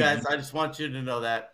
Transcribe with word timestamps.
love 0.00 0.08
you 0.10 0.16
guys. 0.16 0.26
I 0.26 0.36
just 0.36 0.52
want 0.54 0.78
you 0.78 0.88
to 0.88 1.02
know 1.02 1.20
that. 1.20 1.52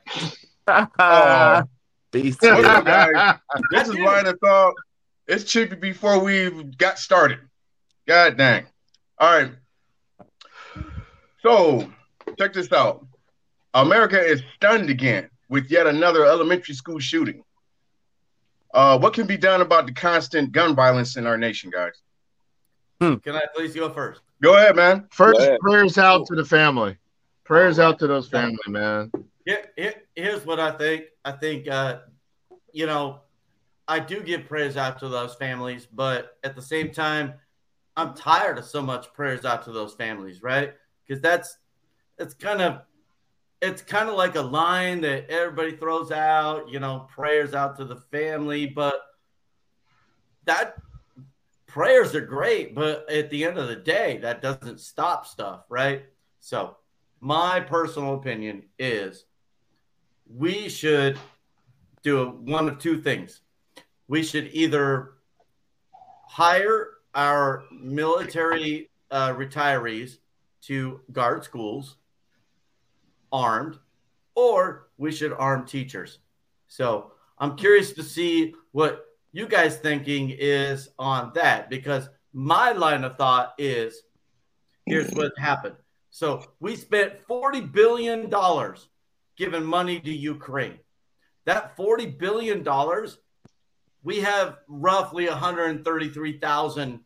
Oh. 0.99 1.63
Beast. 2.11 2.43
What's 2.43 2.65
up, 2.65 2.85
guys? 2.85 3.39
This 3.71 3.89
is 3.89 3.97
why 3.97 4.21
I 4.21 4.33
thought 4.41 4.75
it's 5.27 5.45
Chippy 5.45 5.77
before 5.77 6.23
we 6.23 6.65
got 6.77 6.99
started. 6.99 7.41
God 8.07 8.37
dang. 8.37 8.67
All 9.19 9.33
right. 9.33 9.53
So 11.43 11.91
check 12.39 12.53
this 12.53 12.71
out. 12.73 13.07
America 13.75 14.21
is 14.21 14.43
stunned 14.57 14.91
again 14.91 15.31
with 15.49 15.71
yet 15.71 15.87
another 15.87 16.27
elementary 16.27 16.75
school 16.75 16.99
shooting. 16.99 17.43
Uh, 18.75 18.99
what 18.99 19.15
can 19.15 19.27
be 19.27 19.37
done 19.37 19.61
about 19.61 19.87
the 19.87 19.93
constant 19.93 20.53
gun 20.53 20.75
violence 20.75 21.17
in 21.17 21.27
our 21.27 21.37
nation, 21.37 21.71
guys? 21.71 21.95
Can 23.01 23.35
I 23.35 23.43
please 23.55 23.75
go 23.75 23.91
first? 23.91 24.21
Go 24.43 24.57
ahead, 24.57 24.77
man. 24.77 25.09
First, 25.11 25.39
Go 25.39 25.45
ahead. 25.45 25.61
prayers 25.61 25.99
out 25.99 26.27
to 26.27 26.37
the 26.37 26.45
family. 26.45 26.97
Prayers 27.45 27.79
out 27.79 27.99
to 27.99 28.07
those 28.07 28.29
family, 28.29 28.59
man. 28.69 29.11
Here, 29.45 29.65
here, 29.77 29.95
here's 30.15 30.47
what 30.47 30.61
I 30.61 30.71
think. 30.73 31.05
I 31.25 31.33
think, 31.33 31.69
uh, 31.69 32.01
you 32.73 32.87
know, 32.87 33.21
I 33.89 33.99
do 33.99 34.23
give 34.23 34.47
prayers 34.47 34.77
out 34.77 34.99
to 35.01 35.09
those 35.09 35.35
families, 35.35 35.87
but 35.87 36.39
at 36.45 36.55
the 36.55 36.63
same 36.63 36.93
time, 36.93 37.35
I'm 37.97 38.15
tired 38.15 38.59
of 38.59 38.65
so 38.65 38.81
much 38.81 39.13
prayers 39.13 39.45
out 39.45 39.65
to 39.65 39.73
those 39.73 39.95
families, 39.95 40.43
right? 40.43 40.73
Because 41.07 41.21
that's 41.21 41.59
it's 42.19 42.35
kind 42.35 42.63
of 42.63 42.83
it's 43.61 43.83
kind 43.83 44.09
of 44.09 44.15
like 44.15 44.35
a 44.35 44.41
line 44.41 45.01
that 45.03 45.29
everybody 45.31 45.77
throws 45.77 46.11
out, 46.11 46.69
you 46.69 46.81
know, 46.81 47.07
prayers 47.15 47.55
out 47.55 47.77
to 47.77 47.85
the 47.85 47.97
family, 47.97 48.67
but 48.67 48.95
that 50.45 50.77
prayers 51.67 52.15
are 52.15 52.21
great, 52.21 52.75
but 52.75 53.11
at 53.11 53.31
the 53.31 53.45
end 53.45 53.59
of 53.59 53.69
the 53.69 53.77
day, 53.77 54.19
that 54.23 54.43
doesn't 54.43 54.81
stop 54.81 55.27
stuff, 55.27 55.65
right? 55.69 56.05
So, 56.41 56.77
my 57.23 57.61
personal 57.61 58.15
opinion 58.15 58.65
is 58.81 59.27
we 60.27 60.69
should 60.69 61.17
do 62.03 62.31
one 62.45 62.69
of 62.69 62.81
two 62.81 63.01
things. 63.01 63.43
We 64.09 64.25
should 64.25 64.51
either 64.53 65.13
hire 66.27 66.89
our 67.15 67.63
military 67.71 68.91
uh, 69.13 69.35
retirees 69.35 70.19
to 70.63 71.01
guard 71.13 71.45
schools 71.45 71.97
armed, 73.31 73.79
or 74.35 74.89
we 74.99 75.13
should 75.13 75.33
arm 75.33 75.65
teachers. 75.65 76.19
So 76.67 77.13
I'm 77.39 77.57
curious 77.57 77.93
to 77.93 78.03
see 78.03 78.53
what 78.73 79.05
you 79.31 79.47
guys 79.47 79.77
thinking 79.77 80.31
is 80.37 80.89
on 80.99 81.31
that 81.37 81.71
because 81.71 82.09
my 82.33 82.73
line 82.73 83.05
of 83.05 83.17
thought 83.17 83.55
is 83.59 84.03
here's 84.87 85.11
what 85.13 85.31
happened. 85.39 85.77
So 86.13 86.45
we 86.61 86.77
spent 86.77 87.27
$40 87.27 87.73
billion 87.73 88.31
giving 89.37 89.65
money 89.65 89.99
to 89.99 90.13
Ukraine. 90.13 90.79
That 91.47 91.75
$40 91.75 92.19
billion, 92.19 92.63
we 94.05 94.21
have 94.21 94.59
roughly 94.69 95.27
133,000 95.27 97.01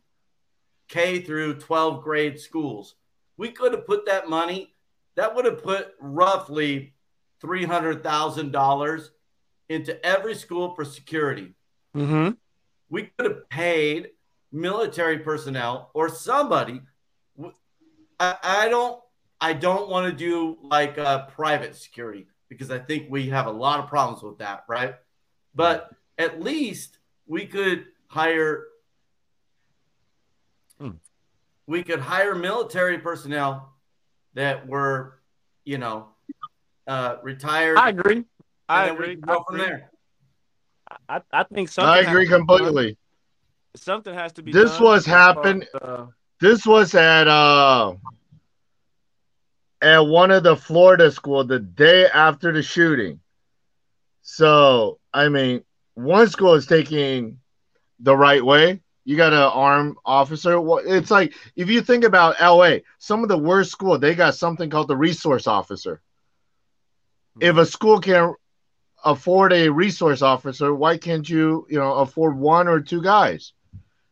K 0.89 1.21
through 1.21 1.55
12 1.55 2.03
grade 2.03 2.37
schools. 2.37 2.95
We 3.37 3.49
could 3.49 3.71
have 3.71 3.87
put 3.87 4.05
that 4.07 4.29
money, 4.29 4.73
that 5.15 5.33
would 5.33 5.45
have 5.45 5.63
put 5.63 5.93
roughly 6.01 6.93
$300,000 7.41 9.09
into 9.69 10.05
every 10.05 10.35
school 10.35 10.75
for 10.75 10.83
security. 10.83 11.55
Mm-hmm. 11.95 12.31
We 12.89 13.03
could 13.17 13.25
have 13.25 13.47
paid 13.49 14.09
military 14.51 15.19
personnel 15.19 15.91
or 15.93 16.09
somebody. 16.09 16.81
I, 18.19 18.35
I 18.43 18.69
don't 18.69 18.99
I 19.39 19.53
don't 19.53 19.89
want 19.89 20.11
to 20.11 20.17
do 20.17 20.57
like 20.61 20.97
uh, 20.97 21.27
private 21.27 21.75
security 21.75 22.27
because 22.49 22.71
I 22.71 22.79
think 22.79 23.07
we 23.09 23.29
have 23.29 23.45
a 23.45 23.51
lot 23.51 23.79
of 23.79 23.87
problems 23.87 24.23
with 24.23 24.39
that, 24.39 24.63
right? 24.67 24.95
But 25.53 25.91
at 26.17 26.41
least 26.41 26.97
we 27.27 27.45
could 27.45 27.85
hire 28.07 28.63
Hmm. 30.79 30.91
we 31.65 31.81
could 31.83 31.99
hire 31.99 32.35
military 32.35 32.99
personnel 32.99 33.73
that 34.35 34.67
were, 34.67 35.19
you 35.65 35.79
know, 35.79 36.09
uh, 36.85 37.15
retired. 37.23 37.77
I 37.79 37.89
agree. 37.89 38.23
I 38.69 38.89
agree. 38.89 39.15
go 39.15 39.33
I 39.33 39.35
from 39.47 39.55
agree. 39.55 39.65
there. 39.67 39.91
I, 41.09 41.21
I 41.31 41.43
think 41.43 41.69
something. 41.69 41.89
I 41.89 41.99
agree 41.99 42.25
to 42.25 42.31
done. 42.31 42.39
completely. 42.39 42.97
Something 43.75 44.13
has 44.13 44.33
to 44.33 44.43
be. 44.43 44.51
This 44.51 44.71
done 44.75 44.83
was 44.83 45.05
happened. 45.05 45.65
far 45.81 46.01
uh, 46.03 46.07
This 46.39 46.65
was 46.65 46.93
at 46.93 47.27
uh 47.27 47.95
at 49.81 49.99
one 49.99 50.31
of 50.31 50.43
the 50.43 50.55
Florida 50.55 51.11
school 51.11 51.43
the 51.43 51.59
day 51.59 52.07
after 52.07 52.51
the 52.51 52.61
shooting. 52.61 53.19
So 54.21 54.99
I 55.13 55.29
mean, 55.29 55.63
one 55.95 56.29
school 56.29 56.53
is 56.53 56.67
taking 56.67 57.39
the 57.99 58.15
right 58.15 58.43
way. 58.43 58.81
You 59.05 59.17
got 59.17 59.33
an 59.33 59.39
armed 59.39 59.95
officer. 60.05 60.59
It's 60.85 61.11
like 61.11 61.33
if 61.55 61.69
you 61.69 61.81
think 61.81 62.03
about 62.03 62.39
LA, 62.39 62.79
some 62.99 63.23
of 63.23 63.29
the 63.29 63.37
worst 63.37 63.71
school 63.71 63.97
they 63.97 64.15
got 64.15 64.35
something 64.35 64.69
called 64.69 64.87
the 64.89 64.97
resource 64.97 65.47
officer. 65.47 66.01
If 67.39 67.57
a 67.57 67.65
school 67.65 67.99
can 67.99 68.33
afford 69.03 69.53
a 69.53 69.69
resource 69.69 70.21
officer, 70.21 70.73
why 70.73 70.97
can't 70.97 71.27
you, 71.27 71.65
you 71.69 71.77
know, 71.79 71.93
afford 71.95 72.37
one 72.37 72.67
or 72.67 72.81
two 72.81 73.01
guys? 73.01 73.53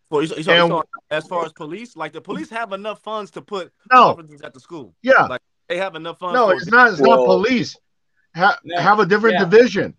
Well, 0.09 0.21
you- 0.21 0.29
you- 0.29 0.35
you- 0.43 0.51
And- 0.51 0.69
so 0.71 0.83
as 1.11 1.27
far 1.27 1.45
as 1.45 1.53
police, 1.53 1.95
like 1.95 2.13
the 2.13 2.21
police 2.21 2.49
have 2.49 2.71
enough 2.73 3.01
funds 3.01 3.31
to 3.31 3.41
put 3.41 3.71
No, 3.91 4.09
officers 4.09 4.41
at 4.41 4.53
the 4.53 4.59
school. 4.59 4.95
yeah, 5.01 5.25
Like 5.25 5.41
they 5.67 5.77
have 5.77 5.95
enough 5.95 6.19
funds. 6.19 6.33
no, 6.35 6.47
for 6.47 6.53
it's 6.55 6.67
not. 6.67 6.91
It's 6.91 7.01
not 7.01 7.25
police. 7.25 7.75
Ha- 8.35 8.59
No, 8.63 8.81
have 8.81 8.99
a 8.99 9.05
different 9.05 9.35
yeah. 9.39 9.45
division. 9.45 9.95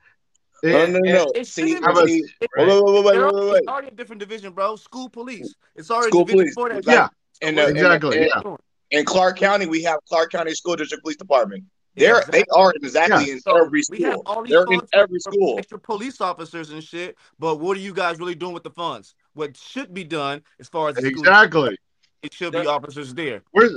No, 0.63 0.69
It- 0.71 0.91
no, 0.91 0.99
no. 1.01 1.27
It 1.35 1.47
See, 1.47 1.69
shouldn't 1.69 1.87
have 1.87 1.99
a- 1.99 2.07
see, 2.07 2.19
It- 2.41 2.51
wait, 2.57 2.67
wait, 2.67 2.83
wait, 2.83 2.83
wait, 2.83 3.05
wait, 3.05 3.33
wait, 3.35 3.45
wait. 3.51 3.59
It's 3.59 3.69
already 3.69 3.89
a 3.89 3.91
different 3.93 4.21
division, 4.21 4.53
bro. 4.53 4.77
School 4.77 5.09
police. 5.09 5.55
It's 5.75 5.91
already 5.91 6.09
School 6.11 6.23
a 6.23 6.25
division 6.27 6.55
police. 6.55 6.55
for 6.55 6.83
that. 6.83 6.85
Yeah. 6.93 7.09
And, 7.43 7.59
uh, 7.59 7.67
Exactly, 7.67 8.19
and- 8.19 8.31
yeah. 8.45 8.57
in 8.99 9.05
Clark 9.05 9.39
County, 9.39 9.67
we 9.67 9.83
have 9.83 9.99
Clark 10.09 10.33
County 10.33 10.55
School 10.55 10.77
District 10.77 11.03
Police 11.03 11.17
Department. 11.19 11.65
They're 11.95 12.19
Exactly. 12.19 12.39
they 12.41 12.45
are 12.55 12.73
exactly 12.77 13.31
in 13.31 13.41
So 13.41 13.57
every 13.57 13.83
we 13.91 14.03
have 14.03 14.21
all 14.27 14.43
these 14.43 14.51
They're 14.51 14.63
in 14.65 14.67
funds 14.81 14.91
for- 14.93 14.99
every 14.99 15.19
school. 15.21 15.59
extra 15.59 15.79
police 15.79 16.21
officers 16.21 16.71
and 16.71 16.85
shit. 16.85 17.17
But 17.39 17.57
what 17.57 17.77
are 17.77 17.81
you 17.81 17.95
guys 17.95 18.19
really 18.19 18.35
doing 18.35 18.53
with 18.53 18.65
the 18.65 18.71
funds? 18.71 19.15
What 19.37 19.55
should 19.55 19.93
be 19.93 20.03
done 20.03 20.43
as 20.59 20.67
far 20.67 20.89
as 20.89 20.95
the 20.95 21.03
school, 21.03 21.21
exactly. 21.21 21.77
it 22.23 22.33
should 22.33 22.55
be 22.55 22.67
officers 22.67 23.13
there. 23.13 23.43
Where's 23.53 23.71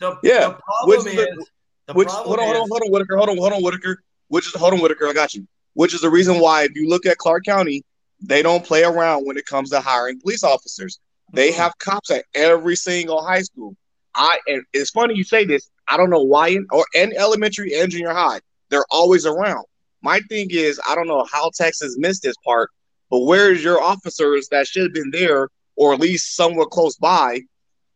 The, 0.00 0.16
Yeah, 0.22 0.48
the 0.48 0.50
problem 0.54 0.86
which 0.86 0.98
is, 1.00 1.06
is 1.06 1.14
the- 1.14 1.46
the 1.86 1.92
Which 1.92 2.08
problem 2.08 2.26
hold 2.26 2.40
on, 2.40 2.46
hold 2.46 2.56
on, 2.56 2.68
hold 2.68 2.82
on, 2.82 2.90
Whitaker, 2.90 3.16
hold 3.18 3.28
on, 3.28 3.36
hold 3.36 3.52
on, 3.52 3.62
Whitaker. 3.62 4.02
Which 4.28 4.46
is 4.46 4.54
hold 4.54 4.72
on, 4.72 4.80
Whitaker, 4.80 5.08
I 5.08 5.12
got 5.12 5.34
you. 5.34 5.46
Which 5.74 5.92
is 5.92 6.00
the 6.00 6.08
reason 6.08 6.38
why 6.38 6.64
if 6.64 6.74
you 6.74 6.88
look 6.88 7.04
at 7.04 7.18
Clark 7.18 7.44
County, 7.44 7.84
they 8.22 8.40
don't 8.40 8.64
play 8.64 8.84
around 8.84 9.26
when 9.26 9.36
it 9.36 9.44
comes 9.44 9.68
to 9.70 9.80
hiring 9.80 10.18
police 10.18 10.42
officers. 10.42 10.98
They 11.34 11.50
mm-hmm. 11.50 11.60
have 11.60 11.76
cops 11.78 12.10
at 12.10 12.24
every 12.34 12.76
single 12.76 13.22
high 13.22 13.42
school. 13.42 13.76
I 14.14 14.38
and 14.46 14.64
it's 14.72 14.90
funny 14.90 15.14
you 15.14 15.24
say 15.24 15.44
this. 15.44 15.70
I 15.88 15.98
don't 15.98 16.08
know 16.08 16.22
why 16.22 16.48
in 16.48 16.66
or 16.70 16.86
in 16.94 17.12
elementary 17.16 17.78
and 17.78 17.90
junior 17.90 18.14
high, 18.14 18.40
they're 18.70 18.86
always 18.90 19.26
around. 19.26 19.66
My 20.00 20.20
thing 20.30 20.48
is, 20.50 20.80
I 20.88 20.94
don't 20.94 21.06
know 21.06 21.26
how 21.30 21.50
Texas 21.54 21.96
missed 21.98 22.22
this 22.22 22.36
part, 22.44 22.70
but 23.12 23.20
where's 23.20 23.62
your 23.62 23.78
officers 23.80 24.48
that 24.48 24.66
should 24.66 24.84
have 24.84 24.94
been 24.94 25.10
there 25.10 25.50
or 25.76 25.92
at 25.92 26.00
least 26.00 26.34
somewhere 26.34 26.64
close 26.64 26.96
by 26.96 27.42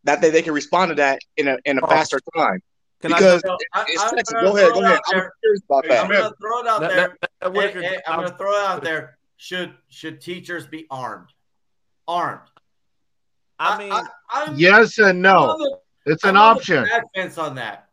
that 0.05 0.21
they, 0.21 0.29
they 0.29 0.43
can 0.43 0.53
respond 0.53 0.91
to 0.91 0.95
that 0.97 1.19
in 1.39 1.49
a 1.49 1.57
in 1.65 1.79
a 1.79 1.81
Oh. 1.85 1.89
faster 1.89 2.21
time? 2.37 2.61
Can 3.01 3.11
Because 3.13 3.41
So, 3.45 3.57
I, 3.73 3.85
it's 3.89 4.03
I'm 4.03 4.11
Texas. 4.15 4.33
gonna 4.35 4.47
Go 4.51 4.57
ahead, 4.59 4.73
go 4.75 4.81
ahead. 4.83 4.93
out 4.93 5.01
I'm 5.09 5.19
there. 5.19 5.33
curious 5.43 5.63
about 5.69 5.91
I'm 5.91 6.11
gonna 6.11 6.35
throw 6.41 6.61
it 6.61 6.67
out 6.67 6.81
Let- 6.83 6.91
there. 6.91 7.17
let- 7.43 7.55
let 7.55 7.75
Hey, 7.75 7.83
hey, 7.83 7.99
I'm 8.07 8.21
gonna 8.21 8.37
throw 8.37 8.53
it 8.53 8.65
out 8.67 8.85
there. 8.85 9.17
Should 9.39 9.75
should 9.89 10.21
teachers 10.21 10.67
be 10.67 10.87
armed? 10.91 11.29
Armed. 12.07 12.49
I 13.59 13.79
mean, 13.79 13.93
I'm, 14.31 14.55
yes 14.59 14.99
and 14.99 15.07
I'm 15.09 15.23
no? 15.23 15.57
the- 15.57 15.79
It's 16.13 16.25
I'm 16.25 16.31
an 16.31 16.37
on 16.37 16.55
the 16.57 16.61
option. 16.61 16.85
back 16.85 17.03
fence 17.15 17.39
on 17.39 17.55
that. 17.55 17.89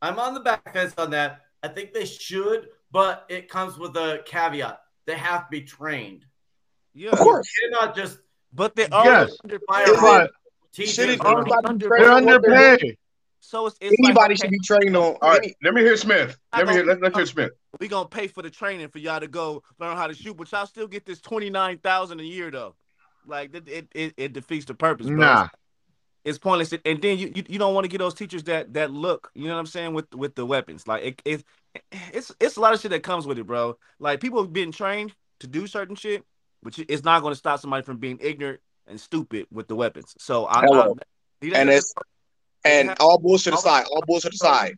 I'm 0.00 0.18
on 0.18 0.32
the 0.32 0.40
back 0.40 0.72
fence 0.72 0.94
on 0.96 1.10
that. 1.10 1.42
I 1.62 1.68
think 1.68 1.92
they 1.92 2.06
should, 2.06 2.68
but 2.90 3.26
it 3.28 3.48
comes 3.50 3.78
with 3.78 3.94
a 3.96 4.22
caveat. 4.24 4.80
They 5.06 5.16
have 5.16 5.42
to 5.42 5.50
be 5.50 5.60
trained. 5.62 6.24
Yeah, 6.94 7.10
Of 7.10 7.18
course. 7.18 7.48
You 7.62 7.70
cannot 7.70 7.96
just 7.96 8.18
but 8.52 8.76
they 8.76 8.86
are 8.88 9.04
Yes. 9.04 9.36
fire 9.68 9.84
Is 9.90 10.00
But 10.00 10.30
teachers. 10.72 10.94
Should 10.94 11.08
it- 11.10 11.20
already 11.20 11.50
anybody 11.50 11.66
under- 11.68 11.88
train 11.88 12.02
they're 12.02 12.12
on 12.12 12.24
they're 12.24 12.34
underpaid. 12.36 12.98
So 13.44 13.66
it's, 13.66 13.76
it's 13.80 13.94
Anybody 13.98 14.34
like, 14.34 14.38
should 14.40 14.50
be 14.50 14.58
trained 14.60 14.96
on. 14.96 15.16
all 15.20 15.30
right, 15.30 15.54
let 15.64 15.74
me 15.74 15.80
hear 15.82 15.96
Smith. 15.96 16.36
Let 16.56 16.66
me 16.68 16.74
hear. 16.74 16.84
Let, 16.84 17.00
let's 17.02 17.16
hear 17.16 17.26
Smith. 17.26 17.50
we 17.80 17.88
gonna 17.88 18.08
pay 18.08 18.28
for 18.28 18.40
the 18.42 18.50
training 18.50 18.88
for 18.88 18.98
y'all 18.98 19.18
to 19.20 19.26
go 19.26 19.62
learn 19.80 19.96
how 19.96 20.06
to 20.06 20.14
shoot, 20.14 20.36
but 20.36 20.50
y'all 20.52 20.64
still 20.66 20.86
get 20.86 21.04
this 21.04 21.20
twenty 21.20 21.50
nine 21.50 21.78
thousand 21.78 22.20
a 22.20 22.24
year 22.24 22.50
though. 22.52 22.76
Like 23.26 23.54
it, 23.54 23.68
it, 23.68 23.88
it, 23.94 24.14
it 24.16 24.32
defeats 24.32 24.64
the 24.66 24.74
purpose, 24.74 25.06
bro. 25.08 25.16
Nah, 25.16 25.48
It's 26.24 26.38
pointless, 26.38 26.72
and 26.84 27.02
then 27.02 27.18
you 27.18 27.32
you, 27.34 27.42
you 27.48 27.58
don't 27.58 27.74
want 27.74 27.84
to 27.84 27.88
get 27.88 27.98
those 27.98 28.14
teachers 28.14 28.44
that 28.44 28.74
that 28.74 28.92
look, 28.92 29.30
you 29.34 29.48
know 29.48 29.54
what 29.54 29.60
I'm 29.60 29.66
saying, 29.66 29.92
with 29.92 30.14
with 30.14 30.34
the 30.36 30.46
weapons. 30.46 30.86
Like 30.86 31.02
it, 31.02 31.22
it 31.24 31.44
it's 32.12 32.32
it's 32.38 32.56
a 32.56 32.60
lot 32.60 32.74
of 32.74 32.80
shit 32.80 32.92
that 32.92 33.02
comes 33.02 33.26
with 33.26 33.38
it, 33.38 33.46
bro. 33.46 33.76
Like 33.98 34.20
people 34.20 34.46
being 34.46 34.70
trained 34.72 35.14
to 35.40 35.46
do 35.48 35.66
certain 35.66 35.96
shit, 35.96 36.24
which 36.62 36.78
it's 36.88 37.04
not 37.04 37.22
going 37.22 37.32
to 37.32 37.38
stop 37.38 37.60
somebody 37.60 37.84
from 37.84 37.98
being 37.98 38.18
ignorant 38.20 38.60
and 38.86 39.00
stupid 39.00 39.46
with 39.52 39.68
the 39.68 39.76
weapons. 39.76 40.14
So 40.18 40.46
I, 40.46 40.60
Hello. 40.62 40.96
I 41.42 41.46
And 41.54 41.68
it's- 41.68 41.92
And 42.64 42.94
all 43.00 43.18
bullshit 43.18 43.54
aside, 43.54 43.84
all 43.90 44.02
bullshit 44.06 44.32
aside, 44.34 44.76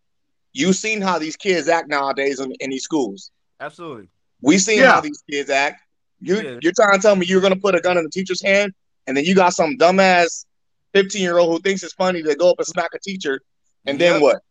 You've 0.56 0.76
seen 0.76 1.00
how 1.02 1.18
these 1.18 1.34
kids 1.36 1.68
act 1.68 1.88
nowadays 1.88 2.38
in, 2.38 2.52
in 2.60 2.70
these 2.70 2.84
schools. 2.84 3.32
Absolutely. 3.60 4.06
We 4.40 4.58
seen 4.58 4.78
Yeah. 4.78 4.92
how 4.92 5.00
these 5.00 5.20
kids 5.28 5.50
act. 5.50 5.82
You 6.20 6.36
Yeah. 6.40 6.58
you're 6.62 6.72
trying 6.76 6.96
to 6.96 7.02
tell 7.02 7.16
me 7.16 7.26
you're 7.26 7.40
gonna 7.40 7.56
put 7.56 7.74
a 7.74 7.80
gun 7.80 7.98
in 7.98 8.04
the 8.04 8.10
teacher's 8.10 8.40
hand, 8.40 8.72
and 9.08 9.16
then 9.16 9.24
you 9.24 9.34
got 9.34 9.52
some 9.52 9.76
dumbass 9.76 10.46
15 10.92 11.20
year 11.22 11.38
old 11.38 11.50
who 11.50 11.58
thinks 11.60 11.82
it's 11.82 11.92
funny 11.94 12.22
to 12.22 12.36
go 12.36 12.50
up 12.52 12.58
and 12.58 12.66
smack 12.68 12.90
a 12.94 13.00
teacher, 13.00 13.40
and 13.84 13.98
then 13.98 14.12
Yep. 14.14 14.22
what? 14.22 14.42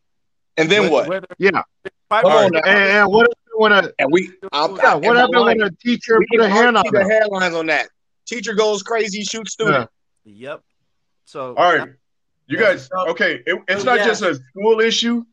And 0.58 0.70
then 0.70 0.92
what? 0.92 1.08
Whether- 1.08 1.28
Yeah. 1.40 1.64
Come 2.12 2.26
on 2.26 2.56
And, 2.58 2.66
and 2.68 3.10
what 3.10 3.22
happened 3.28 3.36
when 3.56 3.72
a 3.72 3.92
And 4.00 4.12
we, 4.12 4.32
I'm, 4.52 4.76
yeah, 4.76 4.94
I- 4.94 4.96
what 4.96 5.18
happened 5.18 5.46
when 5.46 5.62
a 5.62 5.72
teacher 5.72 6.20
we 6.20 6.26
put 6.32 6.42
a 6.42 6.50
hand 6.50 6.78
on 6.78 6.84
the 6.92 7.04
headlines 7.04 7.56
on 7.56 7.68
that. 7.68 7.88
Teacher 8.26 8.54
goes 8.54 8.84
crazy, 8.84 9.24
shoots 9.24 9.54
student. 9.54 9.90
Yep. 10.26 10.62
So 11.26 11.56
All 11.56 11.76
right, 11.76 11.90
you 12.48 12.58
Yeah, 12.58 12.64
guys. 12.64 12.90
Okay, 13.10 13.42
it, 13.46 13.62
it's 13.68 13.84
not 13.84 13.98
yeah. 13.98 14.06
just 14.06 14.22
a 14.22 14.36
school 14.36 14.80
issue, 14.80 15.24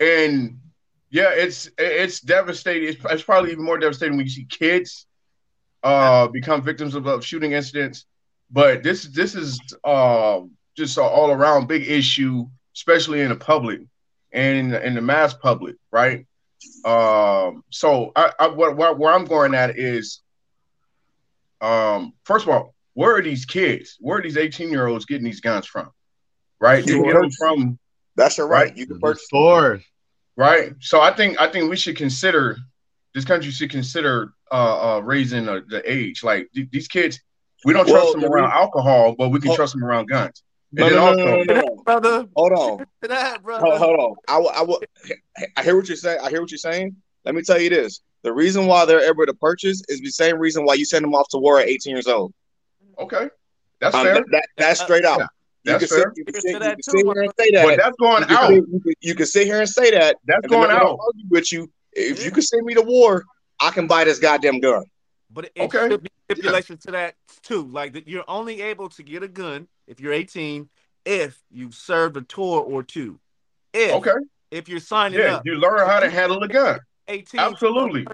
and 0.00 0.58
yeah, 1.10 1.30
it's 1.32 1.70
it's 1.78 2.20
devastating. 2.20 2.88
It's, 2.88 3.04
it's 3.10 3.22
probably 3.22 3.52
even 3.52 3.64
more 3.64 3.78
devastating 3.78 4.16
when 4.16 4.26
you 4.26 4.30
see 4.30 4.44
kids 4.44 5.06
uh 5.82 6.28
become 6.28 6.62
victims 6.62 6.94
of, 6.94 7.06
of 7.06 7.24
shooting 7.24 7.52
incidents. 7.52 8.06
But 8.50 8.82
this 8.82 9.04
this 9.04 9.34
is 9.34 9.60
uh, 9.84 10.40
just 10.76 10.96
an 10.98 11.04
all 11.04 11.30
around 11.30 11.68
big 11.68 11.88
issue, 11.88 12.46
especially 12.74 13.20
in 13.20 13.28
the 13.30 13.36
public 13.36 13.80
and 14.32 14.58
in 14.58 14.68
the, 14.70 14.86
in 14.86 14.94
the 14.94 15.00
mass 15.00 15.34
public, 15.34 15.76
right? 15.90 16.26
Um, 16.84 17.62
so 17.70 18.12
I, 18.16 18.32
I 18.38 18.46
what, 18.48 18.76
what 18.76 18.98
where 18.98 19.12
I'm 19.12 19.24
going 19.24 19.54
at 19.54 19.78
is, 19.78 20.20
um, 21.60 22.12
first 22.24 22.46
of 22.46 22.50
all, 22.50 22.74
where 22.94 23.16
are 23.16 23.22
these 23.22 23.44
kids? 23.44 23.96
Where 24.00 24.18
are 24.18 24.22
these 24.22 24.36
18 24.36 24.70
year 24.70 24.86
olds 24.86 25.04
getting 25.04 25.24
these 25.24 25.40
guns 25.40 25.66
from? 25.66 25.90
Right? 26.60 26.84
They 26.84 27.00
get 27.00 27.14
them 27.14 27.30
from 27.38 27.78
That's 28.16 28.38
your 28.38 28.48
right. 28.48 28.68
Right. 28.68 28.76
You 28.76 28.86
can 28.86 28.96
The 28.96 29.00
purchase. 29.00 29.24
stores. 29.26 29.82
right. 30.36 30.72
So 30.80 31.00
I 31.00 31.12
think 31.12 31.40
I 31.40 31.48
think 31.48 31.70
we 31.70 31.76
should 31.76 31.96
consider 31.96 32.56
this 33.14 33.24
country 33.24 33.50
should 33.50 33.70
consider 33.70 34.32
uh, 34.50 34.96
uh 34.96 35.00
raising 35.00 35.48
uh, 35.48 35.60
the 35.68 35.82
age. 35.90 36.22
Like 36.22 36.48
th- 36.54 36.68
these 36.70 36.88
kids, 36.88 37.20
we 37.64 37.72
don't 37.72 37.86
trust 37.88 38.12
them 38.12 38.24
around 38.24 38.50
re- 38.50 38.54
alcohol, 38.56 39.14
but 39.16 39.28
we 39.30 39.40
can 39.40 39.50
Oh. 39.50 39.56
trust 39.56 39.74
them 39.74 39.84
around 39.84 40.08
guns. 40.08 40.42
No, 40.74 40.86
And 40.86 40.94
no, 40.96 41.06
then 41.06 41.16
no, 41.16 41.32
also- 41.32 41.44
no, 41.44 41.54
no, 41.54 41.60
no. 41.76 41.82
brother, 41.84 42.28
Hold 42.34 42.52
on. 42.52 42.86
that 43.02 43.42
brother. 43.42 43.66
Hold, 43.66 43.78
hold 43.78 44.00
on. 44.00 44.14
I, 44.28 44.38
will- 44.38 44.80
I, 45.36 45.46
I 45.58 45.62
hear 45.62 45.76
what 45.76 45.86
you're 45.88 45.96
saying. 45.96 46.18
I 46.22 46.30
hear 46.30 46.40
what 46.40 46.50
you're 46.50 46.58
saying. 46.58 46.96
Let 47.24 47.34
me 47.34 47.42
tell 47.42 47.60
you 47.60 47.68
this: 47.70 48.00
the 48.22 48.32
reason 48.32 48.66
why 48.66 48.84
they're 48.86 49.08
able 49.08 49.26
to 49.26 49.34
purchase 49.34 49.82
is 49.88 50.00
the 50.00 50.10
same 50.10 50.38
reason 50.38 50.64
why 50.64 50.74
you 50.74 50.84
send 50.84 51.04
them 51.04 51.14
off 51.14 51.28
to 51.28 51.38
war 51.38 51.60
at 51.60 51.68
18 51.68 51.94
years 51.94 52.06
old. 52.06 52.32
Okay, 52.98 53.28
that's 53.80 53.94
Um, 53.94 54.04
fair. 54.04 54.14
that, 54.14 54.24
that- 54.30 54.46
that's 54.56 54.80
straight 54.80 55.04
out. 55.04 55.20
You 55.64 55.72
That's 55.72 55.84
can, 55.86 55.88
sit, 55.88 56.02
fair. 56.02 56.12
you, 56.16 56.24
can 56.24 56.34
sit, 56.40 56.52
you 56.54 56.58
can 56.58 56.76
too, 56.76 56.82
sit 56.82 57.04
here 57.06 57.22
and 57.22 57.32
say 57.38 57.50
that. 57.52 57.64
But 57.64 57.76
that's 57.78 57.96
going 57.96 58.24
you, 58.28 58.36
out. 58.36 58.48
sit, 58.48 58.56
you, 58.56 58.80
can, 58.80 58.92
you 59.00 59.14
can 59.14 59.26
sit 59.26 59.46
here 59.46 59.60
and 59.60 59.68
say 59.68 59.90
that. 59.92 60.16
That's 60.24 60.46
going 60.48 60.72
out. 60.72 60.98
argue 61.06 61.26
with 61.30 61.52
you. 61.52 61.70
If 61.92 62.18
Yeah. 62.18 62.24
you 62.24 62.30
can 62.32 62.42
send 62.42 62.66
me 62.66 62.74
to 62.74 62.82
war, 62.82 63.24
I 63.60 63.70
can 63.70 63.86
buy 63.86 64.02
this 64.02 64.18
goddamn 64.18 64.58
gun. 64.58 64.82
But 65.30 65.44
it 65.54 65.62
Okay. 65.62 65.88
should 65.88 66.02
be 66.02 66.10
stipulation 66.28 66.78
to 66.78 66.90
that 66.90 67.14
too. 67.42 67.62
Like 67.68 67.92
that 67.92 68.08
you're 68.08 68.24
only 68.26 68.60
able 68.60 68.88
to 68.88 69.02
get 69.04 69.22
a 69.22 69.28
gun 69.28 69.68
if 69.86 70.00
you're 70.00 70.12
18 70.12 70.68
if 71.04 71.42
you've 71.50 71.74
served 71.74 72.16
a 72.16 72.22
tour 72.22 72.60
or 72.62 72.82
two. 72.82 73.18
If 73.72 73.92
Okay, 73.96 74.10
if 74.50 74.68
you're 74.68 74.78
signing 74.80 75.18
yeah, 75.18 75.36
up 75.36 75.42
you 75.46 75.54
learn 75.54 75.86
how 75.86 75.98
to 76.00 76.08
handle 76.10 76.42
a 76.42 76.48
gun. 76.48 76.78
18 77.08 77.40
Absolutely. 77.40 78.06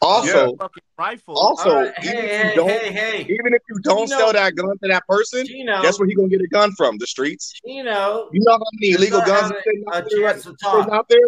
Also, 0.00 0.54
fucking 0.56 0.82
rifle. 0.98 1.36
also, 1.36 1.70
All 1.70 1.82
right, 1.82 1.92
even 2.02 2.16
hey, 2.16 2.18
if 2.18 2.44
you 2.44 2.48
hey, 2.50 2.54
don't, 2.56 2.68
hey, 2.68 2.92
hey, 2.92 3.20
even 3.22 3.54
if 3.54 3.62
you 3.68 3.78
don't 3.82 4.00
You 4.02 4.06
know- 4.06 4.18
sell 4.18 4.32
that 4.32 4.54
gun 4.54 4.68
to 4.82 4.88
that 4.88 5.02
person, 5.08 5.44
Chino, 5.46 5.82
guess 5.82 5.98
where 5.98 6.06
he 6.08 6.14
gonna 6.14 6.28
get 6.28 6.40
a 6.40 6.46
gun 6.48 6.70
from? 6.76 6.96
The 6.98 7.06
streets. 7.06 7.52
Chino, 7.64 8.28
You 8.32 8.40
know 8.44 8.52
how 8.52 8.58
many 8.74 8.92
Just 8.92 8.98
illegal 9.00 9.18
not 9.20 9.26
guns 9.26 9.40
having 9.42 9.56
are 9.56 9.62
sitting 9.64 9.84
a 9.92 9.96
out 9.96 10.04
there? 10.10 10.20
chance 10.32 10.42
to 10.44 10.54
talk. 10.62 10.88
out 10.92 11.08
there? 11.08 11.18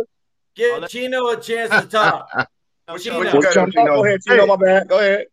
Give 0.55 0.79
let- 0.81 0.91
Chino 0.91 1.27
a 1.29 1.41
chance 1.41 1.71
to 1.71 1.87
talk. 1.89 2.29
No, 2.89 2.97
Chino. 2.99 3.19
What 3.19 3.35
you 3.35 3.43
got, 3.43 3.57
Well, 3.57 3.67
Chino? 3.73 3.85
Go 3.97 4.05
ahead, 4.05 4.21
Tino. 4.25 4.41
Hey. 4.43 4.47
My 4.47 4.55
bad. 4.57 4.89
Go 4.89 4.99
ahead. 5.01 5.27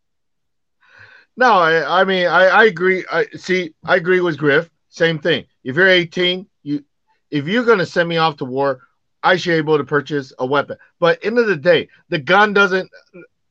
No, 1.36 1.54
I, 1.54 2.02
I 2.02 2.04
mean, 2.04 2.28
I, 2.28 2.46
I 2.46 2.64
agree. 2.66 3.04
I 3.12 3.26
see. 3.36 3.74
I 3.84 3.96
agree 3.96 4.22
with 4.22 4.38
Griff. 4.38 4.70
Same 4.90 5.18
thing. 5.18 5.46
If 5.64 5.76
you're 5.76 5.88
18, 5.88 6.48
you, 6.62 6.84
if 7.32 7.48
you're 7.48 7.66
gonna 7.66 7.86
send 7.86 8.08
me 8.08 8.18
off 8.18 8.38
to 8.38 8.46
war, 8.46 8.82
I 9.24 9.36
should 9.38 9.52
be 9.52 9.56
able 9.56 9.78
to 9.78 9.84
purchase 9.84 10.34
a 10.38 10.46
weapon. 10.46 10.78
But 11.00 11.24
end 11.24 11.40
of 11.40 11.48
the 11.48 11.56
day, 11.56 11.90
the 12.10 12.20
gun 12.20 12.54
doesn't, 12.54 12.90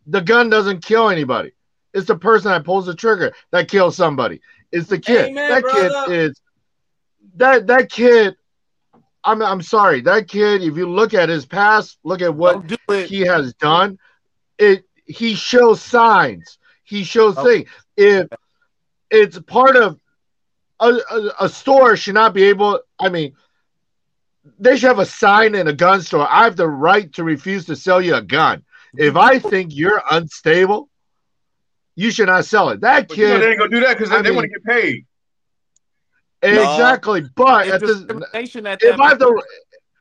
the 0.06 0.20
gun 0.20 0.50
doesn't 0.50 0.84
kill 0.84 1.10
anybody. 1.10 1.52
It's 1.92 2.06
the 2.06 2.16
person 2.16 2.50
that 2.50 2.64
pulls 2.64 2.86
the 2.86 2.94
trigger 2.94 3.34
that 3.50 3.68
kills 3.68 3.96
somebody. 3.96 4.40
It's 4.70 4.88
the 4.88 4.98
kid. 4.98 5.30
Amen, 5.30 5.50
that 5.50 5.62
brother. 5.62 6.06
kid 6.06 6.12
is 6.12 6.40
that 7.36 7.66
that 7.66 7.90
kid. 7.90 8.36
I'm 9.24 9.42
I'm 9.42 9.62
sorry. 9.62 10.00
That 10.00 10.28
kid. 10.28 10.62
If 10.62 10.76
you 10.76 10.88
look 10.88 11.14
at 11.14 11.28
his 11.28 11.46
past, 11.46 11.98
look 12.02 12.22
at 12.22 12.34
what 12.34 12.52
Don't 12.52 12.66
do 12.68 12.94
it. 12.94 13.06
he 13.08 13.20
has 13.20 13.54
done, 13.54 13.98
it 14.58 14.84
he 15.04 15.34
shows 15.34 15.82
signs. 15.82 16.58
He 16.92 17.04
shows 17.04 17.38
Oh. 17.38 17.44
things. 17.44 17.68
If 17.96 18.28
it's 19.10 19.38
part 19.38 19.76
of 19.76 19.98
a, 20.78 20.90
a, 21.10 21.30
a 21.40 21.48
store 21.48 21.96
should 21.96 22.14
not 22.14 22.34
be 22.34 22.44
able. 22.44 22.80
I 23.00 23.08
mean, 23.08 23.32
they 24.58 24.76
should 24.76 24.88
have 24.88 24.98
a 24.98 25.06
sign 25.06 25.54
in 25.54 25.68
a 25.68 25.72
gun 25.72 26.02
store. 26.02 26.28
I 26.30 26.44
have 26.44 26.56
the 26.56 26.68
right 26.68 27.10
to 27.14 27.24
refuse 27.24 27.64
to 27.66 27.76
sell 27.76 28.02
you 28.02 28.14
a 28.16 28.20
gun. 28.20 28.62
If 28.94 29.16
I 29.16 29.38
think 29.38 29.74
you're 29.74 30.02
unstable, 30.10 30.90
you 31.94 32.10
should 32.10 32.26
not 32.26 32.44
sell 32.44 32.68
it. 32.68 32.82
That 32.82 33.08
But 33.08 33.16
you 33.16 33.26
know, 33.26 33.32
kid, 33.34 33.40
they 33.42 33.48
ain't 33.50 33.58
gonna 33.58 33.70
do 33.70 33.80
that 33.80 33.96
because 33.96 34.10
they, 34.10 34.16
I 34.16 34.22
they 34.22 34.30
want 34.32 34.44
to 34.44 34.48
get 34.50 34.64
paid. 34.64 35.06
exactly. 36.42 37.22
But 37.34 37.66
It's 37.68 37.74
at 37.74 37.80
the, 37.80 37.86
discrimination 37.86 38.66
at 38.66 38.82
if 38.82 38.96
that 38.96 39.00
I 39.00 39.08
have 39.08 39.18
the. 39.18 39.42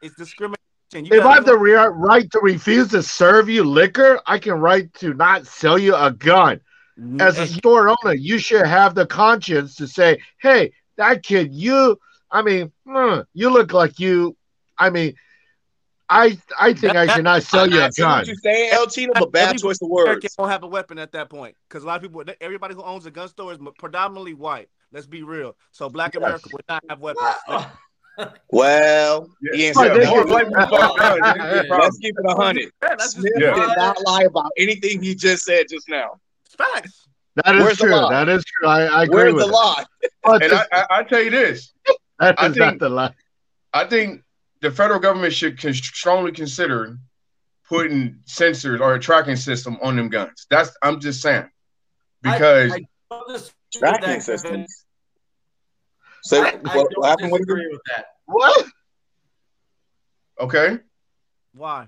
It's 0.01 0.15
discrimination. 0.15 0.57
You 0.93 1.19
if 1.19 1.23
I 1.23 1.35
have 1.35 1.45
the 1.45 1.57
re- 1.57 1.73
right 1.73 2.29
to 2.31 2.39
refuse 2.41 2.89
to 2.89 3.01
serve 3.01 3.47
you 3.47 3.63
liquor, 3.63 4.19
I 4.25 4.39
can 4.39 4.55
right 4.55 4.93
to 4.95 5.13
not 5.13 5.47
sell 5.47 5.77
you 5.77 5.95
a 5.95 6.11
gun. 6.11 6.59
As 7.19 7.39
a 7.39 7.47
store 7.47 7.89
owner, 7.89 8.13
you 8.13 8.37
should 8.37 8.65
have 8.65 8.93
the 8.95 9.05
conscience 9.05 9.75
to 9.75 9.87
say, 9.87 10.19
"Hey, 10.39 10.71
that 10.97 11.23
kid, 11.23 11.51
you, 11.53 11.97
I 12.29 12.41
mean, 12.41 12.71
hmm, 12.85 13.21
you 13.33 13.49
look 13.49 13.73
like 13.73 13.99
you. 13.99 14.35
I 14.77 14.89
mean, 14.89 15.15
I, 16.09 16.37
I 16.59 16.73
think 16.73 16.95
I 16.95 17.07
should 17.07 17.23
not 17.23 17.43
sell 17.43 17.67
you 17.69 17.79
I 17.79 17.87
a 17.87 17.91
see 17.91 18.03
what 18.03 18.09
gun." 18.09 18.25
you're 18.27 18.35
saying, 18.35 18.69
El 18.73 18.87
Tino, 18.87 19.13
but 19.15 19.31
bad 19.31 19.57
choice 19.57 19.81
of 19.81 19.89
words. 19.89 20.35
don't 20.37 20.49
have 20.49 20.63
a 20.63 20.67
weapon 20.67 20.99
at 20.99 21.11
that 21.13 21.29
point 21.29 21.55
because 21.67 21.83
a 21.83 21.87
lot 21.87 21.95
of 21.95 22.01
people, 22.03 22.23
everybody 22.39 22.75
who 22.75 22.83
owns 22.83 23.05
a 23.05 23.11
gun 23.11 23.27
store 23.29 23.51
is 23.53 23.59
predominantly 23.79 24.33
white. 24.33 24.69
Let's 24.91 25.07
be 25.07 25.23
real. 25.23 25.55
So 25.71 25.89
Black 25.89 26.13
Yes. 26.13 26.21
America 26.23 26.49
would 26.51 26.65
not 26.67 26.83
have 26.89 26.99
weapons. 26.99 27.25
Like, 27.47 27.67
Well, 28.51 29.29
Yeah, 29.41 29.51
he 29.55 29.65
ain't 29.67 29.75
Right, 29.77 29.87
said 29.87 29.95
they 29.97 30.03
yeah, 30.03 30.09
more 30.09 30.19
can- 30.19 30.27
black 30.27 30.45
people 30.47 30.77
fuck 30.77 30.97
guns. 30.97 31.21
It's 31.23 31.69
a 31.71 31.73
Let's 31.77 31.97
keep 31.97 32.15
it 32.19 32.25
a 32.29 32.35
hundred. 32.35 32.71
yeah, 32.83 32.95
Smith 32.97 33.31
Yeah. 33.37 33.53
did 33.55 33.69
not 33.77 33.97
lie 34.05 34.23
about 34.23 34.51
anything 34.57 35.01
he 35.01 35.15
just 35.15 35.45
said 35.45 35.67
just 35.69 35.87
now. 35.89 36.19
Facts. 36.55 37.07
That 37.35 37.55
is 37.55 37.63
Where's 37.63 37.77
true. 37.77 37.89
That 37.89 38.29
is 38.29 38.43
true. 38.43 38.67
I, 38.67 38.81
I 38.85 39.03
agree 39.03 39.15
Where's 39.15 39.33
with 39.33 39.43
the 39.45 39.49
it. 39.49 39.53
lie? 39.53 39.85
But 40.23 40.43
And 40.43 40.53
I, 40.53 40.65
I, 40.71 40.85
I 40.89 41.03
tell 41.03 41.21
you 41.21 41.29
this, 41.31 41.73
that 42.19 42.35
I 42.39 42.47
is 42.47 42.55
not 42.57 42.79
the 42.79 42.89
lie. 42.89 43.13
I 43.73 43.85
think 43.85 44.21
the 44.61 44.69
federal 44.71 44.99
government 44.99 45.33
should 45.33 45.59
con- 45.59 45.73
strongly 45.73 46.31
consider 46.31 46.97
putting 47.67 48.19
sensors 48.27 48.81
or 48.81 48.95
a 48.95 48.99
tracking 48.99 49.37
system 49.37 49.77
on 49.81 49.95
them 49.95 50.09
guns. 50.09 50.45
That's 50.49 50.75
I'm 50.83 50.99
just 50.99 51.21
saying 51.21 51.49
because 52.21 52.73
I 52.73 52.81
don't 53.09 53.27
disagree 53.29 53.53
with 53.81 53.99
Tracking 53.99 54.21
systems. 54.21 54.85
So 56.23 56.43
I, 56.43 56.49
I 56.49 56.75
what, 56.75 56.87
what 56.95 57.09
happened 57.09 57.31
with 57.31 57.45
with 57.47 57.81
that. 57.95 58.07
What? 58.25 58.65
okay, 60.39 60.79
Why? 61.53 61.87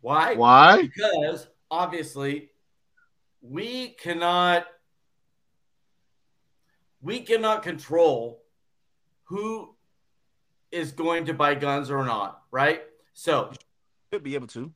Why? 0.00 0.34
Why? 0.34 0.82
Because 0.82 1.46
obviously 1.70 2.50
we 3.42 3.88
cannot 3.90 4.66
we 7.00 7.20
cannot 7.20 7.62
control 7.62 8.42
who 9.24 9.74
is 10.70 10.92
going 10.92 11.24
to 11.26 11.34
buy 11.34 11.54
guns 11.54 11.90
or 11.90 12.04
not, 12.04 12.42
right? 12.50 12.82
So 13.12 13.52
Should 14.12 14.22
be 14.22 14.34
able 14.34 14.46
to. 14.48 14.72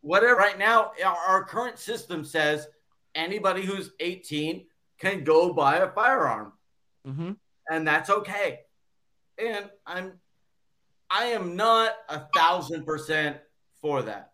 whatever 0.00 0.36
right 0.36 0.58
now 0.58 0.92
our, 1.04 1.16
our 1.16 1.44
current 1.44 1.78
system 1.78 2.24
says 2.24 2.68
anybody 3.14 3.62
who's 3.62 3.90
18 4.00 4.64
can 4.98 5.24
go 5.24 5.52
buy 5.52 5.76
a 5.78 5.88
firearm 5.90 6.52
Mm-hmm. 7.06 7.32
and 7.70 7.86
that's 7.88 8.10
okay 8.10 8.60
and 9.38 9.70
i'm 9.86 10.12
i 11.10 11.26
am 11.26 11.56
not 11.56 11.92
a 12.10 12.22
thousand 12.36 12.84
percent 12.84 13.38
for 13.80 14.02
that 14.02 14.32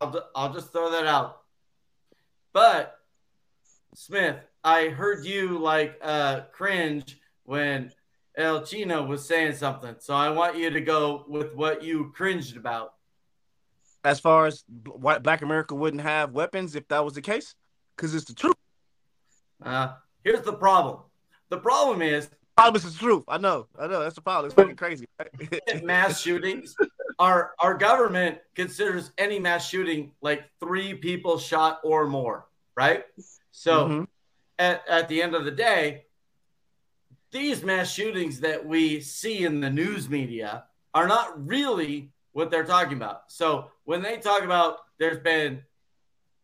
I'll, 0.00 0.30
I'll 0.34 0.52
just 0.52 0.72
throw 0.72 0.90
that 0.90 1.06
out 1.06 1.39
but 2.52 2.96
smith 3.94 4.36
i 4.64 4.88
heard 4.88 5.24
you 5.24 5.58
like 5.58 5.96
uh 6.02 6.40
cringe 6.52 7.18
when 7.44 7.90
el 8.36 8.64
chino 8.64 9.04
was 9.04 9.24
saying 9.26 9.54
something 9.54 9.94
so 9.98 10.14
i 10.14 10.28
want 10.30 10.56
you 10.56 10.70
to 10.70 10.80
go 10.80 11.24
with 11.28 11.54
what 11.54 11.82
you 11.82 12.12
cringed 12.14 12.56
about 12.56 12.94
As 14.04 14.18
far 14.20 14.46
as 14.46 14.64
white 14.86 15.22
Black 15.22 15.42
America 15.42 15.74
wouldn't 15.74 16.02
have 16.02 16.32
weapons 16.32 16.74
if 16.74 16.86
that 16.88 17.04
was 17.04 17.14
the 17.14 17.20
case, 17.22 17.54
because 17.96 18.14
it's 18.14 18.24
the 18.24 18.34
truth. 18.34 18.56
uh 19.62 19.94
here's 20.24 20.42
the 20.42 20.52
problem 20.54 21.00
the 21.50 21.58
problem 21.58 22.00
is 22.00 22.28
The 22.28 22.36
Problem 22.56 22.76
is 22.76 22.92
the 22.92 22.98
truth. 22.98 23.24
I 23.26 23.38
know. 23.38 23.66
I 23.78 23.86
know. 23.88 24.00
That's 24.02 24.14
the 24.14 24.20
problem. 24.20 24.46
It's 24.46 24.54
fucking 24.54 24.76
crazy. 24.76 25.06
right? 25.18 25.82
mass 25.82 26.20
shootings 26.20 26.74
our 27.20 27.52
our 27.60 27.74
government 27.74 28.38
considers 28.54 29.12
any 29.18 29.38
mass 29.38 29.68
shooting 29.68 30.10
like 30.22 30.50
three 30.58 30.94
people 30.94 31.38
shot 31.38 31.78
or 31.84 32.06
more, 32.06 32.48
right? 32.74 33.04
So 33.52 33.86
Mhm. 33.88 34.08
at, 34.58 34.88
at 34.88 35.08
the 35.08 35.22
end 35.22 35.34
of 35.34 35.44
the 35.44 35.50
day, 35.50 36.06
these 37.30 37.62
mass 37.62 37.92
shootings 37.92 38.40
that 38.40 38.64
we 38.64 39.00
see 39.00 39.44
in 39.44 39.60
the 39.60 39.68
news 39.70 40.08
media 40.08 40.64
are 40.94 41.06
not 41.06 41.46
really 41.46 42.10
what 42.32 42.50
they're 42.50 42.64
talking 42.64 42.96
about. 42.96 43.30
So 43.30 43.70
when 43.84 44.00
they 44.02 44.16
talk 44.16 44.42
about 44.42 44.78
there's 44.98 45.18
been 45.18 45.62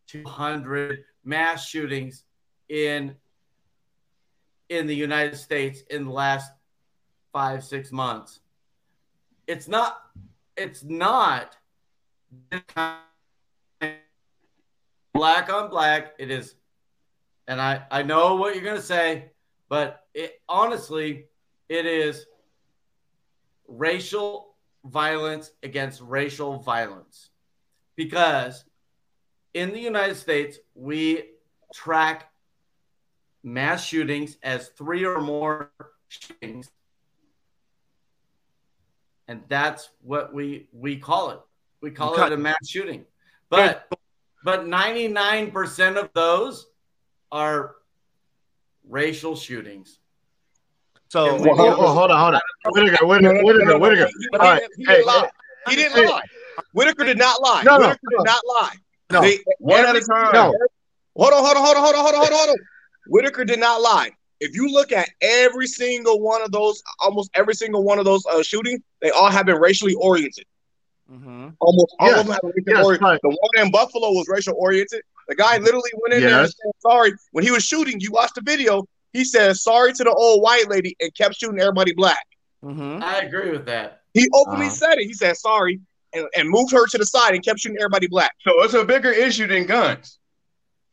200 0.05 1.03
mass 1.23 1.67
shootings 1.67 2.23
in 2.69 3.17
in 4.69 4.85
the 4.85 4.95
United 4.95 5.37
States 5.37 5.81
in 5.89 6.05
the 6.05 6.11
last 6.11 6.51
five 7.33 7.63
six 7.63 7.91
months, 7.91 8.41
it's 9.47 9.67
not 9.67 10.03
it's 10.57 10.83
not 10.83 11.55
black 15.13 15.51
on 15.51 15.69
black. 15.69 16.13
It 16.17 16.31
is, 16.31 16.55
and 17.47 17.61
I 17.61 17.83
I 17.91 18.03
know 18.03 18.35
what 18.35 18.55
you're 18.55 18.63
gonna 18.63 18.81
say, 18.81 19.31
but 19.69 20.03
it 20.13 20.41
honestly 20.49 21.25
it 21.69 21.85
is 21.85 22.25
racial 23.67 24.55
violence 24.85 25.51
against 25.63 26.01
racial 26.01 26.59
violence 26.59 27.29
because 27.95 28.63
in 29.53 29.73
the 29.73 29.79
United 29.79 30.15
States 30.15 30.59
we 30.75 31.23
track 31.73 32.31
mass 33.43 33.83
shootings 33.83 34.37
as 34.43 34.69
three 34.69 35.05
or 35.05 35.19
more 35.19 35.71
shootings 36.07 36.71
and 39.27 39.41
that's 39.47 39.89
what 40.01 40.33
we 40.33 40.69
we 40.71 40.97
call 40.97 41.31
it 41.31 41.39
we 41.81 41.91
call 41.91 42.13
Okay. 42.13 42.27
it 42.27 42.31
a 42.33 42.37
mass 42.37 42.55
shooting 42.67 43.05
but 43.49 43.87
but 44.43 44.65
99% 44.65 45.97
of 45.97 46.09
those 46.13 46.67
are 47.31 47.75
racial 48.87 49.35
shootings 49.35 49.99
So 51.09 51.35
And 51.35 51.43
we- 51.43 51.49
Oh, 51.51 51.55
oh, 51.57 51.93
hold 51.93 52.11
on, 52.11 52.19
hold 52.19 52.35
on. 52.35 52.41
Whitaker, 52.73 53.05
Whitaker, 53.05 53.43
Whitaker, 53.43 53.79
Whitaker. 53.79 54.07
He, 54.07 54.27
All 54.33 54.39
right. 54.39 54.59
didn't, 54.59 54.73
he 54.77 54.85
Hey, 54.85 54.93
didn't 54.95 55.07
lie. 55.07 55.29
He 55.69 55.75
didn't 55.77 55.97
hey. 55.97 56.05
lie. 56.07 56.21
Whitaker 56.73 57.03
did 57.05 57.17
not 57.17 57.41
lie. 57.41 57.63
No, 57.63 57.77
no, 57.77 57.87
Whitaker 57.87 57.99
no. 58.11 58.17
did 58.17 58.25
not 58.25 58.41
lie. 58.45 58.75
No. 59.11 59.21
They- 59.21 59.39
One 59.59 59.79
at 59.79 59.85
every- 59.89 60.01
a 60.01 60.05
time. 60.05 60.33
No. 60.33 60.53
Hold 61.15 61.33
on, 61.33 61.43
hold 61.45 61.57
on, 61.57 61.63
hold 61.63 61.77
on, 61.77 61.83
hold 61.83 61.95
on, 61.95 62.01
hold 62.03 62.13
on, 62.15 62.19
hold 62.21 62.31
on, 62.33 62.37
hold 62.37 62.49
on. 62.49 62.55
Whitaker 63.07 63.45
did 63.45 63.59
not 63.59 63.81
lie. 63.81 64.11
If 64.39 64.55
you 64.55 64.71
look 64.71 64.91
at 64.91 65.09
every 65.21 65.67
single 65.67 66.19
one 66.21 66.41
of 66.41 66.51
those, 66.51 66.81
almost 66.99 67.29
every 67.33 67.55
single 67.55 67.83
one 67.83 67.97
of 67.99 68.05
those 68.05 68.23
uh, 68.27 68.43
shootings, 68.43 68.81
they 69.01 69.09
all 69.09 69.29
have 69.29 69.45
been 69.45 69.57
racially 69.59 69.95
oriented. 69.95 70.45
Mhm. 71.11 71.55
Almost 71.59 71.95
all 71.99 72.09
Yes, 72.09 72.19
of 72.19 72.25
them 72.27 72.33
have 72.33 72.41
been 72.41 72.51
racially 72.55 72.75
yes, 72.75 72.85
oriented. 72.85 73.03
right. 73.05 73.19
The 73.23 73.29
one 73.29 73.65
in 73.65 73.71
Buffalo 73.71 74.09
was 74.11 74.27
racial 74.29 74.55
oriented. 74.57 75.01
The 75.27 75.35
guy 75.35 75.57
literally 75.57 75.91
went 76.01 76.13
in 76.13 76.21
there 76.25 76.39
and 76.43 76.47
said 76.49 76.71
sorry. 76.81 77.13
When 77.31 77.43
he 77.43 77.51
was 77.51 77.63
shooting, 77.63 77.99
you 77.99 78.11
watched 78.11 78.35
the 78.35 78.41
video. 78.41 78.83
He 79.13 79.23
said 79.25 79.55
sorry 79.57 79.93
to 79.93 80.03
the 80.03 80.11
old 80.13 80.41
white 80.41 80.69
lady 80.69 80.95
and 80.99 81.13
kept 81.15 81.35
shooting 81.35 81.59
everybody 81.59 81.93
black. 81.93 82.25
Mhm. 82.63 83.03
i 83.03 83.19
agree 83.19 83.51
with 83.51 83.65
that 83.67 84.01
He 84.13 84.27
openly 84.33 84.65
Uh-huh. 84.67 84.75
said 84.75 84.97
it. 84.97 85.05
He 85.05 85.13
said 85.13 85.37
sorry 85.37 85.79
and, 86.13 86.27
and 86.35 86.49
moved 86.49 86.71
her 86.71 86.85
to 86.87 86.97
the 86.97 87.05
side 87.05 87.33
and 87.35 87.43
kept 87.43 87.59
shooting 87.59 87.77
everybody 87.79 88.07
black. 88.07 88.31
So 88.41 88.51
it's 88.63 88.73
a 88.73 88.83
bigger 88.83 89.11
issue 89.11 89.47
than 89.47 89.65
guns. 89.65 90.17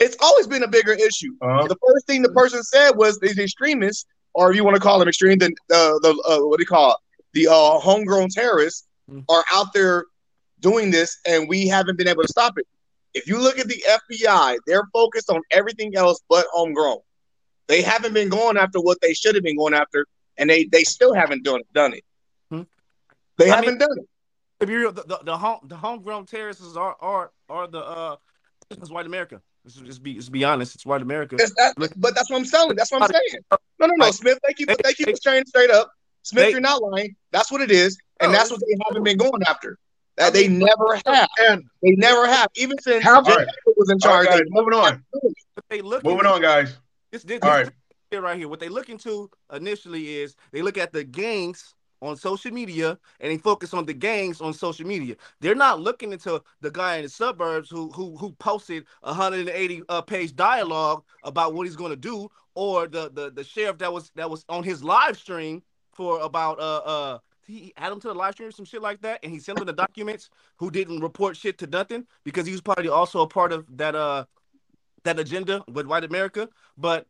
It's 0.01 0.17
always 0.21 0.47
been 0.47 0.63
a 0.63 0.69
bigger 0.69 0.93
issue. 0.93 1.33
Uh-huh. 1.41 1.67
The 1.67 1.77
first 1.87 2.07
thing 2.07 2.23
the 2.23 2.31
person 2.31 2.63
said 2.63 2.93
was 2.93 3.19
these 3.21 3.39
extremists, 3.39 4.07
or 4.35 4.51
if 4.51 4.57
you 4.57 4.65
want 4.65 4.75
to 4.77 4.81
call 4.81 4.99
them 4.99 5.09
extreme, 5.09 5.39
then 5.39 5.53
uh, 5.73 5.99
the 6.01 6.11
uh, 6.29 6.47
what 6.47 6.59
do 6.59 6.63
you 6.63 6.67
call 6.67 6.91
it? 6.93 6.97
The 7.33 7.49
uh, 7.49 7.79
homegrown 7.79 8.31
terrorists 8.31 8.87
Mm. 9.11 9.23
are 9.29 9.45
out 9.53 9.67
there 9.75 10.07
doing 10.61 10.91
this, 10.91 11.19
and 11.27 11.47
we 11.47 11.69
haven't 11.69 11.99
been 11.99 12.09
able 12.09 12.23
to 12.23 12.29
stop 12.29 12.57
it. 12.57 12.67
If 13.13 13.27
you 13.29 13.39
look 13.39 13.59
at 13.59 13.69
the 13.69 13.85
FBI, 13.87 14.57
they're 14.67 14.89
focused 14.95 15.29
on 15.29 15.43
everything 15.51 15.95
else 15.95 16.23
but 16.31 16.47
homegrown. 16.53 17.01
They 17.67 17.83
haven't 17.83 18.15
been 18.15 18.31
going 18.31 18.57
after 18.57 18.81
what 18.81 19.03
they 19.03 19.13
should 19.13 19.35
have 19.35 19.45
been 19.45 19.59
going 19.59 19.75
after, 19.75 20.07
and 20.39 20.49
they 20.49 20.65
they 20.65 20.85
still 20.85 21.13
haven't 21.13 21.45
done 21.45 21.61
done 21.75 21.93
it. 21.93 22.05
Hmm. 22.51 22.63
They 23.37 23.51
I 23.51 23.57
haven't 23.57 23.77
done 23.77 23.99
it. 23.99 24.09
If 24.61 24.71
you're 24.71 24.91
the, 24.91 25.03
the, 25.03 25.19
the 25.23 25.37
home 25.37 25.61
the 25.65 25.77
homegrown 25.77 26.25
terrorists 26.25 26.75
are 26.75 26.97
are 26.99 27.31
are 27.51 27.67
the 27.67 27.85
uh 27.85 28.17
white 28.89 29.05
America. 29.05 29.43
Let's 29.65 29.77
just 29.77 30.03
be 30.03 30.15
let's 30.15 30.29
be 30.29 30.45
honest. 30.45 30.75
It's 30.75 30.85
white 30.85 31.01
America. 31.03 31.37
It's 31.39 31.55
that, 31.57 31.75
but 31.97 32.15
that's 32.15 32.31
what 32.31 32.37
I'm 32.39 32.45
telling. 32.45 32.77
That's 32.77 32.93
what 32.93 33.03
I'm 33.03 33.09
saying. 33.11 33.43
No, 33.81 33.87
no, 33.87 33.95
no, 33.97 34.11
Smith. 34.11 34.39
Thank 34.45 34.59
you. 34.61 34.67
They- 34.67 34.75
Thank 34.83 34.99
you 34.99 35.07
they- 35.07 35.13
for 35.13 35.17
saying 35.23 35.45
straight 35.47 35.71
up. 35.71 35.91
Smith, 36.23 36.45
they- 36.45 36.51
you're 36.51 36.61
not 36.61 36.83
lying. 36.83 37.17
That's 37.33 37.51
what 37.51 37.61
it 37.63 37.71
is, 37.71 37.99
and 38.21 38.33
that's 38.33 38.51
what 38.51 38.61
they 38.61 38.77
haven't 38.87 39.03
been 39.05 39.17
going 39.17 39.43
after. 39.47 39.79
That 40.17 40.33
they 40.33 40.49
never 40.49 41.01
have. 41.07 41.29
And 41.49 41.65
They 41.83 41.93
never 41.93 42.27
have. 42.27 42.49
Even 42.57 42.79
since 42.81 43.03
Have- 43.03 43.25
Jim 43.25 43.33
All 43.33 43.39
right. 43.39 43.47
Baker 43.49 43.75
was 43.77 43.91
in 43.91 43.99
All 44.05 44.17
right, 44.19 44.27
charge. 44.29 44.39
guys, 44.41 44.49
moving 44.51 44.75
on. 44.75 45.05
They 45.71 45.81
look 45.81 46.05
Moving 46.05 46.27
on, 46.27 46.41
guys. 46.41 46.77
This, 47.11 47.25
this, 47.25 47.41
All 47.43 47.51
this 47.59 47.67
right. 47.69 47.75
here 48.11 48.21
right 48.21 48.37
here. 48.39 48.49
What 48.49 48.61
they 48.61 48.69
look 48.69 48.89
into 48.91 49.29
initially 49.53 50.19
is 50.19 50.37
they 50.53 50.63
look 50.63 50.79
at 50.79 50.93
the 50.93 51.03
gangs 51.05 51.74
on 52.05 52.17
social 52.17 52.53
media 52.53 52.99
and 53.21 53.33
they 53.33 53.39
focus 53.39 53.75
on 53.75 53.87
the 53.87 53.95
gangs 53.95 54.41
on 54.41 54.53
social 54.53 54.87
media. 54.87 55.17
They're 55.41 55.55
not 55.55 55.81
looking 55.81 56.13
into 56.13 56.43
the 56.61 56.71
guy 56.71 56.97
in 56.97 57.03
the 57.03 57.09
suburbs 57.09 57.71
who 57.71 57.91
who 57.93 58.17
who 58.17 58.33
posted 58.33 58.85
a 59.03 59.09
180 59.09 59.83
uh, 59.89 60.03
page 60.03 60.37
dialogue 60.37 61.05
about 61.23 61.55
what 61.55 61.67
he's 61.67 61.77
going 61.77 61.91
to 61.91 61.97
do, 61.97 62.31
or 62.55 62.87
the 62.87 63.11
the 63.13 63.31
the 63.31 63.45
sheriff 63.45 63.79
that 63.79 63.93
was 63.93 64.11
that 64.17 64.31
was 64.31 64.45
on 64.49 64.63
his 64.63 64.85
live 64.85 65.17
stream 65.17 65.63
for 65.93 66.21
about 66.21 66.59
uh 66.59 66.83
uh 66.85 67.19
he 67.47 67.73
add 67.77 67.93
him 67.93 68.01
to 68.01 68.09
the 68.09 68.15
live 68.15 68.33
stream 68.33 68.49
or 68.49 68.53
some 68.53 68.65
shit 68.65 68.83
like 68.83 69.01
that, 69.03 69.21
and 69.23 69.33
he 69.33 69.39
sent 69.39 69.59
him 69.59 69.67
the 69.67 69.73
documents 69.73 70.31
who 70.57 70.71
didn't 70.71 71.01
report 71.01 71.37
shit 71.37 71.59
to 71.59 71.67
nothing 71.67 72.07
because 72.25 72.47
he 72.47 72.53
was 72.53 72.61
probably 72.61 72.89
also 72.89 73.21
a 73.21 73.29
part 73.29 73.53
of 73.53 73.65
that 73.77 73.95
uh 73.95 74.25
that 75.05 75.19
agenda 75.19 75.63
with 75.69 75.87
white 75.87 76.05
America. 76.05 76.49
But 76.77 77.07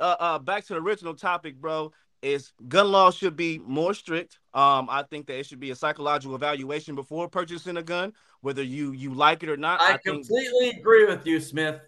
uh, 0.00 0.16
uh, 0.20 0.38
back 0.38 0.64
to 0.66 0.74
the 0.74 0.80
original 0.80 1.14
topic, 1.14 1.56
bro, 1.56 1.92
is 2.22 2.52
gun 2.68 2.90
laws 2.90 3.14
should 3.14 3.36
be 3.36 3.58
more 3.58 3.94
strict. 3.94 4.38
Um, 4.54 4.88
I 4.90 5.04
think 5.08 5.26
that 5.26 5.38
it 5.38 5.46
should 5.46 5.60
be 5.60 5.70
a 5.70 5.74
psychological 5.76 6.34
evaluation 6.34 6.94
before 6.94 7.28
purchasing 7.28 7.76
a 7.76 7.82
gun, 7.82 8.12
whether 8.40 8.62
you 8.62 8.92
you 8.92 9.14
like 9.14 9.42
it 9.42 9.48
or 9.48 9.56
not. 9.56 9.80
I, 9.80 9.94
I, 9.94 9.96
think 9.98 10.26
completely 10.26 10.70
agree 10.70 11.06
with 11.06 11.26
you, 11.26 11.40
Smith. 11.40 11.80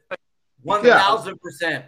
One 0.63 0.83
thousand 0.83 1.41
percent. 1.41 1.87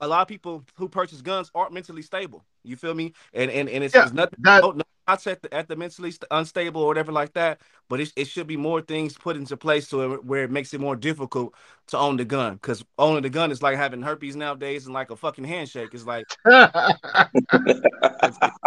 a 0.00 0.08
lot 0.08 0.22
of 0.22 0.28
people 0.28 0.64
who 0.76 0.88
purchase 0.88 1.20
guns 1.20 1.50
aren't 1.54 1.72
mentally 1.72 2.02
stable. 2.02 2.44
You 2.64 2.76
feel 2.76 2.94
me? 2.94 3.12
And 3.32 3.50
and, 3.50 3.68
and 3.68 3.84
it's, 3.84 3.94
Yeah, 3.94 4.04
it's 4.04 4.12
nothing. 4.12 4.38
that- 4.42 4.62
no, 4.62 4.82
no, 5.08 5.14
not 5.26 5.26
at 5.26 5.42
the, 5.42 5.54
at 5.54 5.68
the 5.68 5.76
mentally 5.76 6.12
unstable 6.30 6.82
or 6.82 6.88
whatever 6.88 7.12
like 7.12 7.32
that. 7.34 7.60
But 7.88 8.00
it, 8.00 8.12
it 8.16 8.28
should 8.28 8.46
be 8.46 8.56
more 8.56 8.82
things 8.82 9.16
put 9.16 9.36
into 9.36 9.56
place 9.56 9.88
so 9.88 10.12
it, 10.14 10.24
where 10.24 10.44
it 10.44 10.50
makes 10.50 10.74
it 10.74 10.80
more 10.80 10.96
difficult 10.96 11.54
to 11.88 11.98
own 11.98 12.16
the 12.16 12.24
gun. 12.24 12.54
Because 12.54 12.84
owning 12.98 13.22
the 13.22 13.30
gun 13.30 13.50
is 13.52 13.62
like 13.62 13.76
having 13.76 14.02
herpes 14.02 14.36
nowadays 14.36 14.86
and 14.86 14.94
like 14.94 15.10
a 15.10 15.16
fucking 15.16 15.44
handshake. 15.44 15.94
It's 15.94 16.06
like 16.06 16.26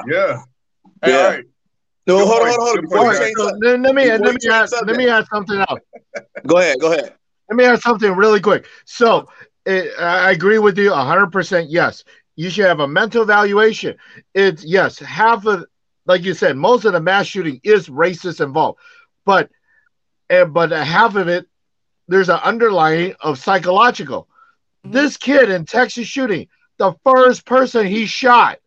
Yeah. 0.03 0.43
Hey, 1.03 1.11
Yeah. 1.11 1.15
all 1.15 1.31
right. 1.31 1.43
No, 2.07 2.17
Good 2.17 2.25
hold 2.25 2.41
on, 2.41 2.47
point. 2.47 2.47
hold 2.47 2.59
on, 2.59 2.65
hold 2.65 2.77
on. 2.77 2.81
Before 2.81 2.97
point, 2.99 3.09
we 3.09 3.15
guys. 3.15 3.15
change 3.15 3.37
So, 3.37 3.43
let, 3.61 3.79
let 3.81 3.95
me 3.95 4.03
Before 4.11 4.17
let 4.17 4.33
me 4.35 4.39
change 4.39 4.45
add, 4.51 4.69
subject. 4.69 4.87
let 4.87 4.97
me 4.97 5.09
add 5.09 5.25
something 5.33 5.59
else. 5.59 5.79
go 6.47 6.57
ahead, 6.57 6.79
go 6.79 6.91
ahead. 6.91 7.13
Let 7.49 7.55
me 7.57 7.63
add 7.65 7.81
something 7.81 8.11
really 8.15 8.39
quick. 8.41 8.65
So 8.85 9.27
eh, 9.65 9.83
it, 9.85 9.99
I 9.99 10.31
agree 10.31 10.59
with 10.59 10.77
you 10.77 10.91
100%. 10.91 11.67
Yes, 11.69 12.03
you 12.35 12.49
should 12.49 12.65
have 12.65 12.79
a 12.79 12.87
mental 12.87 13.23
evaluation. 13.23 13.95
It's 14.33 14.63
yes, 14.63 14.99
half 14.99 15.45
of, 15.45 15.65
like 16.11 16.23
you 16.23 16.33
said, 16.33 16.57
most 16.57 16.83
of 16.83 16.91
the 16.91 16.99
mass 16.99 17.25
shooting 17.25 17.61
is 17.63 17.87
racist 17.87 18.43
involved, 18.43 18.79
but 19.25 19.49
eh, 20.29 20.43
but 20.43 20.71
half 20.71 21.15
of 21.15 21.29
it, 21.29 21.47
there's 22.09 22.27
an 22.27 22.39
underlying 22.43 23.15
of 23.21 23.39
psychological. 23.39 24.27
Mhm. 24.85 24.91
This 24.91 25.15
kid 25.15 25.49
in 25.49 25.65
Texas 25.65 26.07
shooting, 26.07 26.47
the 26.77 26.93
first 27.05 27.45
person 27.45 27.87
he 27.87 28.05
shot, 28.05 28.59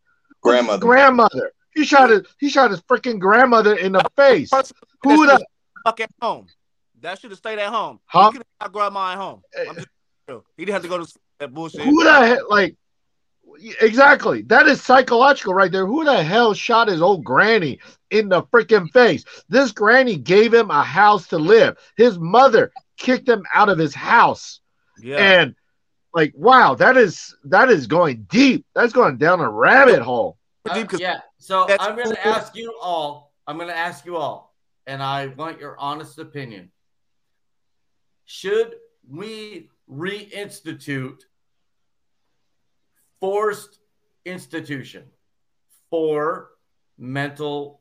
Grandmother. 0.43 0.81
grandmother. 0.87 1.53
He 1.75 1.85
shot 1.85 2.09
his 2.09 2.23
he 2.39 2.49
shot 2.49 2.71
his 2.71 2.81
freaking 2.83 3.19
grandmother 3.19 3.75
in 3.75 3.93
the 3.93 4.09
face. 4.17 4.51
Who 5.03 5.27
the 5.27 5.45
fuck 5.85 6.01
at 6.01 6.11
home. 6.23 6.47
That 7.03 7.21
should 7.21 7.31
have 7.31 7.39
stayed 7.39 7.59
at 7.59 7.69
home. 7.69 8.01
Huh? 8.07 8.31
He 8.31 8.39
could 8.39 8.47
have 8.59 8.73
grandma 8.73 9.13
at 9.13 9.19
home. 9.19 9.43
I'm 9.69 9.75
just. 9.75 9.89
He 10.57 10.65
didn't 10.65 10.73
have 10.73 10.83
to 10.83 10.89
go 10.89 11.05
to 11.05 11.15
that 11.41 11.53
bullshit. 11.53 11.83
Who 11.83 12.03
the 12.03 12.27
hell, 12.27 12.47
like, 12.49 12.77
exactly. 13.80 14.42
That 14.42 14.66
is 14.66 14.82
psychological 14.82 15.54
right 15.54 15.70
there. 15.70 15.87
Who 15.87 16.04
the 16.04 16.23
hell 16.23 16.54
shot 16.54 16.88
his 16.88 17.02
old 17.02 17.25
granny 17.25 17.78
in 18.11 18.28
the 18.28 18.42
freaking 18.44 18.90
face? 18.92 19.25
This 19.49 19.73
granny 19.73 20.16
gave 20.16 20.52
him 20.52 20.70
a 20.70 20.82
house 20.82 21.26
to 21.28 21.38
live. 21.38 21.76
His 21.96 22.18
mother 22.18 22.73
kicked 22.96 23.28
him 23.28 23.44
out 23.52 23.68
of 23.68 23.78
his 23.78 23.94
house. 23.94 24.61
Yeah. 25.00 25.16
And, 25.18 25.54
like, 26.12 26.32
wow, 26.37 26.75
that 26.76 26.96
is 26.96 27.34
that 27.44 27.70
is 27.70 27.87
going 27.87 28.26
deep. 28.30 28.64
That's 28.75 28.92
going 28.92 29.16
down 29.16 29.40
a 29.40 29.50
rabbit 29.50 30.00
hole. 30.02 30.38
Deep 30.73 30.88
'cause- 30.88 31.00
Uh, 31.00 31.02
yeah. 31.02 31.20
So 31.38 31.66
I'm 31.68 31.96
going 31.96 32.11
to 32.11 32.16
cool. 32.23 32.32
ask 32.32 32.54
you 32.56 32.75
all. 32.80 33.32
I'm 33.46 33.56
going 33.56 33.68
to 33.68 33.76
ask 33.76 34.06
you 34.06 34.16
all, 34.16 34.54
and 34.87 35.02
I 35.02 35.26
want 35.26 35.61
your 35.61 35.78
honest 35.78 36.18
opinion. 36.18 36.70
Should 38.25 38.76
we 39.06 39.68
reinstitute 39.90 41.20
forced 43.25 43.78
institution 44.26 45.04
for 45.88 46.50
mental 46.99 47.81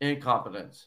incompetence? 0.00 0.86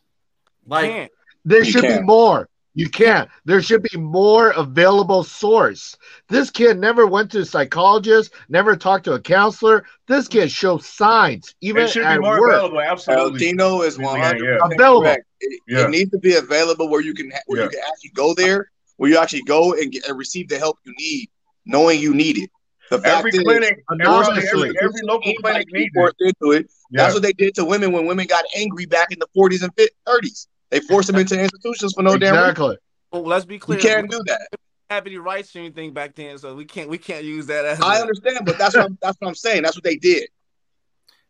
Like 0.66 1.12
There 1.44 1.66
should 1.66 1.82
be 1.82 2.00
more. 2.02 2.48
You 2.74 2.90
can't. 2.90 3.30
There 3.44 3.62
should 3.62 3.84
be 3.84 3.98
more 3.98 4.52
available 4.52 5.26
source. 5.26 5.98
This 6.30 6.50
kid 6.50 6.80
never 6.80 7.06
went 7.06 7.30
to 7.32 7.40
a 7.40 7.46
psychologist, 7.46 8.32
never 8.48 8.78
talked 8.78 9.04
to 9.06 9.14
a 9.14 9.20
counselor. 9.20 9.84
This 10.08 10.30
kid 10.30 10.50
shows 10.50 10.88
signs, 10.88 11.54
even 11.60 11.84
It 11.84 11.90
should 11.90 12.04
be 12.04 12.06
at 12.06 12.22
more 12.22 12.40
work. 12.40 12.52
available. 12.54 12.80
Absolutely. 12.80 13.40
Tino 13.40 13.82
is 13.82 13.98
Yeah, 13.98 14.06
one 14.06 14.20
yeah. 14.20 14.26
hundred 14.28 14.62
Available. 14.72 15.02
correct. 15.02 15.26
It, 15.42 15.60
Yeah. 15.68 15.84
it 15.84 15.90
needs 15.90 16.12
to 16.12 16.18
be 16.20 16.36
available 16.38 16.88
where 16.88 17.02
you 17.02 17.14
can 17.14 17.30
where 17.48 17.60
Yeah. 17.60 17.66
you 17.66 17.70
can 17.72 17.82
actually 17.92 18.12
go 18.12 18.34
there, 18.36 18.72
where 18.96 19.10
you 19.12 19.18
actually 19.18 19.44
go 19.44 19.74
and, 19.74 19.92
get, 19.92 20.08
and 20.08 20.18
receive 20.18 20.48
the 20.48 20.58
help 20.58 20.78
you 20.86 20.94
need, 20.98 21.30
knowing 21.66 22.00
you 22.00 22.14
need 22.14 22.38
it. 22.38 22.50
The 22.92 23.00
fact 23.00 23.20
Every 23.20 23.32
is, 23.32 23.40
clinic, 23.42 23.86
every, 23.90 24.06
every, 24.50 24.78
every 24.82 25.02
local 25.04 25.34
clinic 25.36 25.66
needs 25.72 25.92
it. 25.94 25.94
forced 25.96 26.16
into 26.20 26.52
it. 26.52 26.70
Yeah. 26.90 27.04
That's 27.04 27.14
what 27.14 27.24
they 27.24 27.32
did 27.32 27.56
to 27.56 27.64
women 27.64 27.94
when 27.94 28.06
women 28.06 28.28
got 28.28 28.44
angry 28.54 28.86
back 28.86 29.14
in 29.14 29.20
the 29.20 29.28
40s 29.36 29.64
and 29.64 29.74
30s. 30.06 30.48
They 30.72 30.82
forced 30.82 31.08
them 31.08 31.16
into 31.16 31.40
institutions 31.40 31.94
for 31.94 32.04
no 32.04 32.18
damn 32.18 32.34
reason. 32.34 32.50
exactly. 32.50 32.78
Well, 33.14 33.24
let's 33.24 33.46
be 33.46 33.60
clear. 33.60 33.80
You 33.80 33.82
clear. 33.84 33.96
can't 33.96 34.12
do 34.12 34.22
that. 34.26 34.48
We 34.52 34.58
have 34.96 35.08
any 35.08 35.18
rights 35.18 35.56
or 35.56 35.60
anything 35.60 35.94
back 35.94 36.16
then, 36.16 36.38
so 36.38 36.54
we 36.54 36.66
can't 36.66 36.90
we 36.90 36.98
can't 36.98 37.24
use 37.24 37.46
that 37.48 37.64
as. 37.64 37.80
I 37.80 37.98
a- 37.98 38.02
understand, 38.02 38.40
but 38.46 38.58
that's 38.58 38.76
what 38.76 38.84
I'm, 38.86 38.98
that's 39.02 39.16
what 39.22 39.30
I'm 39.30 39.36
saying. 39.36 39.64
That's 39.64 39.78
what 39.78 39.86
they 39.86 39.96
did. 39.96 40.28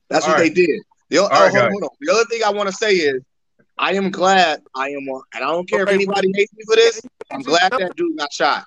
That's 0.09 0.25
All 0.25 0.31
what 0.31 0.39
right. 0.39 0.53
they 0.55 0.65
did. 0.65 0.81
The, 1.09 1.19
All 1.19 1.29
oh, 1.31 1.43
right, 1.43 1.51
hold 1.51 1.63
on, 1.63 1.71
hold 1.71 1.83
on. 1.83 1.89
the 1.99 2.11
other 2.11 2.25
thing 2.25 2.41
I 2.43 2.49
want 2.49 2.69
to 2.69 2.75
say 2.75 2.93
is, 2.93 3.21
I 3.77 3.93
am 3.93 4.09
glad 4.09 4.63
I 4.73 4.89
am, 4.89 5.07
and 5.07 5.23
I 5.35 5.39
don't 5.41 5.69
care 5.69 5.83
Okay, 5.83 5.91
if 5.91 5.95
anybody 5.95 6.31
hates 6.33 6.53
me 6.55 6.63
for 6.65 6.75
this. 6.75 7.01
I'm 7.31 7.43
glad 7.43 7.71
that 7.77 7.95
dude 7.95 8.17
got 8.17 8.33
shot. 8.33 8.65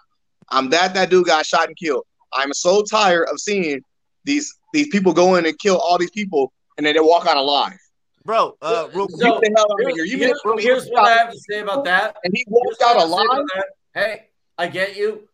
I'm 0.49 0.69
glad 0.69 0.95
that 0.95 1.11
dude 1.11 1.27
got 1.27 1.45
shot 1.45 1.67
and 1.67 1.77
killed. 1.77 2.05
I'm 2.35 2.53
so 2.53 2.83
tired 2.83 3.29
of 3.31 3.39
seeing 3.41 3.81
these 4.25 4.53
these 4.73 4.89
people 4.89 5.13
go 5.13 5.37
in 5.37 5.47
and 5.47 5.59
kill 5.59 5.79
all 5.79 5.99
these 5.99 6.11
people, 6.11 6.53
and 6.77 6.87
then 6.87 6.95
they 6.95 7.01
walk 7.01 7.27
out 7.27 7.37
alive. 7.37 7.79
bro. 8.25 8.57
Uh, 8.63 8.89
real, 8.95 9.07
So- 9.09 9.19
Get 9.19 9.41
the 9.43 9.53
hell 9.57 9.67
out 9.71 9.81
of 9.81 9.87
here's, 9.87 9.95
here! 9.97 10.05
You 10.07 10.19
here's- 10.19 10.41
mean 10.47 10.59
here's 10.59 10.87
what 10.89 11.05
I 11.05 11.13
have 11.19 11.31
to 11.31 11.39
say 11.39 11.61
about 11.61 11.85
that. 11.85 12.17
and 12.25 12.33
he 12.35 12.45
walked 12.49 12.81
out 12.83 12.97
have 12.97 13.03
to 13.03 13.09
say 13.11 13.15
about 13.25 13.29
alive. 13.39 13.47
Hey, 13.93 14.29
I 14.57 14.67
get 14.69 14.97
you. 14.97 15.29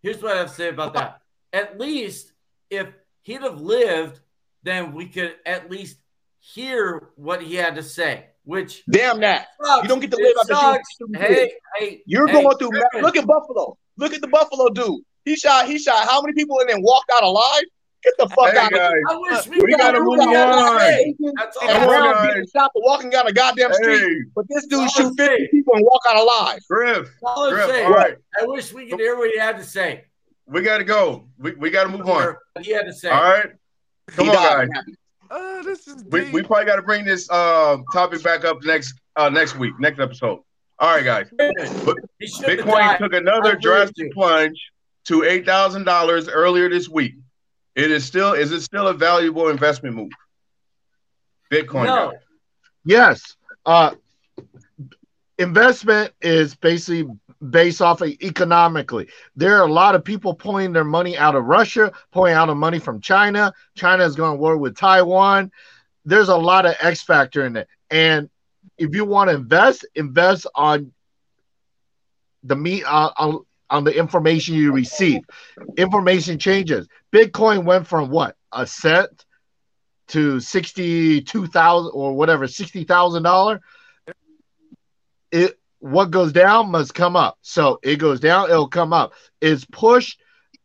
Here's 0.00 0.22
what 0.22 0.36
I 0.36 0.38
have 0.38 0.48
to 0.50 0.54
say 0.54 0.68
about 0.68 0.94
that. 0.94 1.20
At 1.52 1.78
least 1.80 2.32
if 2.70 2.86
he'd 3.22 3.42
have 3.42 3.60
lived, 3.60 4.20
then 4.62 4.92
we 4.92 5.06
could 5.08 5.34
at 5.44 5.68
least 5.70 5.96
hear 6.38 7.08
what 7.16 7.42
he 7.42 7.56
had 7.56 7.74
to 7.74 7.82
say. 7.82 8.26
Which 8.44 8.84
Damn 8.88 9.18
that! 9.22 9.48
sucks. 9.60 9.82
You 9.82 9.88
don't 9.88 9.98
get 9.98 10.12
to 10.12 10.16
It 10.18 10.22
live 10.22 10.36
after 10.42 10.54
sucks. 10.54 10.96
shooting 10.96 11.14
shooting 11.20 11.34
Hey, 11.34 11.52
hey, 11.78 12.02
You're 12.06 12.28
hey, 12.28 12.42
going 12.44 12.56
through. 12.58 12.70
Griffin, 12.70 13.02
Look 13.02 13.16
at 13.16 13.26
Buffalo. 13.26 13.76
Look 13.96 14.14
at 14.14 14.20
the 14.20 14.28
Buffalo 14.28 14.68
dude. 14.68 15.00
He 15.26 15.36
shot. 15.36 15.66
He 15.66 15.78
shot 15.78 16.06
how 16.08 16.22
many 16.22 16.32
people 16.32 16.58
and 16.60 16.70
then 16.70 16.80
walked 16.82 17.10
out 17.14 17.22
alive? 17.22 17.64
Get 18.04 18.14
the 18.18 18.28
fuck 18.28 18.52
Hey, 18.52 18.58
out 18.58 18.72
of 18.72 18.78
here! 18.78 19.02
I 19.10 19.16
wish 19.16 19.46
we, 19.48 19.56
We 19.56 19.72
could 19.72 19.80
gotta 19.80 19.96
hear 19.96 20.04
move 20.04 20.18
what 20.18 20.28
he 20.28 20.34
had 20.34 20.46
to 20.46 20.52
on. 20.52 20.78
say. 20.80 21.14
That's 21.36 21.56
all 21.56 21.68
And 21.68 21.70
Come 21.78 21.82
I'm 21.82 21.88
on, 21.88 21.88
Brown 21.88 22.14
guys. 22.26 22.34
being 22.34 22.46
shot 22.54 22.70
for 22.72 22.82
walking 22.84 23.10
down 23.10 23.26
a 23.26 23.32
goddamn 23.32 23.72
street. 23.74 23.98
Hey, 23.98 24.14
But 24.36 24.44
this 24.48 24.66
dude 24.66 24.88
shoot 24.92 25.08
50 25.16 25.24
saying. 25.24 25.48
people 25.50 25.74
and 25.74 25.84
walk 25.84 26.02
out 26.08 26.16
alive. 26.16 26.60
Griff, 26.70 27.10
all 27.24 27.50
Griff, 27.50 27.68
all 27.84 27.90
right. 27.92 28.14
I 28.40 28.46
wish 28.46 28.72
we 28.72 28.88
could 28.88 29.00
hear 29.00 29.16
what 29.16 29.30
he 29.32 29.38
had 29.38 29.56
to 29.56 29.64
say. 29.64 30.04
We 30.46 30.62
got 30.62 30.78
to 30.78 30.84
go. 30.84 31.26
We, 31.38 31.52
we 31.56 31.70
got 31.70 31.84
to 31.84 31.88
move 31.90 32.08
on. 32.08 32.36
He 32.60 32.70
had 32.70 32.86
to 32.86 32.92
say. 32.92 33.08
All 33.10 33.20
right. 33.22 33.50
Come 34.08 34.26
He 34.26 34.30
on, 34.30 34.36
died. 34.36 34.68
guys. 34.72 34.84
uh, 35.32 35.62
this 35.62 35.88
is 35.88 36.04
We, 36.04 36.20
deep. 36.26 36.32
we 36.32 36.42
probably 36.44 36.66
got 36.66 36.76
to 36.76 36.82
bring 36.82 37.04
this 37.04 37.28
uh, 37.30 37.78
topic 37.92 38.22
back 38.22 38.44
up 38.44 38.58
next 38.62 38.94
uh, 39.16 39.28
next 39.30 39.56
week, 39.58 39.72
next 39.80 39.98
episode. 39.98 40.38
All 40.78 40.94
right, 40.94 41.04
guys. 41.04 41.26
He 42.20 42.26
should 42.28 42.48
have 42.48 42.58
Bitcoin 42.66 42.98
took 42.98 43.14
another 43.14 43.56
drastic 43.56 44.12
plunge 44.12 44.56
to 45.06 45.24
eight 45.24 45.46
thousand 45.46 45.84
dollars 45.84 46.28
earlier 46.28 46.68
this 46.68 46.88
week. 46.88 47.14
It 47.74 47.90
is 47.90 48.04
still 48.04 48.32
is 48.32 48.52
it 48.52 48.62
still 48.62 48.88
a 48.88 48.94
valuable 48.94 49.48
investment 49.48 49.96
move? 49.96 50.10
Bitcoin. 51.52 51.86
No. 51.86 52.10
guys. 52.10 52.20
Yes. 52.84 53.36
Uh, 53.64 53.94
investment 55.38 56.12
is 56.20 56.54
basically 56.54 57.06
based 57.50 57.82
off 57.82 58.00
of 58.00 58.08
economically. 58.08 59.08
There 59.34 59.58
are 59.58 59.66
a 59.66 59.72
lot 59.72 59.94
of 59.94 60.04
people 60.04 60.34
pulling 60.34 60.72
their 60.72 60.84
money 60.84 61.18
out 61.18 61.34
of 61.34 61.44
Russia, 61.44 61.92
pulling 62.12 62.34
out 62.34 62.48
of 62.48 62.56
money 62.56 62.78
from 62.78 63.00
China. 63.00 63.52
China 63.74 64.04
is 64.04 64.16
going 64.16 64.36
to 64.36 64.40
war 64.40 64.56
with 64.56 64.76
Taiwan. 64.76 65.52
There's 66.04 66.28
a 66.28 66.36
lot 66.36 66.66
of 66.66 66.76
X 66.80 67.02
factor 67.02 67.44
in 67.44 67.56
it. 67.56 67.68
And 67.90 68.30
if 68.78 68.94
you 68.94 69.04
want 69.04 69.30
to 69.30 69.36
invest, 69.36 69.84
invest 69.94 70.46
on 70.54 70.92
the 72.42 72.56
meat 72.56 72.84
on, 72.84 73.12
on, 73.18 73.45
on 73.70 73.84
the 73.84 73.96
information 73.96 74.54
you 74.54 74.72
receive. 74.72 75.22
Information 75.76 76.38
changes. 76.38 76.88
Bitcoin 77.12 77.64
went 77.64 77.86
from 77.86 78.10
what? 78.10 78.36
A 78.52 78.66
cent 78.66 79.24
to 80.08 80.40
sixty-two 80.40 81.46
thousand 81.46 81.92
or 81.94 82.14
whatever, 82.14 82.46
sixty 82.46 82.84
thousand 82.84 83.24
dollar. 83.24 83.60
It 85.32 85.58
what 85.80 86.10
goes 86.10 86.32
down 86.32 86.70
must 86.70 86.94
come 86.94 87.16
up. 87.16 87.38
So 87.42 87.78
it 87.82 87.96
goes 87.96 88.20
down, 88.20 88.50
it'll 88.50 88.68
come 88.68 88.92
up. 88.92 89.12
It's 89.40 89.64
pushed. 89.64 90.20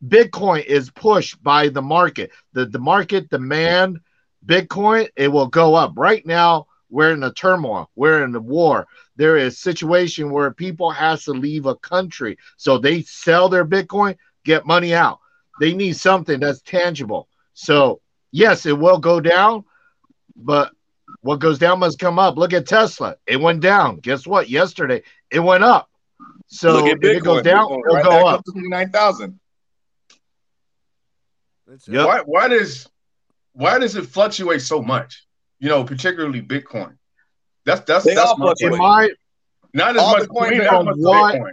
Bitcoin 0.06 0.64
is 0.64 0.90
pushed 0.90 1.42
by 1.42 1.68
the 1.68 1.82
market. 1.82 2.30
The 2.52 2.66
the 2.66 2.78
market 2.78 3.28
demand 3.30 4.00
Bitcoin, 4.44 5.08
it 5.16 5.28
will 5.28 5.46
go 5.46 5.74
up. 5.74 5.92
Right 5.96 6.24
now, 6.26 6.66
we're 6.90 7.12
in 7.12 7.22
a 7.22 7.32
turmoil. 7.32 7.90
We're 7.94 8.24
in 8.24 8.34
a 8.34 8.40
war. 8.40 8.86
There 9.22 9.36
is 9.36 9.56
situation 9.56 10.32
where 10.32 10.50
people 10.50 10.90
has 10.90 11.22
to 11.26 11.30
leave 11.30 11.66
a 11.66 11.76
country, 11.76 12.38
so 12.56 12.76
they 12.76 13.02
sell 13.02 13.48
their 13.48 13.64
Bitcoin, 13.64 14.16
get 14.44 14.66
money 14.66 14.94
out. 14.94 15.20
They 15.58 15.74
need 15.74 15.92
something 15.92 16.40
that's 16.40 16.60
tangible. 16.62 17.28
So 17.54 18.00
yes, 18.32 18.66
it 18.66 18.76
will 18.76 18.98
go 18.98 19.20
down, 19.20 19.64
but 20.34 20.72
what 21.20 21.38
goes 21.38 21.60
down 21.60 21.78
must 21.78 22.00
come 22.00 22.18
up. 22.18 22.36
Look 22.36 22.52
at 22.52 22.66
Tesla. 22.66 23.14
It 23.28 23.40
went 23.40 23.60
down. 23.60 23.98
Guess 24.00 24.26
what? 24.26 24.50
Yesterday 24.50 25.04
it 25.30 25.38
went 25.38 25.62
up. 25.62 25.88
So 26.48 26.72
Look 26.72 26.88
if 26.88 27.04
it 27.04 27.22
goes 27.22 27.42
down, 27.42 27.68
Bitcoin 27.68 27.78
it'll 27.84 27.94
right 27.94 28.04
go 28.04 28.26
up. 28.26 28.40
up 28.40 28.44
to 28.44 28.50
29,000. 28.50 29.38
It's- 31.68 31.86
Yep. 31.86 32.06
Why 32.08 32.20
why 32.22 32.48
does 32.48 32.88
why 33.52 33.78
does 33.78 33.94
it 33.94 34.06
fluctuate 34.06 34.62
so 34.62 34.82
much? 34.82 35.24
You 35.60 35.68
know, 35.68 35.84
particularly 35.84 36.42
Bitcoin. 36.42 36.96
That's 37.64 37.80
that's 37.82 38.04
They 38.04 38.14
that's 38.14 38.36
my 38.38 38.46
fluctuate. 38.46 38.72
In 38.72 38.78
question. 38.78 39.16
my 39.74 39.84
Not 39.84 39.96
as 39.96 40.02
all 40.02 40.12
much 40.12 40.22
the 40.22 40.28
coins 40.28 40.50
to 40.50 40.54
me, 40.58 40.58
that 40.64 40.72
not 40.72 40.80
as 40.80 40.86
much 40.86 40.94
to 40.96 41.00
what- 41.02 41.34
Bitcoin. 41.34 41.52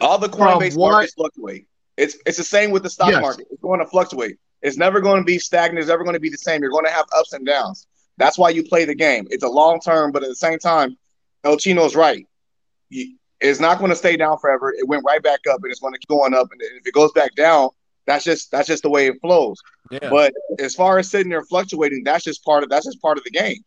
All 0.00 0.18
the 0.18 0.28
From 0.28 0.38
Coinbase 0.60 0.76
what- 0.76 0.90
markets 0.92 1.14
fluctuate. 1.14 1.66
It's 1.96 2.16
it's 2.26 2.38
the 2.38 2.44
same 2.44 2.70
with 2.70 2.82
the 2.82 2.90
stock 2.90 3.10
Yes. 3.10 3.20
market. 3.22 3.46
It's 3.50 3.60
going 3.62 3.80
to 3.80 3.86
fluctuate. 3.86 4.38
It's 4.62 4.76
never 4.76 5.00
going 5.00 5.18
to 5.18 5.24
be 5.24 5.38
stagnant. 5.38 5.80
It's 5.80 5.88
never 5.88 6.04
going 6.04 6.14
to 6.14 6.20
be 6.20 6.30
the 6.30 6.38
same. 6.38 6.62
You're 6.62 6.70
going 6.70 6.84
to 6.86 6.90
have 6.90 7.04
ups 7.16 7.32
and 7.32 7.44
downs. 7.46 7.86
That's 8.16 8.38
why 8.38 8.50
you 8.50 8.62
play 8.64 8.84
the 8.84 8.94
game. 8.94 9.26
It's 9.30 9.44
a 9.44 9.48
long 9.48 9.80
term, 9.80 10.12
but 10.12 10.22
at 10.22 10.28
the 10.28 10.34
same 10.36 10.58
time, 10.58 10.96
El 11.44 11.56
Chino's 11.56 11.94
right. 11.96 12.26
You, 12.88 13.16
it's 13.40 13.58
not 13.60 13.78
going 13.78 13.90
to 13.90 13.96
stay 13.96 14.16
down 14.16 14.38
forever. 14.38 14.72
It 14.72 14.86
went 14.86 15.02
right 15.04 15.22
back 15.22 15.40
up, 15.50 15.60
and 15.62 15.70
it's 15.70 15.80
going 15.80 15.92
to 15.92 15.98
keep 15.98 16.08
going 16.08 16.32
up. 16.32 16.48
And 16.52 16.60
if 16.62 16.86
it 16.86 16.94
goes 16.94 17.10
back 17.12 17.34
down, 17.34 17.70
that's 18.06 18.24
just 18.24 18.50
that's 18.50 18.68
just 18.68 18.82
the 18.84 18.90
way 18.90 19.06
it 19.08 19.16
flows. 19.20 19.58
Yeah. 19.90 20.08
But 20.10 20.32
as 20.60 20.74
far 20.74 20.98
as 20.98 21.10
sitting 21.10 21.28
there 21.30 21.42
fluctuating, 21.44 22.04
that's 22.04 22.24
just 22.24 22.44
part 22.44 22.62
of 22.62 22.70
that's 22.70 22.86
just 22.86 23.02
part 23.02 23.18
of 23.18 23.24
the 23.24 23.30
game. 23.30 23.62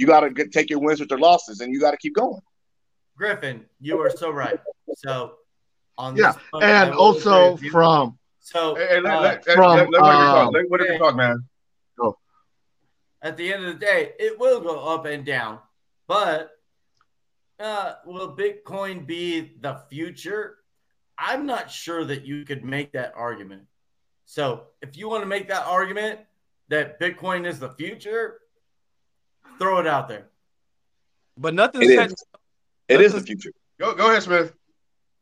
You 0.00 0.06
got 0.06 0.20
to 0.20 0.46
take 0.48 0.70
your 0.70 0.78
wins 0.78 0.98
with 0.98 1.10
your 1.10 1.18
losses, 1.18 1.60
and 1.60 1.74
you 1.74 1.78
got 1.78 1.90
to 1.90 1.98
keep 1.98 2.14
going. 2.14 2.40
Griffin, 3.18 3.66
you 3.82 4.00
are 4.00 4.08
so 4.08 4.30
right. 4.30 4.58
So 4.96 5.34
on 5.98 6.16
Yeah, 6.16 6.32
this 6.32 6.38
point, 6.50 6.64
and 6.64 6.94
also 6.94 7.54
from 7.58 8.18
so 8.38 8.76
Hey, 8.76 8.86
hey, 8.88 9.00
let, 9.00 9.12
uh, 9.12 9.20
let, 9.20 9.46
let, 9.46 9.54
from, 9.56 9.76
let, 9.76 9.90
let 9.90 10.02
Whitaker 10.02 10.30
talk. 10.30 10.54
uh, 10.54 10.58
Let 10.70 10.98
talk, 10.98 11.16
man. 11.16 11.44
Go. 11.98 12.16
At 13.20 13.36
the 13.36 13.52
end 13.52 13.66
of 13.66 13.74
the 13.74 13.78
day, 13.78 14.12
it 14.18 14.40
will 14.40 14.62
go 14.62 14.88
up 14.88 15.04
and 15.04 15.22
down. 15.22 15.58
But 16.08 16.52
uh, 17.58 17.96
will 18.06 18.34
Bitcoin 18.34 19.06
be 19.06 19.52
the 19.60 19.82
future? 19.90 20.56
I'm 21.18 21.44
not 21.44 21.70
sure 21.70 22.06
that 22.06 22.24
you 22.24 22.46
could 22.46 22.64
make 22.64 22.92
that 22.92 23.12
argument. 23.14 23.64
So 24.24 24.62
if 24.80 24.96
you 24.96 25.10
want 25.10 25.24
to 25.24 25.26
make 25.26 25.48
that 25.48 25.66
argument 25.66 26.20
that 26.68 26.98
Bitcoin 26.98 27.46
is 27.46 27.58
the 27.58 27.68
future, 27.68 28.38
throw 29.60 29.78
it 29.78 29.86
out 29.86 30.08
there. 30.08 30.28
But 31.36 31.54
nothing 31.54 31.82
It 31.82 31.88
said 31.96 32.10
is. 32.12 32.24
It 32.88 33.00
is 33.00 33.12
the 33.12 33.20
future. 33.20 33.52
Go 33.78 33.94
go 33.94 34.10
ahead, 34.10 34.22
Smith. 34.22 34.52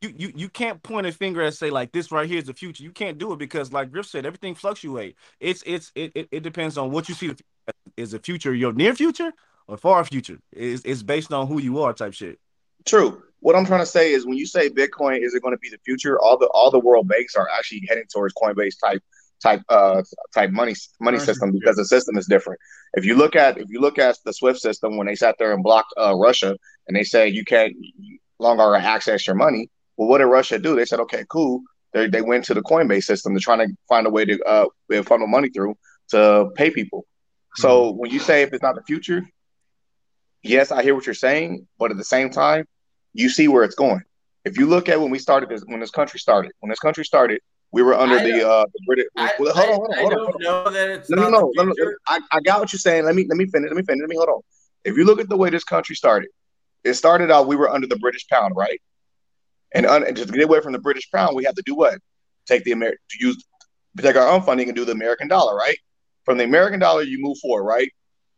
you, 0.01 0.13
you 0.17 0.33
you 0.35 0.49
can't 0.49 0.81
point 0.83 1.07
a 1.07 1.11
finger 1.11 1.41
and 1.41 1.53
say 1.53 1.69
like 1.69 1.91
this 1.91 2.11
right 2.11 2.27
here 2.27 2.39
is 2.39 2.45
the 2.45 2.53
future. 2.53 2.83
You 2.83 2.91
can't 2.91 3.17
do 3.17 3.33
it 3.33 3.39
because 3.39 3.71
like 3.73 3.91
Griff 3.91 4.05
said, 4.07 4.25
everything 4.25 4.55
fluctuates. 4.55 5.17
It's 5.39 5.63
it's 5.65 5.91
it, 5.95 6.11
it, 6.15 6.29
it 6.31 6.43
depends 6.43 6.77
on 6.77 6.91
what 6.91 7.09
you 7.09 7.15
see. 7.15 7.27
The. 7.27 7.39
Is 7.97 8.11
the 8.11 8.19
future 8.19 8.53
your 8.53 8.73
near 8.73 8.95
future 8.95 9.31
or 9.67 9.77
far 9.77 10.03
future? 10.03 10.39
It's, 10.51 10.81
it's 10.83 11.03
based 11.03 11.31
on 11.31 11.47
who 11.47 11.61
you 11.61 11.81
are 11.83 11.93
type 11.93 12.13
shit. 12.13 12.39
True. 12.85 13.21
What 13.41 13.55
I'm 13.55 13.65
trying 13.65 13.81
to 13.81 13.85
say 13.85 14.11
is 14.11 14.25
when 14.25 14.37
you 14.37 14.47
say 14.47 14.69
Bitcoin 14.69 15.23
is 15.23 15.35
it 15.35 15.43
going 15.43 15.53
to 15.53 15.59
be 15.59 15.69
the 15.69 15.77
future, 15.85 16.19
all 16.19 16.37
the 16.37 16.47
all 16.47 16.71
the 16.71 16.79
world 16.79 17.07
banks 17.07 17.35
are 17.35 17.47
actually 17.55 17.83
heading 17.87 18.05
towards 18.11 18.33
Coinbase 18.33 18.79
type 18.79 19.03
type 19.41 19.61
uh 19.69 20.01
type 20.33 20.51
money 20.51 20.75
money 20.99 21.19
system 21.19 21.51
because 21.51 21.75
the 21.75 21.85
system 21.85 22.17
is 22.17 22.25
different. 22.27 22.59
If 22.93 23.05
you 23.05 23.15
look 23.15 23.35
at 23.35 23.57
if 23.57 23.69
you 23.69 23.79
look 23.79 23.97
at 23.99 24.17
the 24.25 24.33
SWIFT 24.33 24.59
system 24.59 24.97
when 24.97 25.07
they 25.07 25.15
sat 25.15 25.35
there 25.39 25.53
and 25.53 25.63
blocked 25.63 25.93
uh, 25.97 26.15
Russia 26.15 26.57
and 26.87 26.95
they 26.95 27.03
say 27.03 27.27
you 27.27 27.45
can't 27.45 27.73
longer 28.39 28.75
access 28.75 29.27
your 29.27 29.35
money, 29.35 29.69
well, 29.97 30.09
what 30.09 30.19
did 30.19 30.25
Russia 30.25 30.57
do? 30.59 30.75
They 30.75 30.85
said, 30.85 30.99
okay, 31.01 31.25
cool. 31.29 31.61
They 31.93 32.07
they 32.07 32.21
went 32.21 32.45
to 32.45 32.53
the 32.53 32.61
Coinbase 32.61 33.03
system 33.03 33.33
to 33.33 33.39
try 33.39 33.57
to 33.57 33.67
find 33.87 34.05
a 34.07 34.09
way 34.09 34.25
to 34.25 34.41
uh 34.43 34.65
funnel 35.03 35.27
money 35.27 35.49
through 35.49 35.75
to 36.11 36.51
pay 36.55 36.69
people. 36.71 37.05
So 37.55 37.91
when 37.91 38.11
you 38.11 38.19
say 38.19 38.43
if 38.43 38.53
it's 38.53 38.63
not 38.63 38.75
the 38.75 38.83
future, 38.83 39.21
yes, 40.43 40.71
I 40.71 40.83
hear 40.83 40.95
what 40.95 41.05
you're 41.05 41.15
saying, 41.15 41.67
but 41.77 41.91
at 41.91 41.97
the 41.97 42.03
same 42.03 42.29
time, 42.29 42.65
you 43.13 43.29
see 43.29 43.47
where 43.47 43.63
it's 43.63 43.75
going. 43.75 44.01
If 44.45 44.57
you 44.57 44.67
look 44.67 44.87
at 44.87 44.99
when 45.01 45.11
we 45.11 45.19
started 45.19 45.49
this, 45.49 45.63
when 45.65 45.79
this 45.79 45.91
country 45.91 46.19
started, 46.19 46.51
when 46.59 46.69
this 46.69 46.79
country 46.79 47.03
started, 47.03 47.41
we 47.71 47.83
were 47.83 47.93
under 47.93 48.19
the 48.19 48.47
uh 48.47 48.65
the 48.65 48.79
British. 48.85 49.05
I, 49.15 49.31
hold 49.37 49.49
on, 49.49 49.55
hold 49.55 49.69
on, 49.69 49.93
I, 49.93 50.01
hold 50.01 50.13
on, 50.13 50.19
hold 50.19 50.31
don't 50.31 50.41
know 50.41 50.69
that 50.69 50.89
it's 50.89 51.09
No, 51.09 51.23
no, 51.23 51.29
not 51.29 51.41
no. 51.55 51.63
no, 51.63 51.73
no. 51.77 51.91
I, 52.07 52.19
I 52.31 52.39
got 52.41 52.59
what 52.59 52.73
you're 52.73 52.79
saying. 52.79 53.05
Let 53.05 53.15
me 53.15 53.25
let 53.29 53.37
me 53.37 53.45
finish. 53.45 53.69
Let 53.69 53.77
me 53.77 53.83
finish. 53.83 54.01
Let 54.01 54.09
me 54.09 54.15
hold 54.15 54.29
on. 54.29 54.41
If 54.85 54.97
you 54.97 55.05
look 55.05 55.19
at 55.19 55.29
the 55.29 55.37
way 55.37 55.49
this 55.49 55.63
country 55.63 55.95
started, 55.95 56.29
it 56.83 56.93
started 56.93 57.31
out 57.31 57.47
we 57.47 57.55
were 57.55 57.69
under 57.69 57.87
the 57.87 57.97
British 57.97 58.27
pound, 58.27 58.55
right? 58.55 58.81
And, 59.73 59.85
un, 59.85 60.03
and 60.03 60.17
to 60.17 60.25
get 60.25 60.43
away 60.43 60.61
from 60.61 60.73
the 60.73 60.79
British 60.79 61.11
pound, 61.11 61.35
we 61.35 61.43
had 61.43 61.55
to 61.57 61.61
do 61.63 61.75
what? 61.75 61.99
Take 62.47 62.63
the 62.63 62.71
American 62.71 62.99
to 63.11 63.25
use 63.25 63.43
take 64.01 64.15
our 64.15 64.27
own 64.27 64.41
funding 64.41 64.67
and 64.67 64.75
do 64.75 64.85
the 64.85 64.91
American 64.91 65.27
dollar, 65.27 65.55
right? 65.55 65.77
From 66.25 66.37
the 66.37 66.43
American 66.43 66.79
dollar, 66.79 67.03
you 67.03 67.21
move 67.21 67.37
forward, 67.39 67.63
right? 67.63 67.91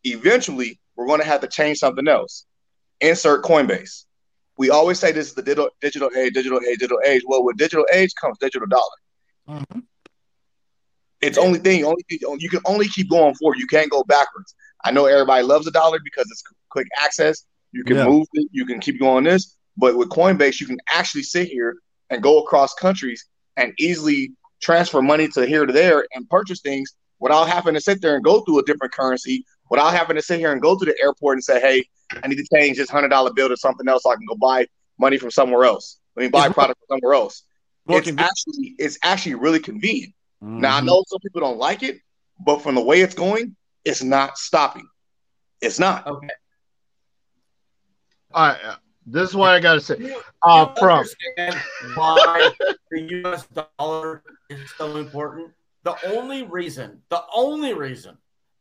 Eventually, 0.04 0.80
we're 0.96 1.08
going 1.08 1.22
to 1.22 1.26
have 1.26 1.41
to 1.41 1.48
change 1.48 1.78
something 1.78 2.08
else. 2.08 2.46
Insert 3.00 3.44
Coinbase. 3.44 4.06
We 4.58 4.70
always 4.70 5.00
say 5.00 5.12
this 5.12 5.28
is 5.28 5.34
the 5.34 5.41
digital 5.41 5.70
digital 5.82 6.10
age, 6.17 6.34
digital 6.34 6.60
age, 6.60 6.80
digital 6.80 7.00
age. 7.06 7.22
Well, 7.26 7.44
with 7.44 7.58
digital 7.58 7.86
age 7.94 8.13
comes 8.20 8.38
digital 8.39 8.67
dollar. 8.67 8.84
Mhm. 9.51 9.83
It's 11.21 11.37
only 11.37 11.59
thing 11.59 11.83
only 11.85 12.03
you 12.09 12.49
can 12.49 12.61
only 12.65 12.87
keep 12.87 13.09
going 13.09 13.35
forward. 13.35 13.59
You 13.59 13.67
can't 13.67 13.91
go 13.91 14.03
backwards. 14.03 14.55
I 14.83 14.91
know 14.91 15.05
everybody 15.05 15.43
loves 15.43 15.67
a 15.67 15.71
dollar 15.71 15.99
because 16.03 16.25
it's 16.31 16.43
quick 16.69 16.87
access. 16.99 17.45
You 17.71 17.83
can 17.83 17.97
Yeah. 17.97 18.05
move 18.05 18.27
it. 18.33 18.47
You 18.51 18.65
can 18.65 18.79
keep 18.79 18.99
going 18.99 19.23
this. 19.25 19.55
But 19.77 19.95
with 19.97 20.09
Coinbase, 20.09 20.59
you 20.59 20.67
can 20.67 20.79
actually 20.89 21.23
sit 21.23 21.47
here 21.47 21.75
and 22.09 22.23
go 22.23 22.39
across 22.43 22.73
countries 22.73 23.25
and 23.57 23.73
easily 23.77 24.31
transfer 24.61 25.01
money 25.01 25.27
to 25.29 25.45
here 25.45 25.65
to 25.65 25.73
there 25.73 26.07
and 26.13 26.29
purchase 26.29 26.61
things 26.61 26.91
without 27.19 27.45
having 27.47 27.73
to 27.75 27.81
sit 27.81 28.01
there 28.01 28.15
and 28.15 28.23
go 28.23 28.41
through 28.41 28.59
a 28.59 28.63
different 28.63 28.93
currency. 28.93 29.45
Without 29.69 29.93
having 29.93 30.15
to 30.15 30.21
sit 30.21 30.39
here 30.39 30.51
and 30.51 30.61
go 30.61 30.77
to 30.77 30.85
the 30.85 30.95
airport 31.01 31.35
and 31.35 31.43
say, 31.43 31.59
"Hey, 31.61 31.85
I 32.23 32.27
need 32.27 32.37
to 32.37 32.47
change 32.53 32.77
this 32.77 32.89
hundred 32.89 33.09
dollar 33.09 33.31
bill 33.31 33.47
to 33.47 33.55
something 33.57 33.87
else. 33.87 34.03
So 34.03 34.11
I 34.11 34.15
can 34.15 34.25
go 34.25 34.35
buy 34.35 34.67
money 34.99 35.17
from 35.17 35.31
somewhere 35.31 35.63
else. 35.65 35.99
Let 36.15 36.23
me 36.23 36.29
buy 36.29 36.41
It's- 36.41 36.53
product 36.53 36.79
from 36.79 36.97
somewhere 36.97 37.13
else." 37.13 37.43
More 37.86 38.00
It's 38.00 38.08
convenient. 38.08 38.32
actually 38.32 38.76
it's 38.78 38.98
actually 39.04 39.36
really 39.36 39.60
convenient. 39.60 40.13
Now 40.41 40.78
I 40.78 40.82
Mhm. 40.82 40.86
know 40.86 41.04
some 41.08 41.20
people 41.20 41.41
don't 41.41 41.58
like 41.58 41.84
it, 41.84 42.00
but 42.39 42.62
from 42.62 42.76
the 42.76 42.82
way 42.82 43.02
it's 43.02 43.15
going, 43.15 43.56
it's 43.86 44.04
not 44.04 44.38
stopping. 44.38 44.88
It's 45.62 45.80
not. 45.80 46.06
Okay. 46.08 46.30
All 48.34 48.48
right, 48.48 48.63
uh, 48.63 48.76
this 49.06 49.30
is 49.30 49.36
what 49.36 49.52
I 49.52 49.60
gotta 49.60 49.82
say. 49.82 49.98
You, 50.00 50.22
Uh, 50.44 50.67
you 50.70 50.76
from 50.80 50.98
understand 51.00 51.63
why 51.96 52.54
the 52.91 53.02
U.S. 53.02 53.48
dollar 53.78 54.24
is 54.50 54.74
so 54.78 54.96
important. 54.98 55.52
The 55.84 55.98
only 56.04 56.44
reason, 56.44 57.02
the 57.10 57.24
only 57.34 57.74
reason 57.74 58.17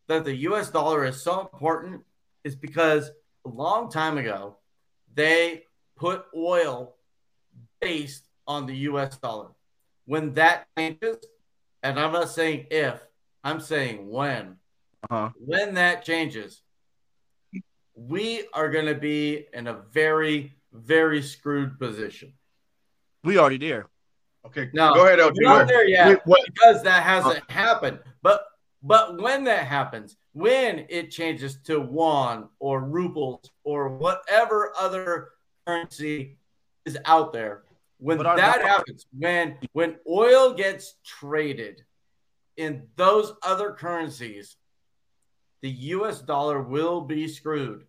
that 0.09 0.25
the 0.25 0.35
U.S. 0.49 0.71
dollar 0.71 1.05
is 1.05 1.23
so 1.23 1.41
important 1.41 2.03
is 2.45 2.57
because 2.57 3.11
a 3.45 3.49
long 3.49 3.91
time 3.91 4.19
ago 4.19 4.57
they 5.15 5.65
put 5.97 6.25
oil 6.35 6.97
based 7.81 8.25
on 8.51 8.67
the 8.67 8.75
U.S. 8.91 9.17
dollar. 9.17 9.47
When 10.07 10.35
that 10.35 10.67
changes, 10.77 11.19
and 11.85 12.01
I'm 12.01 12.13
not 12.13 12.31
saying 12.31 12.67
if, 12.73 13.01
I'm 13.45 13.61
saying 13.61 14.11
when. 14.11 14.57
Uh-huh. 15.09 15.31
When 15.39 15.75
that 15.75 16.05
changes, 16.05 16.63
we 17.95 18.43
are 18.53 18.69
going 18.69 18.87
to 18.87 18.97
be 18.97 19.47
in 19.55 19.69
a 19.69 19.75
very, 19.93 20.53
very 20.73 21.23
screwed 21.23 21.79
position. 21.79 22.33
We 23.23 23.39
already 23.39 23.59
there. 23.59 23.87
Okay, 24.45 24.69
now 24.73 24.95
go 24.95 25.07
ahead, 25.07 25.21
We're 25.21 25.45
not 25.45 25.69
there 25.69 25.87
yet 25.87 26.27
Wait, 26.27 26.43
because 26.47 26.83
that 26.83 27.03
hasn't 27.05 27.49
happened. 27.51 28.01
But 28.23 28.47
but 28.83 29.21
when 29.21 29.45
that 29.45 29.67
happens, 29.67 30.17
when 30.33 30.87
it 30.89 31.11
changes 31.11 31.59
to 31.65 31.79
won 31.79 32.49
or 32.59 32.81
rubles 32.81 33.51
or 33.63 33.91
whatever 33.91 34.73
other 34.81 35.29
currency 35.67 36.39
is 36.87 36.99
out 37.05 37.33
there, 37.33 37.65
when 38.01 38.19
that 38.19 38.63
happens, 38.63 39.07
when 39.17 39.59
when 39.73 39.97
oil 40.09 40.55
gets 40.55 40.95
traded 41.05 41.85
in 42.57 42.87
those 42.97 43.35
other 43.43 43.73
currencies, 43.73 44.57
the 45.61 45.71
US 45.71 46.21
dollar 46.21 46.63
will 46.63 47.03
be 47.03 47.29
screwed. 47.29 47.85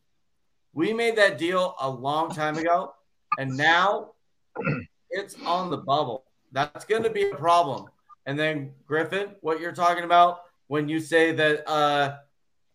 We 0.74 0.94
made 0.94 1.18
that 1.18 1.38
deal 1.38 1.76
a 1.80 1.90
long 1.90 2.30
time 2.30 2.58
ago, 2.58 2.94
and 3.40 3.56
now 3.58 4.12
it's 5.10 5.36
on 5.46 5.70
the 5.70 5.78
bubble. 5.78 6.26
That's 6.52 6.86
going 6.86 7.04
to 7.04 7.10
be 7.10 7.30
a 7.30 7.36
problem. 7.36 7.86
And 8.26 8.38
then 8.38 8.74
Griffin, 8.86 9.36
what 9.42 9.60
you're 9.60 9.72
talking 9.72 10.04
about 10.04 10.42
when 10.68 10.88
you 10.88 11.00
say 11.00 11.32
that 11.32 11.70
uh, 11.70 12.18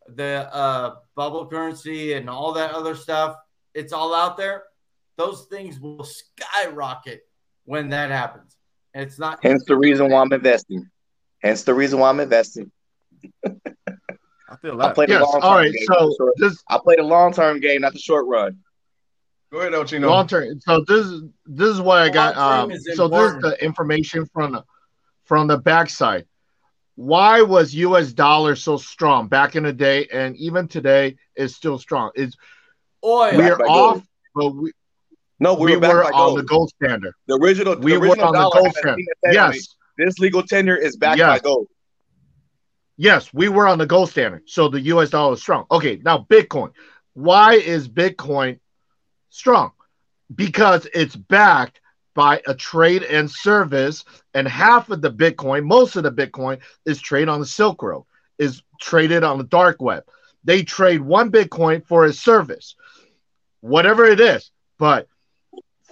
the 0.08 0.48
uh, 0.52 0.96
bubble 1.14 1.46
currency 1.46 2.14
and 2.14 2.28
all 2.28 2.52
that 2.54 2.72
other 2.72 2.94
stuff, 2.94 3.36
it's 3.74 3.92
all 3.92 4.14
out 4.14 4.36
there. 4.36 4.64
Those 5.16 5.46
things 5.46 5.80
will 5.80 6.04
skyrocket 6.04 7.25
when 7.66 7.90
that 7.90 8.10
happens. 8.10 8.56
And 8.94 9.04
it's 9.04 9.18
not. 9.18 9.40
Hence 9.42 9.64
the 9.66 9.76
reason 9.76 10.10
why 10.10 10.22
I'm 10.22 10.32
investing. 10.32 10.88
Hence 11.42 11.64
the 11.64 11.74
reason 11.74 11.98
why 11.98 12.08
I'm 12.08 12.20
investing. 12.20 12.72
I 13.44 14.56
feel 14.62 14.80
I 14.80 14.86
that. 14.86 14.94
played 14.94 15.10
a 15.10 15.14
yes. 15.14 15.22
long 15.22 15.34
All 15.34 15.40
term 15.40 15.64
right. 15.64 15.72
game. 15.72 15.86
So 15.86 15.92
not 15.92 16.00
the 16.00 16.14
short- 16.18 16.32
this 16.38 16.64
I 16.68 16.78
played 16.82 16.98
a 16.98 17.04
long 17.04 17.32
term 17.32 17.60
game, 17.60 17.82
not 17.82 17.92
the 17.92 17.98
short 17.98 18.26
run. 18.26 18.58
Go 19.52 19.60
ahead, 19.60 19.74
El 19.74 19.84
Chino. 19.84 20.08
long 20.08 20.26
term. 20.26 20.58
So 20.60 20.84
this 20.86 21.06
is 21.06 21.22
this 21.44 21.68
is 21.68 21.80
what 21.80 21.98
I 21.98 22.08
got. 22.08 22.36
Um, 22.36 22.70
is 22.70 22.88
so 22.94 23.08
this 23.08 23.32
is 23.34 23.42
the 23.42 23.62
information 23.62 24.26
from 24.26 24.52
the 24.52 24.64
from 25.24 25.46
the 25.46 25.58
backside. 25.58 26.26
Why 26.94 27.42
was 27.42 27.74
U.S. 27.74 28.12
dollar 28.12 28.56
so 28.56 28.78
strong 28.78 29.28
back 29.28 29.54
in 29.54 29.64
the 29.64 29.72
day, 29.72 30.06
and 30.12 30.34
even 30.36 30.66
today 30.66 31.16
is 31.34 31.54
still 31.54 31.78
strong? 31.78 32.10
Is 32.14 32.34
Oil. 33.04 33.36
We 33.36 33.50
are 33.50 33.58
by 33.58 33.64
off, 33.64 34.02
but 34.34 34.50
we, 34.54 34.72
No, 35.38 35.54
we, 35.54 35.72
we, 35.72 35.76
were 35.76 35.88
were 35.88 36.04
on 36.04 36.12
gold. 36.12 36.38
the 36.38 36.42
gold 36.44 36.70
standard. 36.82 37.12
The 37.26 37.34
original, 37.36 37.76
We 37.76 37.92
the 37.92 38.00
were 38.00 38.08
on 38.20 38.32
the 38.32 38.50
gold 38.50 38.72
standard. 38.74 38.96
thing 38.96 39.06
that 39.22 39.32
said 39.34 39.38
on 39.38 39.50
it, 39.50 39.56
Yes, 39.56 39.74
This 39.98 40.18
legal 40.18 40.42
tender 40.42 40.76
is 40.76 40.96
backed 40.96 41.18
Yes. 41.18 41.28
by 41.28 41.38
gold. 41.40 41.66
yes, 42.96 43.32
we 43.34 43.48
were 43.48 43.66
on 43.66 43.78
the 43.78 43.86
gold 43.86 44.10
standard. 44.10 44.42
So 44.48 44.68
the 44.68 44.80
U.S. 44.82 45.10
dollar 45.10 45.34
is 45.34 45.40
strong. 45.42 45.66
Okay, 45.70 46.00
now 46.04 46.26
Bitcoin. 46.28 46.72
Why 47.14 47.54
is 47.54 47.88
Bitcoin 47.88 48.60
strong? 49.30 49.72
Because 50.34 50.86
it's 50.94 51.16
backed 51.16 51.80
by 52.14 52.40
a 52.46 52.54
trade 52.54 53.02
and 53.02 53.30
service, 53.30 54.04
and 54.32 54.48
half 54.48 54.88
of 54.88 55.02
the 55.02 55.10
Bitcoin, 55.12 55.64
most 55.64 55.96
of 55.96 56.02
the 56.02 56.10
Bitcoin, 56.12 56.58
is 56.86 56.98
traded 57.00 57.28
on 57.28 57.40
the 57.40 57.46
Silk 57.46 57.82
Road, 57.82 58.04
is 58.38 58.62
traded 58.80 59.22
on 59.22 59.36
the 59.36 59.44
dark 59.44 59.82
web. 59.82 60.02
They 60.42 60.62
trade 60.62 61.02
one 61.02 61.30
Bitcoin 61.30 61.86
for 61.86 62.06
a 62.06 62.12
service, 62.14 62.74
whatever 63.60 64.06
it 64.06 64.18
is. 64.20 64.50
But 64.78 65.08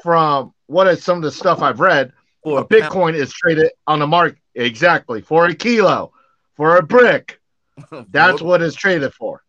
from 0.05 0.53
what 0.67 0.87
is 0.87 1.03
some 1.03 1.17
of 1.17 1.23
the 1.23 1.33
stuff 1.33 1.63
I've 1.63 1.81
read, 1.81 2.13
For 2.43 2.61
a 2.61 2.65
Bitcoin 2.67 3.15
is 3.15 3.33
traded 3.33 3.71
on 3.87 4.01
the 4.01 4.07
market 4.07 4.37
exactly 4.55 5.23
for 5.23 5.47
a 5.47 5.55
kilo, 5.55 6.13
for 6.59 6.77
a 6.77 6.83
brick. 6.83 7.41
That's 8.11 8.43
what 8.43 8.61
it's 8.61 8.77
traded 8.77 9.15
for. 9.15 9.43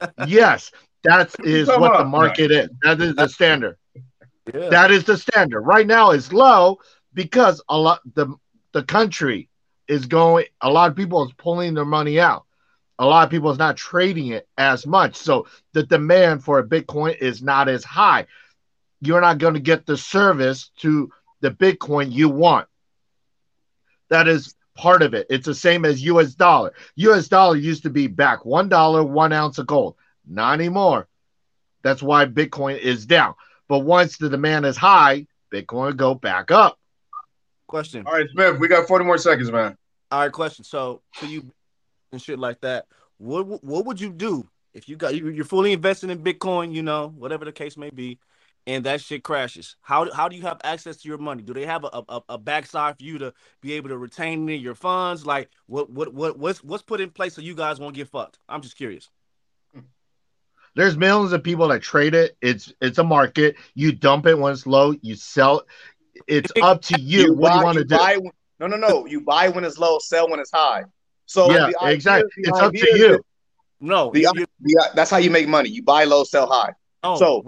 yes, 0.26 0.72
that 1.04 1.32
is 1.44 1.68
what 1.68 1.96
the 1.96 2.04
market 2.04 2.50
is. 2.50 2.68
That 2.82 3.00
is 3.00 3.14
the 3.14 3.28
standard. 3.28 3.76
Yeah. 4.52 4.70
That 4.70 4.90
is 4.90 5.04
the 5.04 5.16
standard. 5.16 5.60
Right 5.60 5.86
now 5.86 6.10
it's 6.10 6.32
low 6.32 6.80
because 7.14 7.62
a 7.68 7.78
lot 7.78 8.00
the 8.14 8.34
the 8.72 8.82
country 8.82 9.48
is 9.86 10.06
going 10.06 10.46
a 10.62 10.68
lot 10.68 10.90
of 10.90 10.96
people 10.96 11.24
is 11.24 11.32
pulling 11.38 11.74
their 11.74 11.84
money 11.84 12.18
out. 12.18 12.44
A 12.98 13.06
lot 13.06 13.22
of 13.22 13.30
people 13.30 13.52
is 13.52 13.58
not 13.58 13.76
trading 13.76 14.28
it 14.28 14.48
as 14.58 14.84
much. 14.84 15.14
So 15.14 15.46
the 15.74 15.84
demand 15.84 16.42
for 16.42 16.58
a 16.58 16.66
Bitcoin 16.66 17.16
is 17.18 17.40
not 17.40 17.68
as 17.68 17.84
high. 17.84 18.26
You're 19.00 19.20
not 19.20 19.38
going 19.38 19.54
to 19.54 19.60
get 19.60 19.86
the 19.86 19.96
service 19.96 20.70
to 20.78 21.10
the 21.40 21.50
Bitcoin 21.50 22.12
you 22.12 22.28
want. 22.28 22.68
That 24.08 24.28
is 24.28 24.54
part 24.74 25.02
of 25.02 25.14
it. 25.14 25.26
It's 25.30 25.46
the 25.46 25.54
same 25.54 25.84
as 25.84 26.02
US 26.04 26.34
dollar. 26.34 26.72
US 26.96 27.28
dollar 27.28 27.56
used 27.56 27.82
to 27.84 27.90
be 27.90 28.06
back 28.06 28.42
$1, 28.42 29.08
one 29.08 29.32
ounce 29.32 29.58
of 29.58 29.66
gold. 29.66 29.96
Not 30.26 30.54
anymore. 30.54 31.08
That's 31.82 32.02
why 32.02 32.26
Bitcoin 32.26 32.78
is 32.78 33.06
down. 33.06 33.34
But 33.68 33.80
once 33.80 34.18
the 34.18 34.28
demand 34.28 34.66
is 34.66 34.76
high, 34.76 35.26
Bitcoin 35.52 35.86
will 35.86 35.92
go 35.92 36.14
back 36.14 36.50
up. 36.50 36.78
Question. 37.66 38.06
All 38.06 38.12
right, 38.12 38.28
Smith, 38.30 38.58
we 38.58 38.68
got 38.68 38.86
40 38.86 39.04
more 39.04 39.18
seconds, 39.18 39.50
man. 39.50 39.76
All 40.10 40.20
right, 40.20 40.32
question. 40.32 40.64
So, 40.64 41.02
so 41.14 41.26
you 41.26 41.50
and 42.12 42.22
shit 42.22 42.38
like 42.38 42.60
that. 42.60 42.86
What 43.18 43.62
what 43.64 43.86
would 43.86 44.00
you 44.00 44.10
do 44.10 44.48
if 44.74 44.88
you 44.88 44.96
got 44.96 45.14
you're 45.14 45.44
fully 45.44 45.72
invested 45.72 46.10
in 46.10 46.22
Bitcoin? 46.22 46.72
You 46.72 46.82
know, 46.82 47.12
whatever 47.16 47.44
the 47.44 47.52
case 47.52 47.76
may 47.76 47.90
be, 47.90 48.18
and 48.66 48.84
that 48.84 49.00
shit 49.00 49.22
crashes. 49.22 49.76
How 49.80 50.10
how 50.12 50.28
do 50.28 50.36
you 50.36 50.42
have 50.42 50.60
access 50.64 50.96
to 50.98 51.08
your 51.08 51.18
money? 51.18 51.42
Do 51.42 51.52
they 51.54 51.66
have 51.66 51.84
a 51.84 52.02
a, 52.08 52.20
a 52.30 52.38
backside 52.38 52.98
for 52.98 53.04
you 53.04 53.18
to 53.18 53.32
be 53.60 53.74
able 53.74 53.88
to 53.90 53.98
retain 53.98 54.48
in 54.48 54.60
your 54.60 54.74
funds? 54.74 55.24
Like 55.26 55.50
what 55.66 55.90
what 55.90 56.12
what 56.12 56.38
what's 56.38 56.62
what's 56.64 56.82
put 56.82 57.00
in 57.00 57.10
place 57.10 57.34
so 57.34 57.42
you 57.42 57.54
guys 57.54 57.78
won't 57.78 57.94
get 57.94 58.08
fucked? 58.08 58.38
I'm 58.48 58.62
just 58.62 58.76
curious. 58.76 59.08
There's 60.74 60.96
millions 60.98 61.32
of 61.32 61.42
people 61.42 61.68
that 61.68 61.80
trade 61.82 62.14
it. 62.14 62.36
It's 62.42 62.72
it's 62.82 62.98
a 62.98 63.04
market. 63.04 63.56
You 63.74 63.92
dump 63.92 64.26
it 64.26 64.38
when 64.38 64.52
it's 64.52 64.66
low, 64.66 64.94
you 65.00 65.14
sell 65.14 65.60
it. 65.60 66.22
It's 66.26 66.52
up 66.62 66.82
to 66.82 67.00
you. 67.00 67.32
what 67.32 67.48
do 67.52 67.54
buy, 67.54 67.58
you 67.60 67.64
want 67.64 67.78
to 67.78 67.84
do? 67.84 67.96
buy 67.96 68.18
no, 68.60 68.66
no, 68.66 68.76
no. 68.76 69.06
You 69.06 69.20
buy 69.20 69.48
when 69.48 69.64
it's 69.64 69.78
low, 69.78 69.98
sell 69.98 70.28
when 70.30 70.40
it's 70.40 70.50
high. 70.52 70.84
So 71.26 71.50
Yeah, 71.50 71.68
the 71.70 71.78
idea- 71.80 71.94
exactly. 71.94 72.30
the 72.42 72.48
It's 72.50 72.58
up 72.58 72.72
to 72.72 72.78
idea 72.80 72.94
is 72.94 73.00
you. 73.00 73.08
that- 73.08 73.20
No, 73.80 74.10
The, 74.12 74.46
the, 74.60 74.90
that's 74.94 75.10
how 75.10 75.16
you 75.18 75.30
make 75.30 75.46
money. 75.48 75.68
You 75.68 75.82
buy 75.82 76.04
low, 76.04 76.24
sell 76.24 76.46
high. 76.46 76.72
no. 77.04 77.16
So 77.16 77.46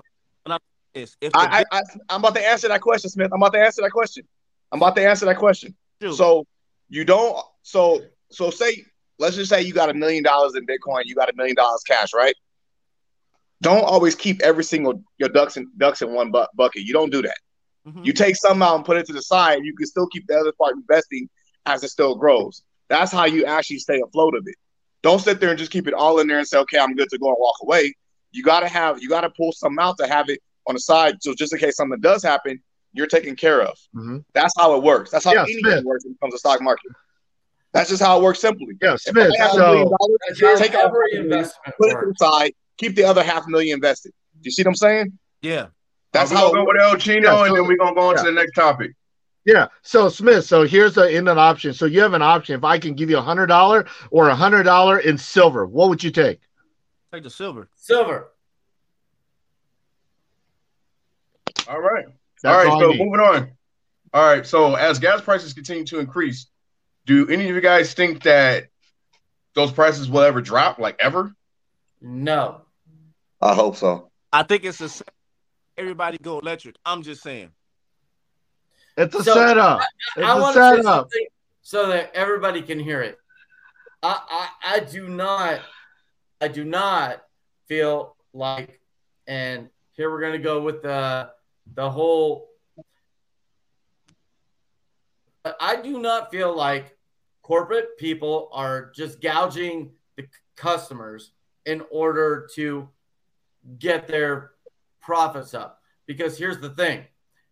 It's- 0.95 1.17
if 1.21 1.35
I, 1.35 1.65
I, 1.73 1.79
I, 1.79 1.83
I'm 2.09 2.21
about 2.21 2.35
to 2.35 2.47
answer 2.47 2.69
that 2.69 2.81
question, 2.81 3.11
Smith. 3.11 3.31
I'm 3.33 3.41
about 3.43 3.53
to 3.53 3.61
answer 3.65 3.83
that 3.83 3.91
question. 3.91 4.27
I'm 4.73 4.81
about 4.81 4.97
to 4.97 5.07
answer 5.09 5.27
that 5.27 5.37
question. 5.37 5.75
Shoot. 6.03 6.15
So 6.15 6.47
you 6.89 7.05
don't. 7.05 7.39
So 7.63 8.03
so 8.31 8.51
say 8.51 8.85
let's 9.19 9.37
just 9.37 9.51
say 9.51 9.63
you 9.63 9.73
got 9.73 9.91
a 9.91 9.95
million 9.95 10.23
dollars 10.23 10.55
in 10.57 10.67
Bitcoin. 10.67 11.03
You 11.05 11.15
got 11.15 11.29
a 11.31 11.35
million 11.37 11.57
dollars 11.57 11.83
cash, 11.87 12.13
right? 12.15 12.35
Don't 13.61 13.83
always 13.85 14.15
keep 14.15 14.41
every 14.43 14.63
single 14.65 15.03
your 15.19 15.29
ducks 15.29 15.57
in 15.57 15.71
ducks 15.79 16.03
in 16.03 16.13
one 16.13 16.31
bu- 16.31 16.47
bucket. 16.55 16.83
You 16.83 16.93
don't 16.93 17.11
do 17.11 17.23
that. 17.23 17.37
Mhm. 17.87 18.05
You 18.07 18.13
take 18.13 18.37
some 18.37 18.63
out 18.63 18.77
and 18.77 18.85
put 18.85 18.97
it 18.97 19.07
to 19.07 19.13
the 19.13 19.23
side. 19.23 19.65
You 19.65 19.75
can 19.75 19.87
still 19.87 20.07
keep 20.09 20.27
the 20.29 20.39
other 20.39 20.53
part 20.53 20.75
investing 20.77 21.29
as 21.67 21.83
it 21.83 21.89
still 21.89 22.15
grows. 22.15 22.63
That's 22.89 23.11
how 23.13 23.25
you 23.27 23.45
actually 23.45 23.81
stay 23.81 24.01
afloat 24.01 24.35
of 24.37 24.45
it. 24.47 24.55
Don't 25.03 25.21
sit 25.21 25.41
there 25.41 25.51
and 25.51 25.59
just 25.59 25.71
keep 25.73 25.87
it 25.89 25.95
all 25.95 26.19
in 26.21 26.27
there 26.29 26.39
and 26.39 26.47
say, 26.47 26.59
"Okay, 26.59 26.79
I'm 26.79 26.95
good 26.95 27.09
to 27.11 27.19
go 27.19 27.29
and 27.29 27.37
walk 27.39 27.57
away." 27.63 27.95
You 28.31 28.43
gotta 28.43 28.69
have 28.69 29.03
you 29.03 29.09
gotta 29.09 29.31
pull 29.31 29.53
some 29.53 29.79
out 29.79 29.97
to 29.99 30.07
have 30.07 30.29
it 30.29 30.41
on 30.69 30.75
the 30.75 30.81
side, 30.81 31.17
so 31.23 31.35
just 31.35 31.53
in 31.53 31.59
case 31.59 31.77
something 31.77 31.99
does 32.01 32.23
happen, 32.23 32.63
you're 32.93 33.07
taken 33.07 33.35
care 33.35 33.63
of. 33.63 33.77
Mhm. 33.97 34.25
That's 34.35 34.53
how 34.57 34.77
it 34.77 34.83
works. 34.83 35.11
That's 35.11 35.25
how 35.25 35.33
Yeah, 35.35 35.43
anything 35.43 35.63
Smith. 35.65 35.85
works 35.85 36.05
when 36.05 36.13
it 36.15 36.21
comes 36.21 36.35
to 36.35 36.39
stock 36.39 36.61
market. 36.63 36.93
That's 37.73 37.91
just 37.91 38.03
how 38.03 38.19
it 38.19 38.23
works 38.23 38.39
simply. 38.39 38.69
Yeah, 38.81 38.95
If 38.95 39.01
Smith. 39.01 39.33
I 39.39 39.43
have 39.43 39.53
So 39.53 39.59
dollars, 40.39 40.59
take 40.61 40.75
out 40.75 40.87
every 40.87 41.15
half 41.17 41.25
investment 41.25 41.77
put 41.79 41.89
it 41.89 41.91
to 41.91 41.97
works. 41.97 42.19
the 42.19 42.27
side, 42.27 42.53
keep 42.79 42.95
the 42.97 43.05
other 43.05 43.23
half 43.23 43.47
million 43.47 43.75
invested. 43.77 44.13
Do 44.41 44.41
you 44.45 44.51
see 44.51 44.63
what 44.63 44.69
I'm 44.69 44.75
saying? 44.77 45.19
yeah. 45.43 45.67
That's 46.13 46.31
how 46.33 46.51
we're 46.51 46.59
how 46.61 46.65
gonna 46.65 46.79
it 46.79 46.79
go 46.79 46.91
with. 46.93 46.93
El 46.95 46.97
Chino, 46.97 47.31
Yeah, 47.37 47.47
and 47.49 47.57
then 47.57 47.67
we're 47.67 47.77
gonna 47.77 47.95
go 47.95 48.09
on 48.09 48.17
yeah. 48.17 48.23
to 48.23 48.29
the 48.31 48.33
next 48.33 48.53
topic. 48.53 48.93
yeah, 49.45 49.69
so 49.83 50.09
Smith. 50.09 50.47
So 50.47 50.63
here's 50.65 50.97
a 50.97 51.07
in 51.15 51.29
an 51.29 51.39
option. 51.39 51.75
So 51.75 51.85
you 51.85 52.01
have 52.01 52.15
an 52.15 52.23
option. 52.23 52.55
If 52.55 52.65
I 52.65 52.79
can 52.79 52.95
give 52.95 53.11
you 53.11 53.19
a 53.19 53.23
hundred 53.23 53.49
dollar 53.49 53.85
or 54.11 54.31
a 54.31 54.35
hundred 54.35 54.63
dollar 54.63 54.99
in 55.01 55.19
silver, 55.19 55.67
what 55.67 55.91
would 55.91 56.03
you 56.03 56.11
take? 56.11 56.41
Take 57.13 57.25
the 57.25 57.31
silver. 57.31 57.69
Silver. 57.75 58.29
All 61.67 61.81
right. 61.81 62.07
That's 62.43 62.53
all 62.53 62.59
right, 62.65 62.69
all 62.73 62.81
so 62.81 62.89
need. 62.91 62.99
moving 63.05 63.21
on. 63.21 63.51
All 64.15 64.25
right, 64.25 64.47
so 64.47 64.75
as 64.75 64.99
gas 64.99 65.21
prices 65.21 65.53
continue 65.53 65.85
to 65.87 65.99
increase, 65.99 66.47
do 67.05 67.29
any 67.29 67.49
of 67.49 67.55
you 67.55 67.61
guys 67.61 67.93
think 67.95 68.23
that 68.23 68.69
those 69.55 69.73
prices 69.73 70.09
will 70.09 70.23
ever 70.23 70.41
drop, 70.41 70.79
like 70.79 70.97
ever? 71.01 71.35
No. 72.01 72.63
I 73.41 73.55
hope 73.55 73.77
so. 73.77 74.11
I 74.33 74.43
think 74.45 74.65
it's 74.65 74.81
a 74.81 75.05
everybody 75.77 76.19
go 76.19 76.39
electric. 76.39 76.77
I'm 76.85 77.03
just 77.03 77.23
saying. 77.23 77.51
It's 78.97 79.15
a 79.15 79.23
So, 79.23 79.35
setup. 79.35 79.81
It's 80.17 80.27
I 80.27 80.37
a 80.37 80.41
want 80.41 80.57
to 80.57 80.71
say 80.71 80.77
setup. 80.83 81.09
so 81.63 81.89
that 81.89 82.11
everybody 82.15 82.63
can 82.63 82.79
hear 82.79 83.03
it. 83.03 83.19
I, 84.03 84.49
I 84.63 84.75
I 84.77 84.81
do 84.81 85.09
not 85.09 85.61
I 86.41 86.49
do 86.49 86.65
not 86.65 87.23
feel 87.67 88.17
like 88.33 88.81
and 89.27 89.69
here 89.93 90.11
we're 90.11 90.21
gonna 90.21 90.39
go 90.39 90.63
with 90.63 90.83
the 90.83 91.31
the 91.75 91.91
whole 91.91 92.49
but 95.49 95.57
I 95.61 95.77
do 95.81 95.99
not 95.99 96.31
feel 96.31 96.55
like 96.55 96.97
corporate 97.43 97.97
people 97.97 98.51
are 98.53 98.91
just 98.95 99.23
gouging 99.23 99.93
the 100.17 100.27
customers 100.57 101.33
in 101.65 101.83
order 101.91 102.49
to 102.57 102.89
get 103.79 104.07
their 104.07 104.51
profits 105.01 105.55
up. 105.55 105.81
Because 106.07 106.37
here's 106.37 106.59
the 106.59 106.71
thing 106.71 107.07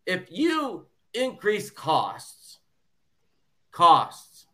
if 0.05 0.31
you 0.31 0.87
increase 1.15 1.71
costs, 1.71 2.59
costs, 3.71 4.47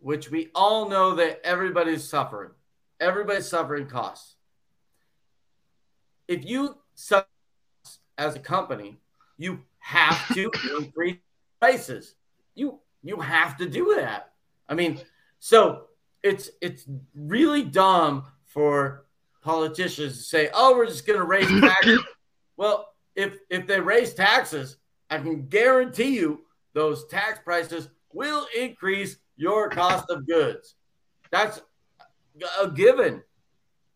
which 0.00 0.30
we 0.30 0.50
all 0.54 0.88
know 0.88 1.14
that 1.14 1.40
everybody's 1.44 2.02
suffering, 2.02 2.50
everybody's 2.98 3.46
suffering 3.46 3.86
costs. 3.86 4.34
If 6.26 6.44
you 6.44 6.78
as 8.18 8.36
a 8.36 8.40
company, 8.40 8.98
you 9.36 9.60
have 9.78 10.32
to 10.34 10.50
increase 10.78 11.18
prices. 11.60 12.14
You 12.54 12.80
you 13.02 13.20
have 13.20 13.56
to 13.58 13.68
do 13.68 13.94
that. 13.96 14.32
I 14.68 14.74
mean, 14.74 15.00
so 15.40 15.86
it's 16.22 16.50
it's 16.60 16.86
really 17.14 17.62
dumb 17.62 18.24
for 18.46 19.04
politicians 19.42 20.16
to 20.18 20.22
say, 20.24 20.50
"Oh, 20.54 20.74
we're 20.74 20.86
just 20.86 21.06
going 21.06 21.18
to 21.18 21.24
raise 21.24 21.48
taxes." 21.60 22.00
well, 22.56 22.88
if 23.14 23.38
if 23.50 23.66
they 23.66 23.80
raise 23.80 24.14
taxes, 24.14 24.78
I 25.10 25.18
can 25.18 25.46
guarantee 25.46 26.16
you 26.16 26.44
those 26.72 27.06
tax 27.06 27.40
prices 27.44 27.88
will 28.12 28.46
increase 28.56 29.16
your 29.36 29.68
cost 29.68 30.10
of 30.10 30.26
goods. 30.26 30.74
That's 31.30 31.60
a 32.60 32.70
given. 32.70 33.22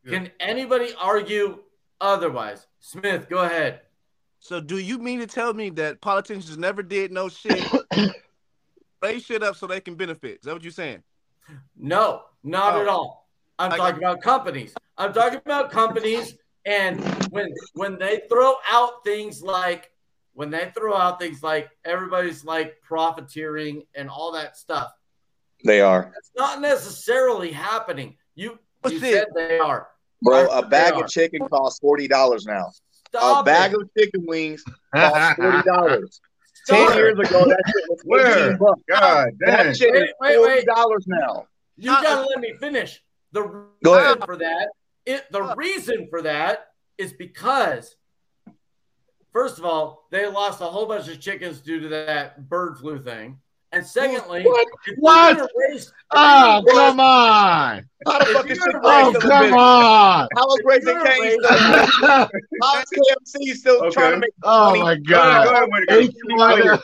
Can 0.07 0.31
anybody 0.40 0.92
argue 0.98 1.59
otherwise? 2.00 2.66
Smith, 2.81 3.28
go 3.28 3.38
ahead. 3.38 3.83
So 4.40 4.61
do 4.61 4.79
you 4.79 4.98
mean 4.98 5.18
to 5.20 5.27
tell 5.27 5.53
me 5.53 5.70
that 5.70 6.01
politicians 6.01 6.57
never 6.57 6.83
did 6.83 7.12
no 7.12 7.29
shit? 7.29 7.64
Raise 9.03 9.24
shit 9.24 9.42
up 9.42 9.57
so 9.57 9.66
they 9.66 9.81
can 9.81 9.94
benefit. 9.94 10.37
Is 10.37 10.40
that 10.42 10.53
what 10.55 10.62
you're 10.62 10.72
saying? 10.72 11.03
No, 11.77 12.22
not 12.42 12.74
Oh. 12.77 12.81
at 12.83 12.88
all. 12.88 13.29
I'm 13.59 13.72
I- 13.72 13.77
talking 13.77 13.98
about 13.98 14.20
companies. 14.22 14.74
I'm 14.96 15.12
talking 15.12 15.40
about 15.44 15.70
companies, 15.70 16.35
and 16.64 17.03
when 17.31 17.53
when 17.74 17.98
they 17.98 18.22
throw 18.29 18.55
out 18.70 19.05
things 19.05 19.42
like 19.42 19.90
when 20.35 20.51
they 20.51 20.70
throw 20.77 20.94
out 20.96 21.18
things 21.20 21.42
like 21.42 21.68
everybody's 21.85 22.44
like 22.44 22.81
profiteering 22.83 23.83
and 23.94 24.09
all 24.09 24.33
that 24.33 24.57
stuff, 24.57 24.92
They 25.64 25.81
are, 25.81 26.12
it's 26.16 26.31
not 26.37 26.61
necessarily 26.61 27.51
happening. 27.53 28.16
You 28.35 28.59
you 28.88 28.98
said 29.01 29.27
they 29.35 29.59
are. 29.59 29.88
bro. 30.22 30.46
a 30.48 30.66
bag 30.66 30.94
of 30.94 31.09
chicken 31.09 31.48
costs 31.48 31.79
forty 31.81 32.07
dollars 32.09 32.44
now. 32.46 32.70
Stop 33.09 33.42
a 33.42 33.44
bag 33.44 33.73
it. 33.73 33.81
of 33.81 33.88
chicken 33.97 34.25
wings 34.27 34.62
costs 34.94 35.37
forty 35.40 35.62
dollars. 35.62 36.21
Ten 36.66 36.92
it. 36.92 36.97
years 36.97 37.18
ago, 37.18 37.44
that 37.47 37.62
shit 37.66 37.85
was 37.88 38.01
Where? 38.05 38.47
18 38.49 38.59
bucks. 38.59 38.83
God 38.88 39.29
damn. 39.44 39.66
That 39.68 39.77
shit 39.77 39.92
Wait, 39.92 40.03
is 40.03 40.09
wait, 40.21 40.37
forty 40.37 40.55
wait. 40.55 40.66
dollars 40.66 41.05
now. 41.07 41.47
You 41.77 41.92
uh, 41.92 42.03
gotta 42.03 42.29
let 42.29 42.40
me 42.40 42.55
finish. 42.61 43.03
The 43.33 43.42
Go 43.85 43.94
reason 43.94 44.05
ahead. 44.18 44.25
for 44.25 44.37
that, 44.37 44.68
it 45.07 45.25
the 45.31 45.42
uh. 45.42 45.55
reason 45.55 46.07
for 46.11 46.23
that 46.23 46.66
is 46.99 47.12
because 47.12 47.94
first 49.33 49.59
of 49.59 49.64
all, 49.64 50.07
they 50.11 50.27
lost 50.27 50.61
a 50.61 50.64
whole 50.64 50.87
bunch 50.87 51.09
of 51.09 51.21
chickens 51.21 51.61
due 51.61 51.81
to 51.81 51.88
that 51.88 52.49
bird 52.49 52.79
flu 52.79 52.99
thing. 53.01 53.38
And 53.72 53.85
secondly, 53.85 54.44
What? 54.44 54.66
if 54.87 54.94
What? 54.98 55.50
raise- 55.57 55.92
Oh, 56.11 56.62
come 56.70 57.00
on. 57.00 57.85
How 58.07 58.18
the 58.18 58.24
fuck 58.26 58.46
you're 58.46 58.52
is 58.57 58.64
raise 58.64 58.74
Oh, 58.83 59.12
the 59.12 59.18
a 59.18 59.20
come 59.20 59.52
on. 59.54 60.28
How 60.35 60.46
is 60.54 60.61
raising 60.64 60.94
You're 60.94 61.04
cane 61.04 61.20
raising- 61.22 61.40
still? 61.42 61.50
How 62.62 62.78
is 62.81 62.85
KFC 62.96 63.54
still 63.54 63.76
Okay. 63.85 63.90
trying 63.90 64.12
to 64.12 64.16
make 64.18 64.31
Oh, 64.42 64.70
money? 64.70 64.81
my 64.83 64.94
Go 64.96 65.20
ahead, 65.20 65.44
go 65.44 65.50
God. 65.52 65.54
ahead, 65.54 65.68
Whitaker. 65.70 65.94
H 66.00 66.14
one. 66.31 66.78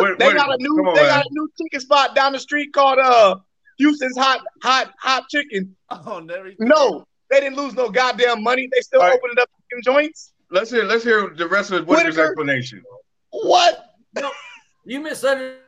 Whit- 0.00 0.18
They 0.20 0.32
got 0.32 0.54
a 0.54 0.56
new 0.62 0.78
on, 0.86 0.94
they 0.94 1.02
got 1.02 1.24
a 1.26 1.28
new 1.32 1.48
chicken 1.60 1.80
spot 1.80 2.14
down 2.14 2.32
the 2.34 2.38
street 2.40 2.72
called 2.72 3.00
uh 3.00 3.36
Houston's 3.78 4.16
Hot 4.16 4.40
Hot 4.62 4.92
Hot 5.00 5.28
Chicken. 5.28 5.74
Oh, 5.90 6.20
never. 6.20 6.52
No, 6.60 7.04
they 7.30 7.40
didn't 7.40 7.56
lose 7.56 7.74
no 7.74 7.88
goddamn 7.90 8.42
money. 8.44 8.68
They 8.72 8.80
still 8.80 9.00
All 9.00 9.08
right. 9.08 9.16
opening 9.18 9.38
up 9.40 9.48
chicken 9.68 9.82
joints. 9.84 10.32
Let's 10.52 10.70
hear 10.70 10.84
let's 10.84 11.02
hear 11.02 11.30
the 11.36 11.48
rest 11.48 11.72
of 11.72 11.84
Whitaker's 11.86 12.14
Whitaker? 12.16 12.28
explanation. 12.28 12.82
What? 13.30 13.86
you 14.84 15.00
misunderstand. 15.00 15.58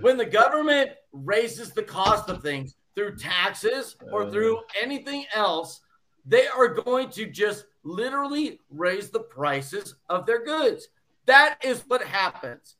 When 0.00 0.16
the 0.16 0.26
government 0.26 0.90
raises 1.12 1.72
the 1.72 1.82
cost 1.82 2.28
of 2.28 2.42
things 2.42 2.74
through 2.94 3.16
taxes 3.16 3.96
or 4.12 4.30
through 4.30 4.60
anything 4.80 5.24
else, 5.34 5.80
they 6.26 6.46
are 6.48 6.68
going 6.68 7.10
to 7.10 7.26
just 7.26 7.64
literally 7.82 8.60
raise 8.70 9.10
the 9.10 9.20
prices 9.20 9.94
of 10.08 10.26
their 10.26 10.44
goods. 10.44 10.88
That 11.26 11.58
is 11.62 11.82
what 11.86 12.02
happens. 12.02 12.76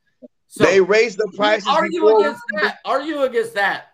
So 0.47 0.65
they 0.65 0.81
raise 0.81 1.17
the 1.17 1.31
prices 1.37 1.69
argue 1.69 2.01
before. 2.01 2.21
against 2.21 2.43
that. 2.55 2.79
Argue 2.85 3.23
against 3.23 3.55
that. 3.55 3.89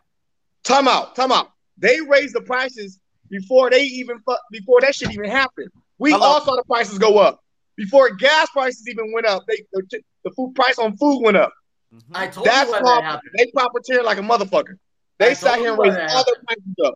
Time 0.62 0.88
out. 0.88 1.14
Time 1.16 1.32
out. 1.32 1.50
They 1.76 2.00
raise 2.00 2.32
the 2.32 2.40
prices 2.40 3.00
before 3.28 3.70
they 3.70 3.82
even 3.82 4.20
before 4.50 4.80
that 4.80 4.94
shit 4.94 5.12
even 5.12 5.30
happened. 5.30 5.68
We 5.98 6.12
Hello. 6.12 6.24
all 6.24 6.40
saw 6.40 6.56
the 6.56 6.64
prices 6.64 6.98
go 6.98 7.18
up 7.18 7.40
before 7.76 8.10
gas 8.10 8.48
prices 8.50 8.86
even 8.88 9.12
went 9.12 9.26
up. 9.26 9.44
They 9.48 9.64
the, 9.72 10.00
the 10.24 10.30
food 10.30 10.54
price 10.54 10.78
on 10.78 10.96
food 10.96 11.22
went 11.22 11.36
up. 11.36 11.52
Mhm. 11.94 12.02
I 12.14 12.26
told 12.28 12.46
That's 12.46 12.68
you 12.68 12.72
why 12.72 12.80
why 12.82 12.94
that 12.96 13.04
happened. 13.04 13.30
they 13.38 13.46
profiteering 13.54 14.04
like 14.04 14.18
a 14.18 14.22
motherfucker. 14.22 14.74
I 15.20 15.28
They 15.28 15.34
sat 15.34 15.58
here 15.58 15.68
and 15.68 15.76
you 15.76 15.78
why 15.78 15.88
raised 15.88 16.00
all 16.14 16.24
their 16.24 16.34
prices 16.46 16.74
up. 16.84 16.94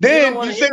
Then 0.00 0.22
don't 0.22 0.32
you, 0.32 0.38
wanna 0.38 0.52
said 0.52 0.70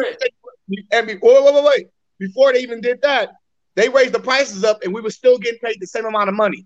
and 0.91 1.08
before 1.08 1.34
wait, 1.34 1.43
wait, 1.45 1.54
wait, 1.54 1.63
wait. 1.63 1.88
Before 2.19 2.54
they 2.54 2.60
even 2.60 2.82
did 2.82 3.02
that, 3.02 3.32
they 3.76 3.89
raised 3.89 4.13
the 4.13 4.19
prices 4.19 4.63
up 4.63 4.84
and 4.84 4.93
we 4.93 5.02
were 5.02 5.10
still 5.10 5.38
getting 5.38 5.60
paid 5.60 5.78
the 5.80 5.88
same 5.88 6.06
amount 6.06 6.30
of 6.30 6.36
money. 6.36 6.65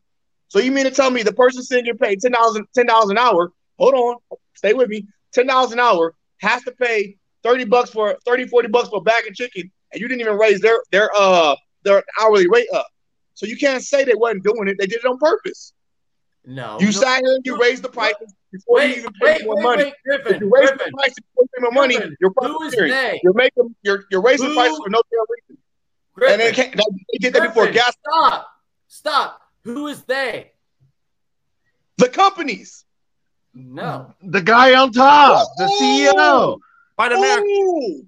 So 0.49 0.59
you 0.59 0.71
mean 0.71 0.85
to 0.85 0.91
tell 0.91 1.11
me 1.11 1.23
the 1.23 1.33
person 1.33 1.61
sitting 1.63 1.85
getting 1.85 1.99
paid 1.99 2.19
ten 2.21 2.31
dollars 2.31 2.59
ten 2.73 2.85
dollars 2.87 3.09
an 3.09 3.17
hour? 3.17 3.51
Hold 3.77 3.93
on, 3.93 4.37
stay 4.55 4.73
with 4.73 4.89
me. 4.89 5.05
Ten 5.33 5.47
dollars 5.47 5.71
an 5.71 5.79
hour 5.79 6.13
has 6.39 6.63
to 6.63 6.71
pay 6.71 7.15
30 7.43 7.65
bucks 7.65 7.89
for 7.91 8.17
30, 8.25 8.47
40 8.47 8.67
bucks 8.69 8.89
for 8.89 8.97
a 8.97 9.01
bag 9.01 9.27
of 9.27 9.33
chicken, 9.35 9.71
and 9.91 10.01
you 10.01 10.07
didn't 10.07 10.21
even 10.21 10.37
raise 10.37 10.59
their 10.61 10.81
their 10.91 11.09
uh 11.15 11.55
their 11.83 12.03
hourly 12.19 12.47
rate 12.47 12.67
up. 12.73 12.87
So 13.35 13.45
you 13.45 13.55
can't 13.57 13.83
say 13.83 14.03
they 14.03 14.15
wasn't 14.15 14.43
doing 14.43 14.67
it. 14.67 14.77
They 14.79 14.87
did 14.87 14.99
it 14.99 15.05
on 15.05 15.17
purpose. 15.19 15.73
No. 16.49 16.77
You 16.79 16.85
no. 16.87 16.91
sat 16.91 17.19
here 17.21 17.35
and 17.35 17.45
you 17.45 17.59
raise 17.59 17.81
the 17.81 17.89
prices 17.89 18.33
before 18.53 18.81
you 18.81 18.95
even 18.95 19.11
pay 19.21 19.33
wait, 19.33 19.45
more 19.45 19.55
wait, 19.57 19.63
money. 19.63 19.83
wait, 19.83 19.93
If 20.05 20.41
you 20.41 20.49
raise 20.49 20.69
the 20.69 20.75
Griffin. 20.77 20.93
price 20.93 21.13
before 21.13 21.43
you 21.43 21.47
pay 21.57 21.61
more 21.61 21.71
money, 21.73 21.95
Griffin, 21.97 22.15
you're 22.21 22.31
Who 22.37 22.63
is 22.63 22.73
profiteering. 22.75 22.91
they? 22.91 23.19
You're 23.21 23.33
making 23.33 23.75
you're 23.83 24.03
you're 24.09 24.21
raising 24.21 24.47
Who- 24.47 24.55
prices 24.55 24.77
for 24.81 24.89
no 24.89 25.01
damn 25.11 25.25
reason. 25.29 25.63
Griffin. 26.13 26.33
And 26.33 26.41
then 26.41 26.53
can't, 26.53 26.75
they 27.11 27.17
did 27.19 27.33
that 27.33 27.43
before 27.49 27.69
gas 27.69 27.93
Stop. 28.09 28.47
Stop. 28.87 29.41
Who 29.65 29.87
is 29.87 30.01
they? 30.03 30.51
the 31.97 32.07
companies. 32.09 32.85
No. 33.53 34.13
The 34.21 34.41
guy 34.41 34.73
on 34.79 34.91
top, 34.93 35.47
the 35.57 35.65
Oh! 35.69 35.79
CEO, 35.81 36.59
White 36.95 37.11
America. 37.11 37.43
Ooh, 37.45 38.05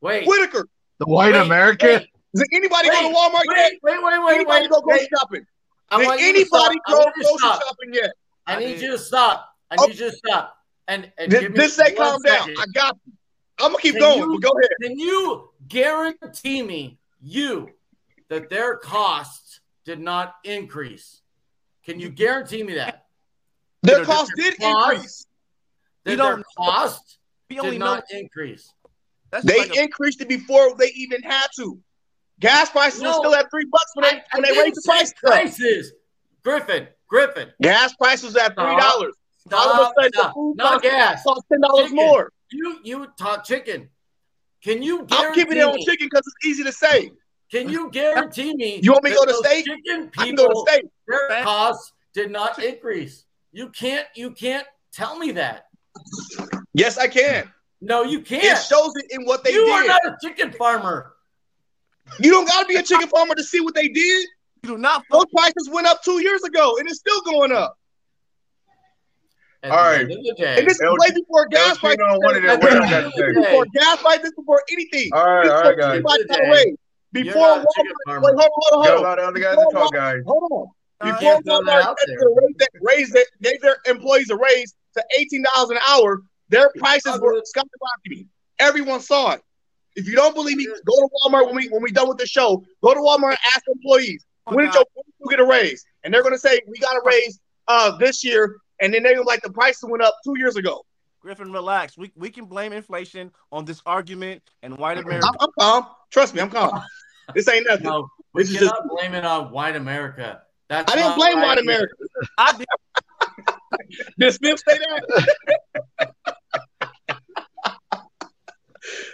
Wait. 0.00 0.26
Whitaker. 0.26 0.66
the 0.98 1.06
white 1.06 1.34
Wait, 1.34 1.40
American. 1.42 1.88
Wait, 1.90 2.08
Does 2.34 2.48
anybody 2.54 2.88
go 2.88 2.94
Wait, 3.02 3.12
to 3.12 3.14
Walmart 3.14 3.56
yet? 3.56 3.72
wait, 3.82 4.02
wait, 4.02 4.02
wait, 4.02 4.24
wait, 4.24 4.34
Anybody 4.36 4.62
wait. 4.62 4.70
go 4.70 4.80
grocery 4.80 5.08
shopping? 5.16 5.46
I 5.90 5.98
Did 5.98 6.06
want 6.06 6.20
anybody 6.20 6.48
stop. 6.50 6.72
I 6.86 6.90
go 6.92 6.98
want 6.98 7.16
you 7.16 7.22
to 7.22 7.28
grocery 7.28 7.38
stop. 7.38 7.62
shopping 7.62 7.94
yet? 7.94 8.10
I 8.46 8.56
I 8.56 8.58
need 8.58 8.66
did. 8.74 8.82
you 8.82 8.90
to 8.92 8.98
stop. 8.98 9.54
I 9.70 9.76
Oh. 9.78 9.86
need 9.86 9.98
you 9.98 10.10
to 10.10 10.16
stop. 10.16 10.56
And, 10.86 11.12
and 11.18 11.30
This, 11.32 11.40
give 11.40 11.52
me 11.52 11.58
this 11.58 11.74
say 11.76 11.94
one 11.94 12.12
calm 12.12 12.22
down. 12.22 12.50
I 12.58 12.64
got 12.74 12.96
you. 13.06 13.12
I'm 13.60 13.72
gonna 13.72 13.82
keep 13.82 13.94
Can 13.94 14.00
going, 14.02 14.30
you- 14.32 14.40
go 14.40 14.50
ahead. 14.50 14.70
Can 14.82 14.98
you 14.98 15.50
guarantee 15.68 16.62
me, 16.62 16.98
you, 17.20 17.70
that 18.28 18.48
their 18.50 18.76
costs 18.76 19.60
did 19.84 19.98
not 20.00 20.34
increase? 20.44 21.22
Can 21.84 21.98
you 21.98 22.08
guarantee 22.10 22.62
me 22.62 22.74
that? 22.74 23.06
Their 23.82 23.98
know, 24.00 24.04
costs 24.04 24.32
their 24.36 24.50
did 24.50 24.60
costs- 24.60 24.92
increase. 24.92 25.26
That 26.04 26.10
You 26.12 26.16
their 26.18 26.26
don't- 26.36 26.44
costs 26.56 27.18
We 27.50 27.58
only 27.60 27.72
did 27.72 27.78
know 27.80 27.94
not 27.96 28.04
increase. 28.10 28.72
that's 29.30 29.44
They 29.44 29.58
like 29.58 29.76
a- 29.76 29.80
increased 29.82 30.20
it 30.20 30.28
before 30.28 30.74
they 30.76 30.88
even 30.88 31.22
had 31.22 31.48
to. 31.56 31.82
Gas 32.40 32.70
prices 32.70 33.00
were 33.00 33.08
No. 33.08 33.18
still 33.18 33.34
at 33.34 33.50
three 33.50 33.64
bucks 33.64 33.90
when 33.94 34.04
they 34.04 34.10
I, 34.10 34.22
I 34.32 34.36
when 34.38 34.42
they 34.42 34.48
didn't 34.54 34.74
the 34.76 34.80
say 34.82 34.90
price. 34.92 35.10
up. 35.10 35.16
prices. 35.24 35.92
Griffin, 36.44 36.88
Griffin, 37.08 37.48
Gas 37.60 37.94
prices 37.94 38.36
at 38.36 38.54
three 38.54 38.76
dollars. 38.76 39.14
All 39.52 39.72
of 39.72 39.80
a 39.80 39.92
sudden, 40.02 40.10
the 40.14 40.30
food 40.34 40.54
Not 40.56 40.72
cost 40.74 40.82
gas. 40.84 41.22
cost 41.24 41.42
ten 41.50 41.60
dollars 41.60 41.90
more. 41.92 42.32
You 42.52 42.78
you 42.84 43.06
talk 43.18 43.44
chicken. 43.44 43.88
Can 44.62 44.82
you 44.82 45.00
I'm 45.00 45.06
guarantee 45.06 45.40
keeping 45.42 45.58
it 45.58 45.64
on 45.64 45.78
chicken 45.78 46.06
because 46.06 46.22
it's 46.26 46.46
easy 46.46 46.64
to 46.64 46.72
say. 46.72 47.10
Can 47.50 47.68
you 47.68 47.90
guarantee 47.90 48.54
me? 48.54 48.78
You 48.82 48.92
want 48.92 49.04
me 49.04 49.10
to 49.10 49.16
go 49.16 49.24
to 49.24 49.34
state? 49.34 49.64
steak? 49.64 49.84
Chicken 49.86 50.10
I 50.18 50.26
can 50.26 50.34
go 50.34 50.44
to 50.44 50.48
people, 50.48 50.66
state. 50.66 50.84
their 51.06 51.42
costs 51.42 51.92
did 52.14 52.30
not 52.30 52.62
increase. 52.62 53.24
You 53.52 53.70
can't. 53.70 54.06
You 54.14 54.30
can't 54.32 54.66
tell 54.92 55.18
me 55.18 55.32
that. 55.32 55.66
Yes, 56.74 56.98
I 56.98 57.08
can. 57.08 57.50
No, 57.80 58.02
you 58.02 58.20
can't. 58.20 58.44
It 58.44 58.58
shows 58.62 58.92
it 58.96 59.06
in 59.10 59.24
what 59.24 59.44
they 59.44 59.52
you 59.52 59.64
are 59.66 59.84
not 59.86 60.04
a 60.04 60.16
chicken 60.22 60.52
farmer. 60.52 61.14
You 62.20 62.30
don't 62.30 62.46
got 62.46 62.62
to 62.62 62.66
be 62.66 62.76
a 62.76 62.82
chicken 62.82 63.08
farmer 63.08 63.34
to 63.34 63.42
see 63.44 63.60
what 63.60 63.74
they 63.74 63.88
did. 63.88 64.26
you 64.62 64.70
do 64.70 64.78
not 64.78 65.04
Those 65.10 65.26
prices 65.34 65.68
went 65.70 65.86
up 65.86 66.02
two 66.02 66.20
years 66.22 66.42
ago, 66.42 66.76
and 66.78 66.88
it's 66.88 66.98
still 66.98 67.20
going 67.22 67.52
up. 67.52 67.74
At 69.64 69.72
All 69.72 69.76
the 69.78 69.82
right. 69.82 70.00
end 70.02 70.12
of 70.12 70.18
the 70.22 70.34
day, 70.38 70.54
And 70.58 70.66
this 70.68 70.80
is 70.80 70.82
way 70.82 71.10
before 71.14 71.46
gas 71.48 71.78
prices. 71.78 71.98
This 71.98 72.44
it. 72.44 72.60
What 72.60 72.72
I 72.72 72.90
got 72.90 73.04
is 73.04 73.34
before 73.34 73.66
gas 73.74 74.00
prices, 74.00 74.32
before 74.36 74.62
anything. 74.70 75.10
All 75.12 75.24
right, 75.24 75.48
all 75.50 75.62
right, 75.62 75.76
guys. 75.76 75.88
Everybody 75.96 76.24
got 76.26 76.38
a 76.38 76.42
Today, 76.42 76.50
raise. 76.52 76.76
you're 77.12 77.24
Before 77.24 77.42
not 77.42 77.64
a 77.64 77.66
chicken 77.74 77.92
Walmart, 78.06 78.22
farmer. 78.22 78.36
wait, 78.36 78.36
hold 78.38 78.52
on, 78.72 78.72
hold 78.72 78.86
Got 78.86 79.18
a 79.18 79.22
on, 79.22 79.28
other 79.28 79.40
guys 79.40 79.54
hold 79.56 79.72
to 79.72 79.76
on. 79.78 79.82
talk, 79.82 79.94
guys. 79.94 80.22
Hold 80.26 80.52
on. 80.52 80.66
You 81.08 81.12
Before 81.12 81.32
can't 81.34 81.44
throw 81.44 81.64
that 81.64 81.72
Walmart 81.72 81.82
out 81.82 81.96
there. 82.06 82.18
to 82.18 82.50
raise 82.82 83.10
that, 83.10 83.26
gave 83.42 83.60
their 83.62 83.76
employees 83.86 84.30
a 84.30 84.36
raise 84.36 84.74
to 84.94 85.04
eighteen 85.18 85.44
dollars 85.54 85.70
an 85.70 85.78
hour, 85.88 86.22
their 86.50 86.70
prices 86.78 87.18
were 87.20 87.40
skyrocketing. 87.42 88.26
Everyone 88.60 89.00
saw 89.00 89.32
it. 89.32 89.42
If 89.98 90.06
you 90.06 90.14
don't 90.14 90.32
believe 90.32 90.56
me, 90.56 90.66
go 90.86 90.94
to 90.94 91.08
Walmart 91.12 91.46
when 91.46 91.56
we 91.56 91.68
when 91.70 91.82
we 91.82 91.90
done 91.90 92.08
with 92.08 92.18
the 92.18 92.26
show. 92.26 92.64
Go 92.84 92.94
to 92.94 93.00
Walmart 93.00 93.30
and 93.30 93.38
ask 93.56 93.62
employees 93.66 94.24
when 94.44 94.64
did, 94.64 94.72
your, 94.72 94.84
when 94.94 95.02
did 95.04 95.14
you 95.18 95.28
get 95.28 95.40
a 95.40 95.44
raise, 95.44 95.84
and 96.04 96.14
they're 96.14 96.22
gonna 96.22 96.38
say 96.38 96.60
we 96.68 96.78
got 96.78 96.94
a 96.94 97.00
raise 97.04 97.40
uh 97.66 97.96
this 97.98 98.22
year, 98.22 98.58
and 98.80 98.94
then 98.94 99.02
they're 99.02 99.16
gonna 99.16 99.26
like 99.26 99.42
the 99.42 99.50
prices 99.50 99.82
went 99.90 100.04
up 100.04 100.14
two 100.24 100.38
years 100.38 100.54
ago. 100.54 100.84
Griffin, 101.20 101.50
relax. 101.52 101.98
We 101.98 102.12
we 102.14 102.30
can 102.30 102.44
blame 102.44 102.72
inflation 102.72 103.32
on 103.50 103.64
this 103.64 103.82
argument 103.86 104.40
and 104.62 104.78
white 104.78 104.98
America. 104.98 105.26
I'm, 105.26 105.34
I'm 105.40 105.50
calm. 105.58 105.86
Trust 106.12 106.32
me, 106.32 106.40
I'm 106.40 106.50
calm. 106.50 106.80
This 107.34 107.48
ain't 107.48 107.66
nothing. 107.68 107.86
No, 107.86 108.08
we 108.34 108.44
This 108.44 108.52
is 108.52 108.58
cannot 108.58 108.88
blame 108.88 109.14
it 109.14 109.24
on 109.24 109.50
white 109.50 109.74
America. 109.74 110.42
That's 110.68 110.92
I 110.92 110.94
didn't 110.94 111.16
blame 111.16 111.38
right. 111.38 111.46
white 111.48 111.58
America. 111.58 111.92
I 112.38 112.56
did. 112.56 112.66
Did 114.18 114.32
Smith 114.34 114.62
say 114.66 114.78
that? 114.78 116.34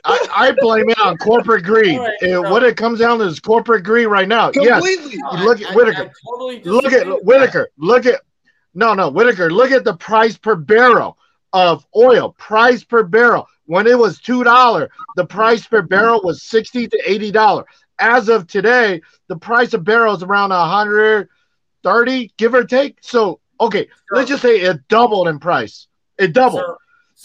I, 0.04 0.26
I 0.34 0.52
blame 0.58 0.88
it 0.90 0.98
on 0.98 1.16
corporate 1.18 1.64
greed. 1.64 1.98
All 1.98 2.04
right, 2.04 2.22
And 2.22 2.42
what 2.42 2.62
it 2.62 2.76
comes 2.76 2.98
down 2.98 3.18
to 3.18 3.24
is 3.24 3.40
corporate 3.40 3.84
greed 3.84 4.06
right 4.06 4.28
now. 4.28 4.50
Yes, 4.54 4.74
Completely. 4.82 5.16
No, 5.18 5.44
look 5.44 5.62
I- 5.62 5.70
at 5.70 5.76
Whitaker. 5.76 6.12
Totally 6.26 6.62
look 6.62 6.92
at 6.92 7.24
Whitaker. 7.24 7.68
Look 7.78 8.06
at 8.06 8.20
no, 8.74 8.94
no, 8.94 9.08
Whitaker. 9.08 9.50
Look 9.50 9.70
at 9.70 9.84
the 9.84 9.94
price 9.96 10.36
per 10.36 10.56
barrel 10.56 11.16
of 11.52 11.86
oil. 11.96 12.32
Price 12.38 12.82
per 12.84 13.02
barrel. 13.04 13.46
When 13.66 13.86
it 13.86 13.98
was 13.98 14.20
two 14.20 14.44
dollar, 14.44 14.90
the 15.16 15.24
price 15.24 15.66
per 15.66 15.80
barrel 15.82 16.20
was 16.22 16.42
sixty 16.42 16.86
to 16.88 16.98
eighty 17.06 17.30
dollar. 17.30 17.64
As 17.98 18.28
of 18.28 18.46
today, 18.46 19.00
the 19.28 19.36
price 19.36 19.72
of 19.72 19.84
barrel 19.84 20.14
is 20.14 20.22
around 20.22 20.50
hundred 20.50 21.28
thirty, 21.82 22.32
give 22.36 22.54
or 22.54 22.64
take. 22.64 22.98
So 23.00 23.40
okay, 23.60 23.88
let's 24.10 24.28
just 24.28 24.42
say 24.42 24.60
it 24.60 24.86
doubled 24.88 25.28
in 25.28 25.38
price. 25.38 25.86
It 26.18 26.28
that. 26.28 26.32
doubled. 26.34 26.76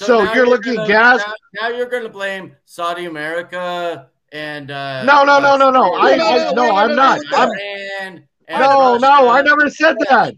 So 0.06 0.24
now 0.24 0.34
you're 0.34 0.48
looking 0.48 0.76
gonna- 0.76 0.88
gas- 0.88 1.24
Now, 1.26 1.34
now 1.62 1.68
you're 1.76 1.90
going 1.90 2.04
to 2.04 2.10
blame 2.10 2.56
Saudi 2.66 3.06
America 3.06 4.08
and 4.32 4.72
uh, 4.72 5.04
No, 5.04 5.24
no, 5.24 5.40
no, 5.40 5.58
no, 5.58 5.70
no. 5.72 5.94
I, 5.96 6.16
No, 6.16 6.26
I 6.26 6.38
no, 6.38 6.52
no, 6.52 6.68
no, 6.68 6.76
I'm 6.76 6.96
not. 6.96 7.20
I'm 7.34 7.50
Iran 7.50 8.28
and 8.48 8.62
no, 8.62 8.94
Russia. 8.94 9.00
no, 9.02 9.30
I 9.30 9.42
never 9.42 9.70
said 9.70 9.96
that. 10.10 10.36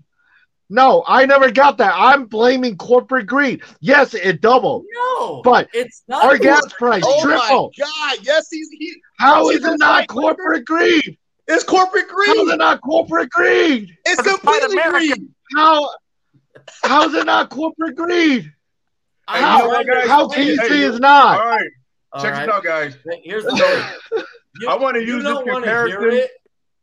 No, 0.70 1.04
I 1.06 1.26
never 1.26 1.52
got 1.52 1.78
that. 1.80 1.94
I'm 1.98 2.26
blaming 2.28 2.78
corporate 2.78 3.28
greed. 3.28 3.62
Yes, 3.82 4.14
it 4.14 4.40
doubled, 4.40 4.86
No, 4.94 5.42
but 5.42 5.68
it's 5.74 6.04
not. 6.08 6.24
our 6.24 6.38
gas 6.38 6.62
price 6.80 7.04
Oh 7.06 7.22
tripled. 7.24 7.74
my 7.78 7.86
God! 7.86 8.20
Yes, 8.26 8.48
he's 8.50 8.70
he. 8.80 8.96
How 9.20 9.50
See, 9.50 9.56
is 9.56 9.66
it 9.66 9.78
not 9.80 10.00
right, 10.00 10.08
corporate 10.08 10.64
greed? 10.66 11.18
It's 11.48 11.66
corporate 11.66 12.08
greed. 12.08 12.28
How 12.28 12.34
is 12.36 12.42
greed. 12.44 12.54
it 12.54 12.58
not 12.58 12.80
corporate 12.82 13.30
greed? 13.32 13.90
It's 14.06 14.20
it's 14.22 14.30
completely 14.32 14.78
America. 14.78 15.08
greed. 15.08 15.28
How 15.58 15.90
how 16.84 17.08
is 17.10 17.14
it 17.16 17.26
not 17.26 17.50
corporate 17.50 17.96
greed? 17.98 18.50
I'm 19.34 19.42
How, 19.44 19.68
trying 19.70 19.86
to 19.88 20.08
how 20.10 20.28
can 20.28 20.46
you 20.48 20.54
it. 20.54 20.60
say 20.70 20.80
it's 20.82 21.00
not? 21.00 21.40
All 21.40 21.48
right. 21.48 21.70
All 22.14 22.22
check 22.22 22.34
right. 22.34 22.46
this 22.46 22.54
out, 22.56 22.64
guys. 22.64 22.98
Here's 23.24 23.44
the 23.46 23.56
thing. 24.12 24.24
You, 24.60 24.68
I 24.68 24.76
wanna 24.76 25.00
you 25.00 25.16
use 25.16 25.24
don't 25.24 25.46
this 25.46 25.54
wanna 25.54 25.66
hear 25.66 26.10
it. 26.10 26.30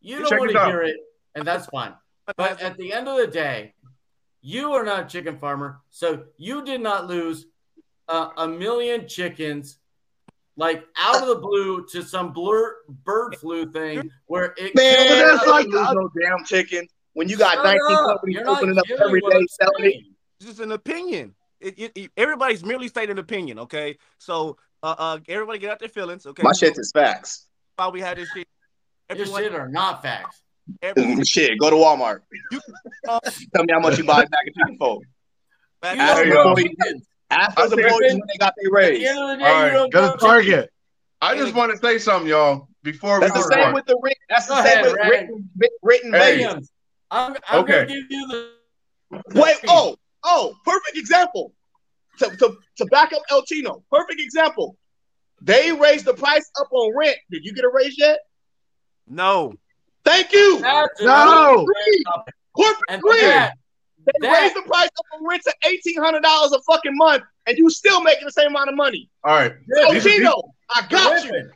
You 0.01 0.21
don't 0.21 0.29
Check 0.31 0.39
want 0.41 0.53
to 0.53 0.65
hear 0.65 0.83
it, 0.85 0.97
and 1.35 1.47
that's 1.47 1.67
fine. 1.67 1.93
But 2.39 2.63
at 2.63 2.79
the 2.79 2.95
end 2.95 3.09
of 3.09 3.19
the 3.19 3.27
day, 3.27 3.75
you 4.41 4.73
are 4.73 4.85
not 4.85 5.05
a 5.05 5.07
chicken 5.07 5.37
farmer, 5.39 5.81
so 5.91 6.25
you 6.39 6.65
did 6.65 6.81
not 6.81 7.07
lose 7.09 7.45
uh, 8.09 8.31
a 8.39 8.49
million 8.49 9.07
chickens 9.07 9.79
like 10.57 10.83
out 10.97 11.21
of 11.21 11.29
the 11.29 11.35
blue 11.37 11.85
to 11.93 12.03
some 12.03 12.33
blur, 12.33 12.75
bird 13.05 13.37
flu 13.37 13.71
thing 13.71 14.11
where 14.29 14.55
it 14.57 14.75
Man, 14.75 15.07
But 15.09 15.37
that's 15.37 15.47
like- 15.47 15.69
don't 15.71 15.95
no 15.95 16.11
damn 16.21 16.45
chicken. 16.47 16.89
When 17.13 17.29
you 17.29 17.37
got 17.37 17.53
Shut 17.57 17.65
19 17.65 17.81
up. 17.97 18.07
companies 18.07 18.35
You're 18.37 18.49
opening 18.49 18.79
up 18.79 18.87
hearing 18.87 19.03
every 19.05 19.21
what 19.21 19.33
day 19.33 19.39
I'm 19.41 19.47
selling 19.49 19.85
it. 19.85 19.93
saying. 19.93 20.15
It's 20.41 20.47
just 20.49 20.61
an 20.61 20.73
opinion. 20.73 21.35
It, 21.61 21.79
it, 21.79 21.93
it- 21.95 22.11
everybody's 22.17 22.65
merely 22.65 22.89
stating 22.89 23.13
an 23.13 23.19
opinion. 23.19 23.59
Okay, 23.61 23.99
so 24.19 24.57
uh, 24.83 24.95
uh, 24.99 25.19
everybody 25.29 25.59
get 25.59 25.71
out 25.71 25.81
their 25.81 25.89
feelings. 25.89 26.27
Okay, 26.27 26.43
My 26.43 26.53
so 26.53 26.67
shit 26.67 26.79
is 26.79 26.91
facts. 26.93 27.47
while 27.77 27.93
we 27.93 28.01
had 28.01 28.17
this 28.19 28.29
shit, 28.35 28.47
Your 29.11 29.19
everyone, 29.19 29.43
shit 29.43 29.55
are 29.55 29.69
not 29.69 30.03
facts. 30.03 30.43
every, 30.83 31.25
Shit, 31.25 31.59
go 31.59 31.71
to 31.71 31.77
Walmart. 31.77 32.21
uh, 33.09 33.21
Tell 33.55 33.65
me 33.65 33.73
how 33.73 33.81
much 33.81 33.99
you 33.99 34.05
buy 34.05 34.23
a 34.23 34.27
bag 34.29 34.49
of 34.49 34.55
chicken 34.55 34.77
for. 34.79 35.01
back- 35.83 35.97
You 35.97 36.03
Ask 36.03 36.17
don't 36.17 36.27
you 36.27 36.33
grow 36.33 36.55
go. 36.55 36.63
chickens. 36.63 37.07
Ask 37.31 37.59
I 37.59 37.63
those 37.63 37.71
think- 37.75 37.83
employees 37.83 38.13
when 38.13 38.21
they 38.29 38.37
got 38.39 38.55
their 38.57 38.81
At 38.81 38.91
the 38.91 38.91
raise. 38.99 39.07
end 39.07 39.19
the 39.19 39.37
day, 39.45 39.51
All 39.51 39.83
right. 39.83 39.91
Go 39.93 40.13
to 40.13 40.17
Target. 40.19 40.71
I 41.21 41.37
just 41.37 41.55
want 41.55 41.73
to 41.73 41.79
say 41.79 41.99
something, 41.99 42.29
y'all. 42.31 42.69
Before 42.85 43.19
That's 43.21 43.35
we 43.35 43.41
the 43.43 43.49
same 43.53 43.65
on. 43.65 43.75
with 43.75 43.87
the 43.87 43.99
written. 44.01 44.23
That's 44.31 44.47
the 44.47 44.63
same 44.63 44.65
ahead, 44.65 44.85
with 44.85 44.95
Ryan. 44.95 45.11
written, 45.11 45.51
written 45.83 46.13
Hey. 46.13 46.37
Williams, 46.39 46.71
I'm, 47.11 47.37
I'm 47.49 47.65
Okay. 47.65 47.73
going 47.73 47.89
to 47.89 47.95
give 47.95 48.05
you 48.09 48.29
the. 48.29 48.51
the 49.35 49.41
Wait, 49.43 49.57
oh, 49.67 49.97
oh, 50.23 50.55
perfect 50.65 50.97
example 50.97 51.53
to, 52.19 52.37
to, 52.37 52.57
to 52.77 52.87
back 52.87 53.13
up 53.13 53.23
El 53.31 53.43
Chino. 53.43 53.83
Perfect 53.91 54.21
example. 54.21 54.77
They 55.41 55.73
raised 55.73 56.05
the 56.05 56.15
price 56.15 56.51
up 56.61 56.69
on 56.73 56.97
rent. 56.97 57.17
Did 57.31 57.45
you 57.45 57.53
get 57.53 57.65
a 57.65 57.71
raise 57.73 57.99
yet? 57.99 58.19
No. 59.07 59.55
Thank 60.05 60.33
you. 60.33 60.61
No. 61.01 61.67
Corporate 62.55 63.01
greed. 63.01 63.21
They 63.21 64.29
that. 64.29 64.43
raised 64.43 64.57
the 64.57 64.63
price 64.63 64.89
up 64.99 65.05
on 65.15 65.29
rent 65.29 65.43
to 65.45 65.55
eighteen 65.67 66.03
hundred 66.03 66.23
dollars 66.23 66.53
a 66.53 66.61
fucking 66.63 66.97
month, 66.97 67.25
and 67.47 67.59
you 67.59 67.69
still 67.69 68.03
making 68.03 68.25
the 68.25 68.33
same 68.33 68.49
amount 68.49 68.71
of 68.71 68.75
money. 68.75 69.11
All 69.23 69.35
right, 69.35 69.53
El 69.77 70.01
Chino, 70.01 70.33
I 70.75 70.87
got 70.89 71.11
Griffin. 71.23 71.35
you. 71.35 71.51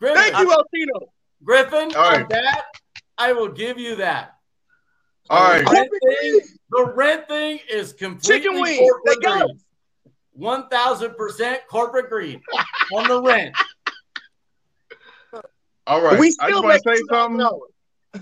Griffin. 0.00 0.16
Thank 0.16 0.38
you, 0.38 0.52
El 0.52 0.64
Chino. 0.74 1.12
Griffin, 1.44 1.94
All 1.96 2.10
right. 2.10 2.28
that 2.28 2.64
I 3.18 3.32
will 3.32 3.48
give 3.48 3.78
you 3.78 3.94
that. 3.96 4.34
All 5.30 5.44
right. 5.44 5.64
The 5.64 5.70
rent, 5.70 5.90
thing, 6.20 6.40
the 6.70 6.92
rent 6.96 7.28
thing 7.28 7.60
is 7.70 7.92
completely 7.92 8.40
chicken 8.40 8.60
wings. 8.60 8.90
They 9.06 9.16
got. 9.16 9.48
1000% 10.38 11.58
corporate 11.68 12.08
greed 12.08 12.40
on 12.94 13.08
the 13.08 13.22
rent. 13.22 13.54
All 15.86 16.02
right. 16.02 16.18
We 16.18 16.30
still 16.30 16.46
I 16.46 16.50
just 16.50 16.64
want 16.64 16.82
to 16.82 16.96
say 16.96 17.02
something. 17.10 17.38
Know. 17.38 17.66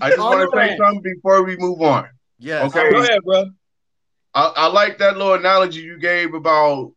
I 0.01 0.09
just 0.09 0.19
want 0.19 0.51
to 0.51 0.57
say 0.57 0.77
something 0.77 1.01
before 1.01 1.43
we 1.43 1.57
move 1.57 1.81
on. 1.81 2.09
Yeah. 2.39 2.63
Okay. 2.65 2.91
Go 2.91 3.01
ahead, 3.01 3.19
bro. 3.23 3.45
I, 4.33 4.53
I 4.55 4.67
like 4.67 4.97
that 4.99 5.17
little 5.17 5.33
analogy 5.33 5.81
you 5.81 5.99
gave 5.99 6.33
about 6.33 6.93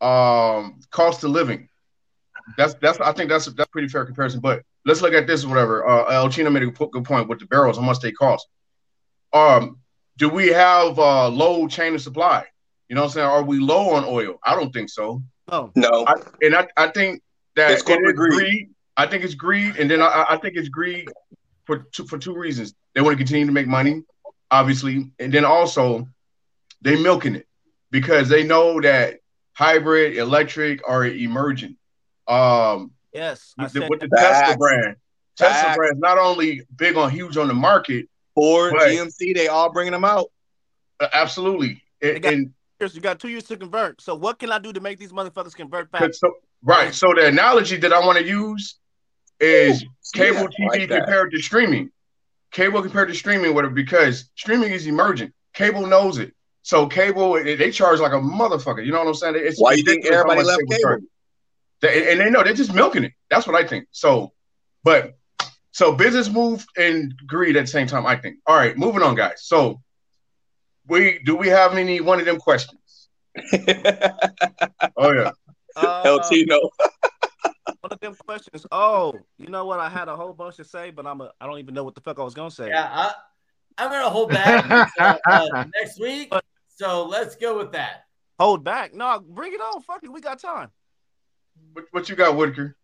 um, 0.00 0.80
cost 0.90 1.24
of 1.24 1.30
living. 1.30 1.68
That's 2.58 2.74
that's 2.74 3.00
I 3.00 3.12
think 3.12 3.30
that's 3.30 3.46
that's 3.46 3.70
pretty 3.70 3.88
fair 3.88 4.04
comparison. 4.04 4.40
But 4.40 4.62
let's 4.84 5.00
look 5.00 5.14
at 5.14 5.26
this. 5.26 5.46
Whatever. 5.46 5.86
Uh, 5.86 6.04
El 6.04 6.28
Chino 6.28 6.50
made 6.50 6.62
a 6.62 6.70
good 6.70 7.04
point 7.04 7.28
with 7.28 7.40
the 7.40 7.46
barrels. 7.46 7.78
How 7.78 7.82
much 7.82 8.00
they 8.00 8.12
cost? 8.12 8.46
Um, 9.32 9.78
do 10.18 10.28
we 10.28 10.48
have 10.48 10.98
a 10.98 11.02
uh, 11.02 11.28
low 11.30 11.66
chain 11.66 11.94
of 11.94 12.02
supply? 12.02 12.44
You 12.88 12.94
know 12.96 13.02
what 13.02 13.08
I'm 13.08 13.12
saying? 13.14 13.26
Are 13.26 13.42
we 13.42 13.58
low 13.58 13.90
on 13.90 14.04
oil? 14.04 14.38
I 14.44 14.54
don't 14.54 14.72
think 14.72 14.90
so. 14.90 15.22
Oh, 15.48 15.70
No. 15.74 16.04
I, 16.06 16.14
and 16.42 16.54
I, 16.54 16.66
I 16.76 16.88
think 16.88 17.22
that 17.56 17.70
It's 17.72 17.82
corporate 17.82 18.16
it 18.18 18.22
is 18.22 18.36
greed. 18.38 18.70
I 18.96 19.06
think 19.06 19.24
it's 19.24 19.34
greed, 19.34 19.76
and 19.76 19.90
then 19.90 20.00
I, 20.00 20.26
I 20.30 20.36
think 20.36 20.56
it's 20.56 20.68
greed 20.68 21.08
for 21.64 21.78
two, 21.92 22.06
for 22.06 22.18
two 22.18 22.34
reasons. 22.34 22.74
They 22.94 23.00
want 23.00 23.14
to 23.14 23.16
continue 23.18 23.46
to 23.46 23.52
make 23.52 23.66
money, 23.66 24.02
obviously, 24.50 25.10
and 25.18 25.32
then 25.32 25.44
also 25.44 26.06
they 26.82 27.00
milking 27.00 27.34
it 27.34 27.46
because 27.90 28.28
they 28.28 28.44
know 28.44 28.80
that 28.80 29.16
hybrid, 29.54 30.16
electric 30.16 30.86
are 30.88 31.04
emerging. 31.06 31.76
Um, 32.28 32.92
yes. 33.12 33.54
With 33.58 33.72
the, 33.72 33.80
said 33.80 33.90
with 33.90 34.00
the. 34.00 34.08
Tesla 34.08 34.56
brand, 34.56 34.96
Tesla 35.36 35.54
Facts. 35.54 35.76
brand 35.76 35.96
is 35.96 36.00
not 36.00 36.18
only 36.18 36.62
big 36.76 36.96
on 36.96 37.10
huge 37.10 37.36
on 37.36 37.48
the 37.48 37.54
market, 37.54 38.08
Ford, 38.34 38.74
GMC, 38.74 39.34
they 39.34 39.48
all 39.48 39.72
bringing 39.72 39.92
them 39.92 40.04
out. 40.04 40.30
uh, 41.00 41.08
absolutely, 41.12 41.82
They 42.00 42.14
and, 42.14 42.22
got- 42.22 42.32
and 42.32 42.40
years. 42.42 42.52
You 42.92 43.00
got 43.00 43.20
two 43.20 43.28
years 43.28 43.44
to 43.44 43.56
convert. 43.56 44.00
So 44.00 44.14
what 44.14 44.38
can 44.40 44.50
I 44.50 44.58
do 44.58 44.72
to 44.72 44.80
make 44.80 44.98
these 44.98 45.12
motherfuckers 45.12 45.54
convert 45.54 45.90
fast? 45.90 46.18
so, 46.18 46.32
right. 46.62 46.92
So 46.92 47.14
the 47.14 47.26
analogy 47.26 47.76
that 47.76 47.92
I 47.92 48.04
want 48.04 48.18
to 48.18 48.24
use 48.24 48.78
is 49.40 49.84
cable 50.14 50.48
Yeah, 50.58 50.68
TV 50.68 50.80
like 50.80 50.88
compared 50.88 51.30
to 51.32 51.40
streaming. 51.40 51.90
Cable 52.50 52.82
compared 52.82 53.08
to 53.08 53.14
streaming, 53.14 53.54
whatever, 53.54 53.74
because 53.74 54.30
streaming 54.34 54.72
is 54.72 54.86
emerging. 54.86 55.32
Cable 55.54 55.86
knows 55.86 56.18
it. 56.18 56.32
So 56.62 56.86
cable, 56.86 57.34
they 57.34 57.54
they 57.56 57.70
charge 57.70 58.00
like 58.00 58.12
a 58.12 58.16
motherfucker. 58.16 58.84
You 58.84 58.92
know 58.92 58.98
what 58.98 59.08
I'm 59.08 59.14
saying? 59.14 59.34
It's 59.38 59.60
Why 59.60 59.72
you 59.74 59.82
think 59.84 60.06
everybody 60.06 60.42
left 60.42 60.60
cable? 60.68 60.80
charges. 60.82 61.08
They- 61.80 62.12
and 62.12 62.20
they 62.20 62.30
know 62.30 62.42
they're 62.42 62.54
just 62.54 62.72
milking 62.72 63.04
it. 63.04 63.12
That's 63.30 63.46
what 63.46 63.54
I 63.56 63.66
think. 63.66 63.86
So, 63.90 64.32
but 64.82 65.14
so 65.72 65.92
business 65.92 66.30
move 66.30 66.64
and 66.76 67.12
greed 67.26 67.56
at 67.56 67.62
the 67.64 67.66
same 67.66 67.86
time. 67.86 68.06
I 68.06 68.16
think. 68.16 68.36
All 68.46 68.56
right, 68.56 68.76
moving 68.78 69.02
on, 69.02 69.14
guys. 69.14 69.42
So, 69.44 69.82
we 70.88 71.20
do 71.24 71.36
we 71.36 71.48
have 71.48 71.74
any 71.76 72.00
one 72.00 72.20
of 72.20 72.26
them 72.26 72.38
questions? 72.38 73.08
Oh 74.96 75.12
yeah. 75.12 75.32
Uh, 75.74 76.02
El 76.04 76.28
Chino. 76.28 76.56
one 77.80 77.92
of 77.92 78.00
them 78.00 78.14
questions. 78.26 78.64
Oh, 78.70 79.12
you 79.38 79.48
know 79.48 79.64
what? 79.64 79.80
I 79.80 79.88
had 79.88 80.08
a 80.08 80.14
whole 80.14 80.32
bunch 80.32 80.56
to 80.56 80.64
say, 80.64 80.90
but 80.90 81.06
I'm 81.06 81.20
a. 81.20 81.32
I 81.40 81.46
don't 81.46 81.58
even 81.58 81.74
know 81.74 81.82
what 81.82 81.94
the 81.94 82.00
fuck 82.00 82.18
I 82.18 82.22
was 82.22 82.34
gonna 82.34 82.50
say. 82.50 82.68
Yeah, 82.68 82.88
I, 82.90 83.12
I'm 83.78 83.90
gonna 83.90 84.08
hold 84.08 84.30
back 84.30 84.90
uh, 85.00 85.18
uh, 85.26 85.64
next 85.74 85.98
week. 85.98 86.32
So 86.68 87.06
let's 87.06 87.34
go 87.34 87.58
with 87.58 87.72
that. 87.72 88.04
Hold 88.38 88.62
back. 88.64 88.94
No, 88.94 89.20
bring 89.20 89.52
it 89.52 89.60
on. 89.60 89.82
Fuck 89.82 90.04
it. 90.04 90.12
We 90.12 90.20
got 90.20 90.38
time. 90.38 90.70
What, 91.72 91.84
what 91.90 92.08
you 92.08 92.16
got, 92.16 92.36
Whitaker? 92.36 92.76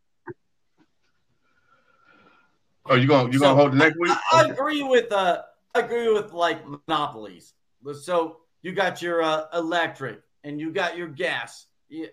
Oh, 2.86 2.94
you 2.94 3.06
gonna 3.06 3.30
you 3.30 3.38
So, 3.38 3.44
gonna 3.44 3.54
hold 3.54 3.72
the 3.72 3.76
next 3.76 3.98
week? 3.98 4.10
I, 4.10 4.44
I 4.44 4.48
agree 4.48 4.82
with 4.82 5.12
uh, 5.12 5.42
I 5.74 5.80
agree 5.80 6.12
with 6.12 6.32
like 6.32 6.64
monopolies. 6.66 7.54
So 8.02 8.38
you 8.62 8.72
got 8.72 9.02
your 9.02 9.22
uh, 9.22 9.44
electric 9.54 10.20
and 10.44 10.60
you 10.60 10.72
got 10.72 10.96
your 10.96 11.08
gas, 11.08 11.66
uh, 11.92 12.06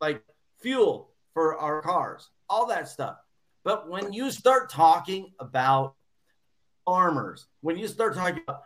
like 0.00 0.22
fuel 0.60 1.10
for 1.34 1.56
our 1.58 1.82
cars, 1.82 2.30
all 2.48 2.66
that 2.66 2.88
stuff. 2.88 3.16
But 3.64 3.88
when 3.88 4.12
you 4.12 4.30
start 4.30 4.70
talking 4.70 5.32
about 5.38 5.94
farmers, 6.84 7.46
when 7.60 7.78
you 7.78 7.86
start 7.86 8.14
talking 8.14 8.42
about 8.46 8.62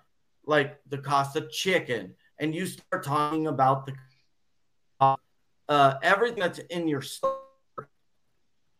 like 0.46 0.78
the 0.88 0.98
cost 0.98 1.36
of 1.36 1.50
chicken, 1.50 2.14
and 2.38 2.54
you 2.54 2.66
start 2.66 3.02
talking 3.02 3.46
about 3.46 3.86
the 3.86 3.94
uh, 5.68 5.94
everything 6.02 6.38
that's 6.40 6.58
in 6.58 6.86
your 6.86 7.02
store, 7.02 7.40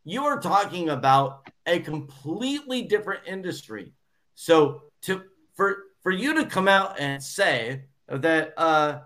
you 0.05 0.24
are 0.24 0.41
talking 0.41 0.91
about 0.91 1.49
a 1.66 1.81
completely 1.81 2.83
different 2.83 3.20
industry. 3.27 3.93
So 4.35 4.83
to 5.03 5.22
for 5.55 5.86
for 6.07 6.13
you 6.13 6.35
to 6.35 6.47
come 6.47 6.69
out 6.69 7.01
and 7.01 7.21
say 7.21 7.83
that 8.07 8.55
uh, 8.57 9.01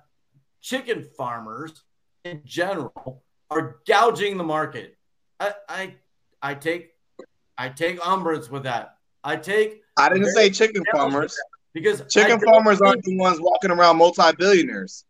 chicken 0.61 1.03
farmers 1.17 1.73
in 2.27 2.43
general 2.45 3.23
are 3.51 3.81
gouging 3.87 4.37
the 4.37 4.45
market, 4.45 4.99
I 5.41 5.55
I, 5.67 5.95
I 6.43 6.55
take 6.57 6.91
I 7.57 7.71
take 7.71 8.07
umbrage 8.07 8.51
with 8.51 8.65
that. 8.65 8.99
I 9.25 9.37
take 9.37 9.81
I 9.97 10.11
didn't 10.11 10.29
say 10.33 10.51
chicken 10.51 10.85
farmers. 10.93 11.35
because 11.73 12.03
Chicken 12.13 12.39
farmers 12.39 12.83
aren't 12.83 13.03
the 13.05 13.17
ones 13.17 13.39
walking 13.41 13.71
around 13.71 13.97
multi-billionaires. 13.97 15.07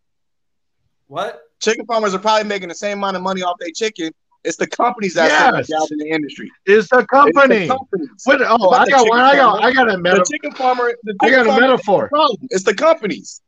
what 1.08 1.42
Chicken 1.58 1.86
farmers 1.86 2.14
are 2.14 2.20
probably 2.20 2.46
making 2.46 2.68
the 2.68 2.74
same 2.76 2.98
amount 2.98 3.16
of 3.16 3.22
money 3.24 3.42
off 3.42 3.56
their 3.58 3.72
chicken. 3.74 4.12
It's 4.42 4.56
the 4.56 4.66
companies 4.66 5.14
that 5.14 5.28
Yes. 5.30 5.66
yes. 5.68 5.90
in 5.90 5.98
the 5.98 6.08
industry. 6.08 6.50
It's 6.64 6.88
the 6.88 6.98
It's 6.98 7.02
the 7.02 7.06
company. 7.06 7.68
companies. 7.68 8.08
What, 8.24 8.40
oh, 8.42 8.54
about 8.54 8.72
I 8.80 8.84
the 8.86 8.90
got 8.92 9.08
one. 9.08 9.20
I 9.20 9.36
got. 9.36 9.50
farmer. 9.52 9.66
I 9.66 9.72
got 9.72 9.90
a 9.90 9.98
metaphor. 9.98 10.00
The 10.00 10.02
metaphor. 10.02 10.24
chicken 10.32 10.52
farmer. 10.52 10.94
The 11.04 11.14
I 11.22 11.30
got 11.30 11.40
a 11.46 11.48
farmer 11.50 11.60
metaphor. 11.60 12.10
It's 12.50 12.64
the 12.64 12.74
companies. 12.74 13.42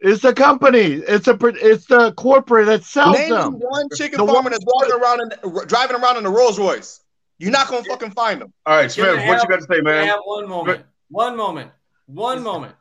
It's 0.00 0.22
the 0.22 0.32
company. 0.34 0.80
It's 0.80 1.26
a. 1.28 1.36
It's 1.42 1.86
the 1.86 2.12
corporate 2.12 2.66
that 2.66 2.84
sells 2.84 3.16
Name 3.18 3.30
them. 3.30 3.52
one 3.54 3.88
chicken 3.96 4.18
The 4.20 4.26
farmer 4.26 4.42
one- 4.42 4.52
that's 4.52 4.64
walking 4.66 4.92
around 4.94 5.20
and 5.20 5.68
driving 5.68 5.96
around 5.96 6.16
in 6.18 6.26
a 6.26 6.30
Rolls 6.30 6.58
Royce. 6.58 7.00
You're 7.38 7.50
not 7.50 7.66
gonna 7.68 7.84
fucking 7.84 8.12
find 8.12 8.40
them. 8.40 8.52
All 8.66 8.76
right, 8.76 8.90
Smith, 8.90 9.08
what 9.08 9.18
have- 9.18 9.42
you 9.42 9.48
got 9.48 9.56
to 9.60 9.62
say, 9.68 9.78
I 9.78 9.80
man? 9.80 10.06
have 10.08 10.20
one 10.24 10.48
moment. 10.48 10.84
One 11.08 11.36
moment. 11.36 11.70
One 12.06 12.42
moment. 12.42 12.74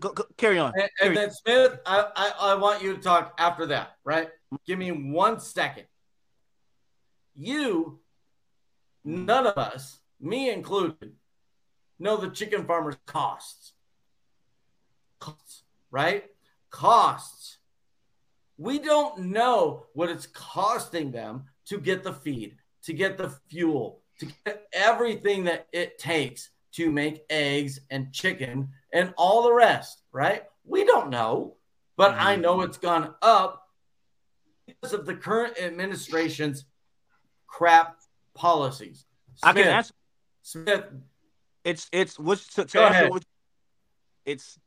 Go, 0.00 0.10
go, 0.12 0.24
carry 0.36 0.58
on. 0.58 0.72
And, 0.74 0.88
and 1.02 1.16
then 1.16 1.30
Smith, 1.30 1.78
I, 1.86 2.06
I 2.16 2.32
I 2.52 2.54
want 2.54 2.82
you 2.82 2.96
to 2.96 3.02
talk 3.02 3.34
after 3.38 3.66
that, 3.66 3.96
right? 4.04 4.30
Give 4.66 4.78
me 4.78 4.90
one 4.92 5.38
second. 5.40 5.84
You, 7.34 8.00
none 9.04 9.46
of 9.46 9.56
us, 9.56 10.00
me 10.20 10.50
included, 10.50 11.12
know 11.98 12.16
the 12.16 12.30
chicken 12.30 12.64
farmers' 12.64 12.96
costs. 13.06 13.72
Costs, 15.18 15.64
right? 15.90 16.24
Costs. 16.70 17.58
We 18.58 18.78
don't 18.78 19.18
know 19.18 19.86
what 19.94 20.10
it's 20.10 20.26
costing 20.26 21.10
them 21.10 21.44
to 21.66 21.78
get 21.78 22.02
the 22.02 22.12
feed, 22.12 22.56
to 22.84 22.92
get 22.92 23.16
the 23.16 23.30
fuel, 23.48 24.02
to 24.18 24.26
get 24.44 24.66
everything 24.72 25.44
that 25.44 25.68
it 25.72 25.98
takes 25.98 26.50
to 26.72 26.90
make 26.90 27.24
eggs 27.30 27.80
and 27.90 28.12
chicken 28.12 28.68
and 28.92 29.12
all 29.16 29.42
the 29.42 29.52
rest, 29.52 30.02
right? 30.12 30.44
We 30.64 30.84
don't 30.84 31.10
know, 31.10 31.56
but 31.96 32.14
I 32.14 32.34
mm-hmm. 32.34 32.42
know 32.42 32.60
it's 32.62 32.78
gone 32.78 33.14
up 33.20 33.68
because 34.66 34.92
of 34.92 35.06
the 35.06 35.14
current 35.14 35.58
administration's 35.60 36.64
crap 37.52 37.98
policies. 38.34 39.04
I 39.42 39.52
can 39.52 39.62
Smith, 39.62 39.66
answer. 39.74 39.94
Smith, 40.42 40.84
It's 41.64 41.88
it's 41.92 42.18
which 42.18 42.48
to, 42.54 42.64
to 42.64 42.72
Go 42.78 42.84
answer 42.84 42.94
ahead. 42.98 43.12
which- 43.12 43.24
it's 44.24 44.58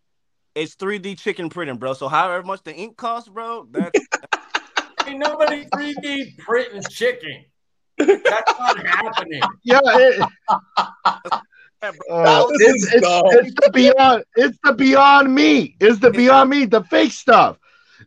it's 0.54 0.76
3D 0.76 1.18
chicken 1.18 1.50
printing, 1.50 1.78
bro. 1.78 1.94
So 1.94 2.08
however 2.08 2.44
much 2.44 2.64
the 2.64 2.74
ink 2.74 2.96
costs, 2.98 3.28
bro, 3.30 3.68
that 3.72 3.94
ain't 5.08 5.20
nobody 5.20 5.66
3D 5.66 6.38
printing 6.38 6.84
chicken. 6.90 7.44
That's 7.98 8.60
not 8.60 8.86
happening. 8.86 9.42
Yeah. 9.64 9.80
It, 9.86 10.22
uh, 12.10 12.48
it's, 12.50 12.94
it's, 12.94 13.06
it's 13.06 13.54
the 13.56 13.70
beyond. 13.74 14.24
It's 14.36 14.58
the 14.64 14.74
beyond 14.74 15.34
meat. 15.34 15.76
It's 15.80 16.00
the 16.00 16.10
beyond 16.12 16.50
me 16.50 16.66
The 16.66 16.84
fake 16.84 17.12
stuff. 17.12 17.58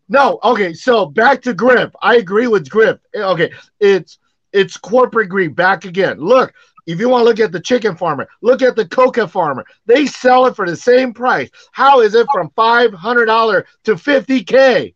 No. 0.09 0.39
Okay. 0.43 0.73
So 0.75 1.07
back 1.07 1.43
to 1.43 1.55
grip. 1.55 1.95
I 2.03 2.17
agree 2.17 2.49
with 2.49 2.69
grip. 2.69 3.01
Okay. 3.15 3.53
It's 3.81 4.19
it's 4.53 4.77
corporate 4.77 5.29
greed 5.29 5.55
back 5.57 5.85
again. 5.85 6.19
Look. 6.19 6.53
If 6.87 6.99
you 7.01 7.11
want 7.11 7.21
to 7.21 7.25
look 7.27 7.39
at 7.39 7.53
the 7.53 7.61
chicken 7.61 7.97
farmer, 7.97 8.27
look 8.41 8.63
at 8.63 8.75
the 8.75 8.89
coca 8.89 9.29
farmer. 9.29 9.67
They 9.85 10.07
sell 10.07 10.47
it 10.47 10.57
for 10.57 10.67
the 10.67 10.75
same 10.75 11.13
price. 11.13 11.51
How 11.71 12.01
is 12.01 12.15
it 12.15 12.27
from 12.33 12.49
five 12.57 12.95
hundred 12.95 13.27
dollar 13.27 13.67
to 13.85 13.99
fifty 13.99 14.43
k? 14.43 14.95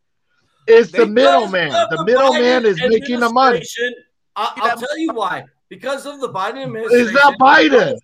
It's 0.66 0.90
the 0.90 1.05
They- 1.05 1.11
middleman. 1.11 1.70
The 1.70 1.98
of 2.00 2.07
middleman 2.07 2.64
is 2.64 2.78
making 2.80 3.20
the 3.20 3.28
money. 3.28 3.57
administration, 3.59 3.94
I, 4.36 4.53
I'll 4.62 4.78
tell 4.78 4.96
you 4.98 5.12
why. 5.12 5.44
Because 5.68 6.07
of 6.07 6.20
the 6.22 6.30
Biden 6.30 6.62
administration. 6.64 7.09
It's 7.09 7.12
not 7.12 7.38
Biden. 7.38 7.98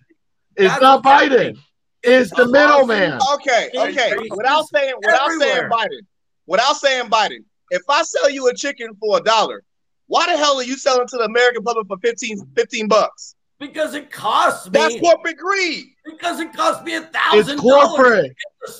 It's 0.55 0.81
not 0.81 1.03
Biden. 1.03 1.29
happening. 1.31 1.57
It's 2.03 2.29
the 2.29 2.43
It's 2.43 2.51
middleman. 2.51 3.19
Okay, 3.33 3.69
okay. 3.75 4.13
Without 4.29 4.67
saying 4.67 4.93
without 5.03 5.31
saying. 5.39 5.63
Biden, 5.67 6.01
without 6.45 6.75
saying 6.75 7.05
Biden, 7.09 7.43
if 7.71 7.81
I 7.89 8.03
sell 8.03 8.29
you 8.29 8.47
a 8.49 8.53
chicken 8.53 8.93
for 8.99 9.17
a 9.17 9.21
dollar, 9.21 9.63
why 10.09 10.25
the 10.25 10.37
hell 10.37 10.57
are 10.57 10.63
you 10.63 10.77
selling 10.77 11.07
to 11.07 11.17
the 11.17 11.23
American 11.23 11.63
public 11.63 11.87
for 11.87 11.97
15, 11.99 12.45
15 12.55 12.87
bucks? 12.89 13.35
Because 13.59 13.93
it 13.93 14.11
costs 14.11 14.65
me. 14.67 14.71
That's 14.71 14.99
corporate 14.99 15.37
greed. 15.37 15.85
because 16.05 16.39
it 16.39 16.53
costs 16.53 16.83
me 16.83 16.95
a 16.95 17.01
thousand 17.01 17.57
dollars 17.57 17.89
corporate. 17.89 18.31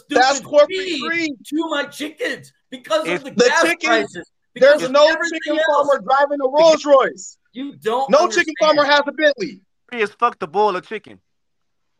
That's 0.09 0.39
corporate 0.41 0.99
greed. 1.01 1.31
to 1.47 1.69
my 1.69 1.85
chickens 1.85 2.51
because 2.69 3.07
If 3.07 3.19
of 3.19 3.23
the, 3.25 3.31
the 3.31 3.49
gas 3.49 3.63
chicken- 3.63 3.87
prices. 3.89 4.31
Because 4.53 4.79
There's 4.79 4.91
no 4.91 5.07
chicken 5.07 5.59
else. 5.59 5.65
farmer 5.87 5.99
driving 6.03 6.39
a 6.43 6.47
Rolls 6.49 6.83
Royce. 6.85 7.37
You 7.53 7.75
don't. 7.75 8.09
No 8.09 8.19
understand. 8.23 8.47
chicken 8.47 8.53
farmer 8.59 8.83
has 8.83 9.01
a 9.05 9.11
Bentley. 9.11 9.61
free 9.89 10.01
as 10.01 10.11
fuck 10.11 10.39
the 10.39 10.47
boil 10.47 10.75
of 10.75 10.85
chicken. 10.87 11.19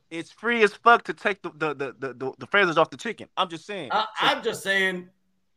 It's 0.10 0.32
free 0.32 0.64
as 0.64 0.74
fuck 0.74 1.04
to 1.04 1.14
take 1.14 1.42
the 1.44 1.52
the 1.56 1.74
the 1.76 1.96
the, 2.00 2.14
the, 2.16 2.34
the 2.40 2.48
feathers 2.48 2.78
off 2.78 2.90
the 2.90 2.98
chicken. 2.98 3.28
I'm 3.38 3.50
just 3.50 3.66
saying. 3.68 3.90
I, 3.92 4.06
I'm 4.20 4.42
just 4.44 4.64
saying, 4.64 5.10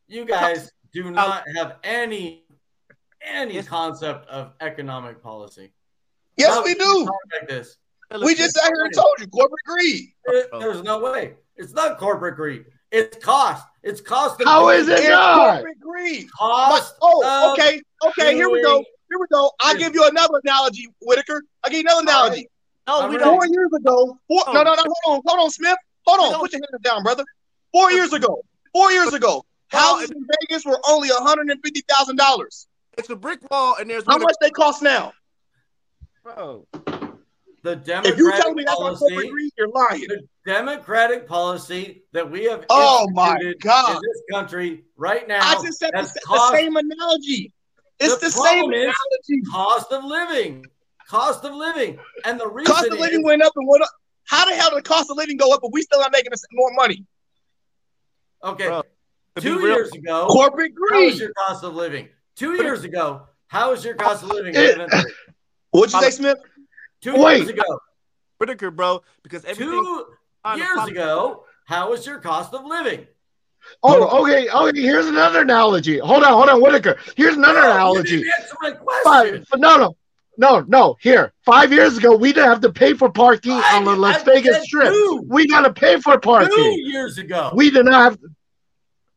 you 0.08 0.26
guys 0.26 0.70
do 0.92 1.10
not 1.10 1.44
have 1.56 1.76
any 1.82 2.41
any 3.24 3.54
Yes. 3.54 3.66
concept 3.68 4.28
of 4.28 4.52
economic 4.60 5.22
policy. 5.22 5.72
Yes, 6.36 6.64
we 6.64 6.74
do. 6.74 7.08
Like 7.32 7.48
this, 7.48 7.76
We 8.20 8.34
just 8.34 8.54
sat 8.56 8.64
here 8.64 8.84
and 8.84 8.94
told 8.94 9.08
you 9.20 9.26
corporate 9.28 9.64
greed. 9.66 10.12
There- 10.26 10.48
there's 10.58 10.82
no 10.82 10.98
way. 10.98 11.36
It's 11.56 11.72
not 11.72 11.98
corporate 11.98 12.36
greed. 12.36 12.66
It's 12.90 13.16
cost. 13.24 13.64
It's 13.82 14.00
cost. 14.02 14.40
of 14.40 14.46
How 14.46 14.68
is 14.68 14.86
it 14.88 15.08
not? 15.08 15.54
corporate 15.54 15.80
greed. 15.80 16.30
Cost. 16.32 16.94
Oh, 17.00 17.52
okay, 17.54 17.80
okay. 18.04 18.34
Here 18.34 18.50
we 18.50 18.62
go. 18.62 18.78
Here 18.80 19.18
we 19.18 19.26
go. 19.32 19.50
I'll 19.60 19.76
give 19.76 19.94
you 19.94 20.06
another 20.06 20.40
analogy, 20.44 20.88
Whitaker. 21.00 21.42
I'll 21.64 21.70
give 21.70 21.78
you 21.80 21.84
another 21.88 22.02
analogy. 22.02 22.48
no, 22.86 23.08
we 23.08 23.16
don't. 23.18 23.34
Four 23.34 23.46
years 23.46 23.70
ago, 23.74 24.18
four, 24.28 24.42
Oh. 24.46 24.52
no, 24.52 24.62
no, 24.62 24.74
no, 24.74 24.82
hold 25.04 25.16
on, 25.18 25.22
hold 25.26 25.40
on, 25.44 25.50
Smith. 25.50 25.76
Hold 26.06 26.34
on, 26.34 26.40
put 26.40 26.52
your 26.52 26.60
hands 26.60 26.82
down, 26.82 27.02
brother. 27.02 27.24
Four 27.72 27.92
years 27.92 28.12
ago, 28.12 28.42
four 28.74 28.90
years 28.92 29.12
ago, 29.14 29.44
houses 29.68 30.10
in 30.10 30.26
Vegas 30.40 30.64
were 30.66 30.80
only 30.86 31.08
$150,000. 31.10 32.66
It's 32.98 33.10
a 33.10 33.16
brick 33.16 33.38
wall, 33.50 33.76
and 33.80 33.88
there's 33.88 34.04
How 34.06 34.14
one 34.14 34.22
much 34.22 34.34
they 34.40 34.50
cost 34.50 34.82
now? 34.82 35.12
bro. 36.22 36.66
The 37.64 37.72
If 38.04 38.18
you 38.18 38.30
tell 38.32 38.54
democratic 38.54 38.56
me 38.56 38.64
that's 38.64 38.80
not 38.80 38.98
corporate 38.98 38.98
policy. 39.10 39.28
greed, 39.30 39.52
you're 39.56 39.68
lying. 39.68 40.00
The 40.08 40.22
democratic 40.44 41.28
policy 41.28 42.02
that 42.12 42.28
we 42.28 42.44
have 42.44 42.66
Oh, 42.70 43.08
my 43.12 43.34
instituted 43.36 43.60
God. 43.62 43.96
in 43.96 44.02
this 44.02 44.22
country 44.32 44.84
right 44.96 45.28
now 45.28 45.38
I 45.42 45.54
just 45.62 45.78
said 45.78 45.92
the, 45.92 45.98
has 45.98 46.12
the 46.12 46.50
same 46.52 46.76
analogy. 46.76 47.52
It's 48.00 48.16
The 48.18 48.26
the, 48.26 48.30
same 48.32 48.64
analogy. 48.64 49.42
cost 49.52 49.92
of 49.92 50.02
living. 50.04 50.64
Cost 51.08 51.44
of 51.44 51.54
living. 51.54 51.98
And 52.24 52.38
the 52.40 52.48
reason 52.48 52.74
Cost 52.74 52.88
of 52.88 52.98
living 52.98 53.20
is, 53.20 53.24
went 53.24 53.42
up 53.42 53.52
and 53.54 53.68
went 53.68 53.84
up. 53.84 53.90
How 54.24 54.44
the 54.44 54.54
hell 54.56 54.70
did 54.70 54.78
the 54.78 54.82
cost 54.88 55.08
of 55.10 55.16
living 55.16 55.36
go 55.36 55.52
up, 55.54 55.60
but 55.62 55.72
we 55.72 55.82
still 55.82 56.00
not 56.00 56.10
making 56.12 56.32
us 56.32 56.42
more 56.52 56.70
money? 56.74 57.04
okay, 58.42 58.66
Bro, 58.66 58.82
To 58.82 58.86
be 59.36 59.40
two 59.40 59.58
real- 59.58 59.66
years 59.76 59.92
ago, 59.92 60.26
Corporate 60.28 60.72
how 60.90 60.98
was 60.98 61.10
greed. 61.12 61.20
your 61.20 61.32
cost 61.46 61.62
of 61.62 61.74
living? 61.76 62.08
Two 62.36 62.54
years 62.62 62.84
ago, 62.84 63.22
how 63.48 63.70
was 63.70 63.84
your 63.84 63.94
cost 63.94 64.22
of 64.22 64.30
living? 64.30 64.54
It- 64.54 64.78
What'd 65.70 65.92
you 65.92 66.00
say, 66.00 66.10
Smith? 66.10 66.38
Two 67.00 67.16
Wait. 67.16 67.38
years 67.38 67.48
ago, 67.50 67.62
Whitaker, 68.38 68.70
bro, 68.70 69.02
because 69.22 69.44
everything. 69.44 69.68
two 69.72 70.06
years 70.56 70.84
ago, 70.86 71.44
how 71.66 71.90
was 71.90 72.06
your 72.06 72.18
cost 72.18 72.52
of 72.54 72.64
living? 72.64 73.06
Oh, 73.82 74.22
okay. 74.22 74.48
Okay, 74.48 74.80
here's 74.80 75.06
another 75.06 75.42
analogy. 75.42 75.98
Hold 75.98 76.24
on, 76.24 76.32
hold 76.32 76.48
on, 76.48 76.60
Whitaker. 76.60 76.96
Here's 77.16 77.36
another 77.36 77.60
No, 77.60 77.70
analogy. 77.72 78.18
didn't 78.18 78.32
answer 78.40 78.56
my 78.60 78.74
Five, 79.04 79.44
no, 79.56 79.76
no, 79.76 79.96
no, 80.36 80.60
no. 80.68 80.96
Here, 81.00 81.32
five 81.44 81.72
years 81.72 81.96
ago, 81.98 82.16
we 82.16 82.32
didn't 82.32 82.48
have 82.50 82.60
to 82.62 82.72
pay 82.72 82.92
for 82.94 83.10
parking 83.10 83.52
I- 83.52 83.76
on 83.76 83.84
the 83.84 83.94
Las 83.94 84.16
I 84.20 84.24
Vegas 84.24 84.56
said 84.56 84.64
Strip. 84.64 84.88
two. 84.88 85.24
We 85.28 85.46
got 85.46 85.62
to 85.62 85.72
pay 85.72 86.00
for 86.00 86.18
parking. 86.18 86.50
Two 86.56 86.80
years 86.80 87.18
ago. 87.18 87.50
We 87.54 87.70
did 87.70 87.84
not 87.86 87.94
have. 87.94 88.18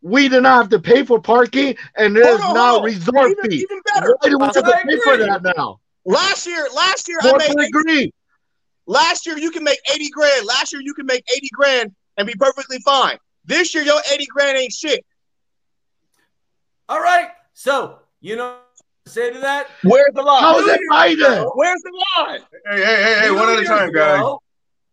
We 0.05 0.29
did 0.29 0.43
not 0.43 0.57
have 0.57 0.69
to 0.69 0.79
pay 0.79 1.03
for 1.03 1.19
parking, 1.19 1.75
and 1.97 2.15
there's 2.15 2.39
Hold 2.39 2.55
on, 2.55 2.77
now 2.77 2.83
resort 2.83 3.31
Even, 3.31 3.49
fee. 3.49 3.57
even 3.57 3.81
better. 3.91 4.15
Why 4.21 4.29
do 4.29 4.37
we 4.37 4.45
have 4.45 4.53
to 4.53 4.61
pay 4.61 4.99
for 4.99 5.17
that 5.17 5.41
now? 5.57 5.79
Last 6.05 6.45
year, 6.45 6.67
last 6.75 7.07
year 7.07 7.17
I 7.23 7.35
made 7.37 7.71
Corporate 7.71 7.89
80, 7.89 8.13
last 8.85 9.25
year 9.25 9.35
you 9.39 9.49
can 9.49 9.63
make 9.63 9.79
80 9.91 10.09
grand. 10.11 10.45
Last 10.45 10.73
year 10.73 10.83
you 10.83 10.93
can 10.93 11.07
make 11.07 11.23
80 11.35 11.49
grand 11.51 11.95
and 12.17 12.27
be 12.27 12.35
perfectly 12.35 12.77
fine. 12.85 13.17
This 13.45 13.73
year 13.73 13.83
your 13.83 13.99
80 14.13 14.27
grand 14.27 14.59
ain't 14.59 14.71
shit. 14.71 15.03
All 16.87 17.01
right. 17.01 17.29
So, 17.55 17.97
you 18.21 18.35
know, 18.35 18.57
say 19.07 19.33
to 19.33 19.39
that. 19.39 19.69
Where's 19.81 20.13
the 20.13 20.21
line? 20.21 20.43
How 20.43 20.59
is 20.59 20.67
it 20.67 20.81
Biden? 20.91 21.49
Where's 21.55 21.81
the 21.81 22.03
line? 22.15 22.41
Hey, 22.69 22.77
hey, 22.77 22.85
hey, 22.85 23.19
hey, 23.21 23.27
Two 23.29 23.35
one 23.37 23.49
at 23.49 23.57
a 23.57 23.63
time, 23.63 23.91
guys. 23.91 24.23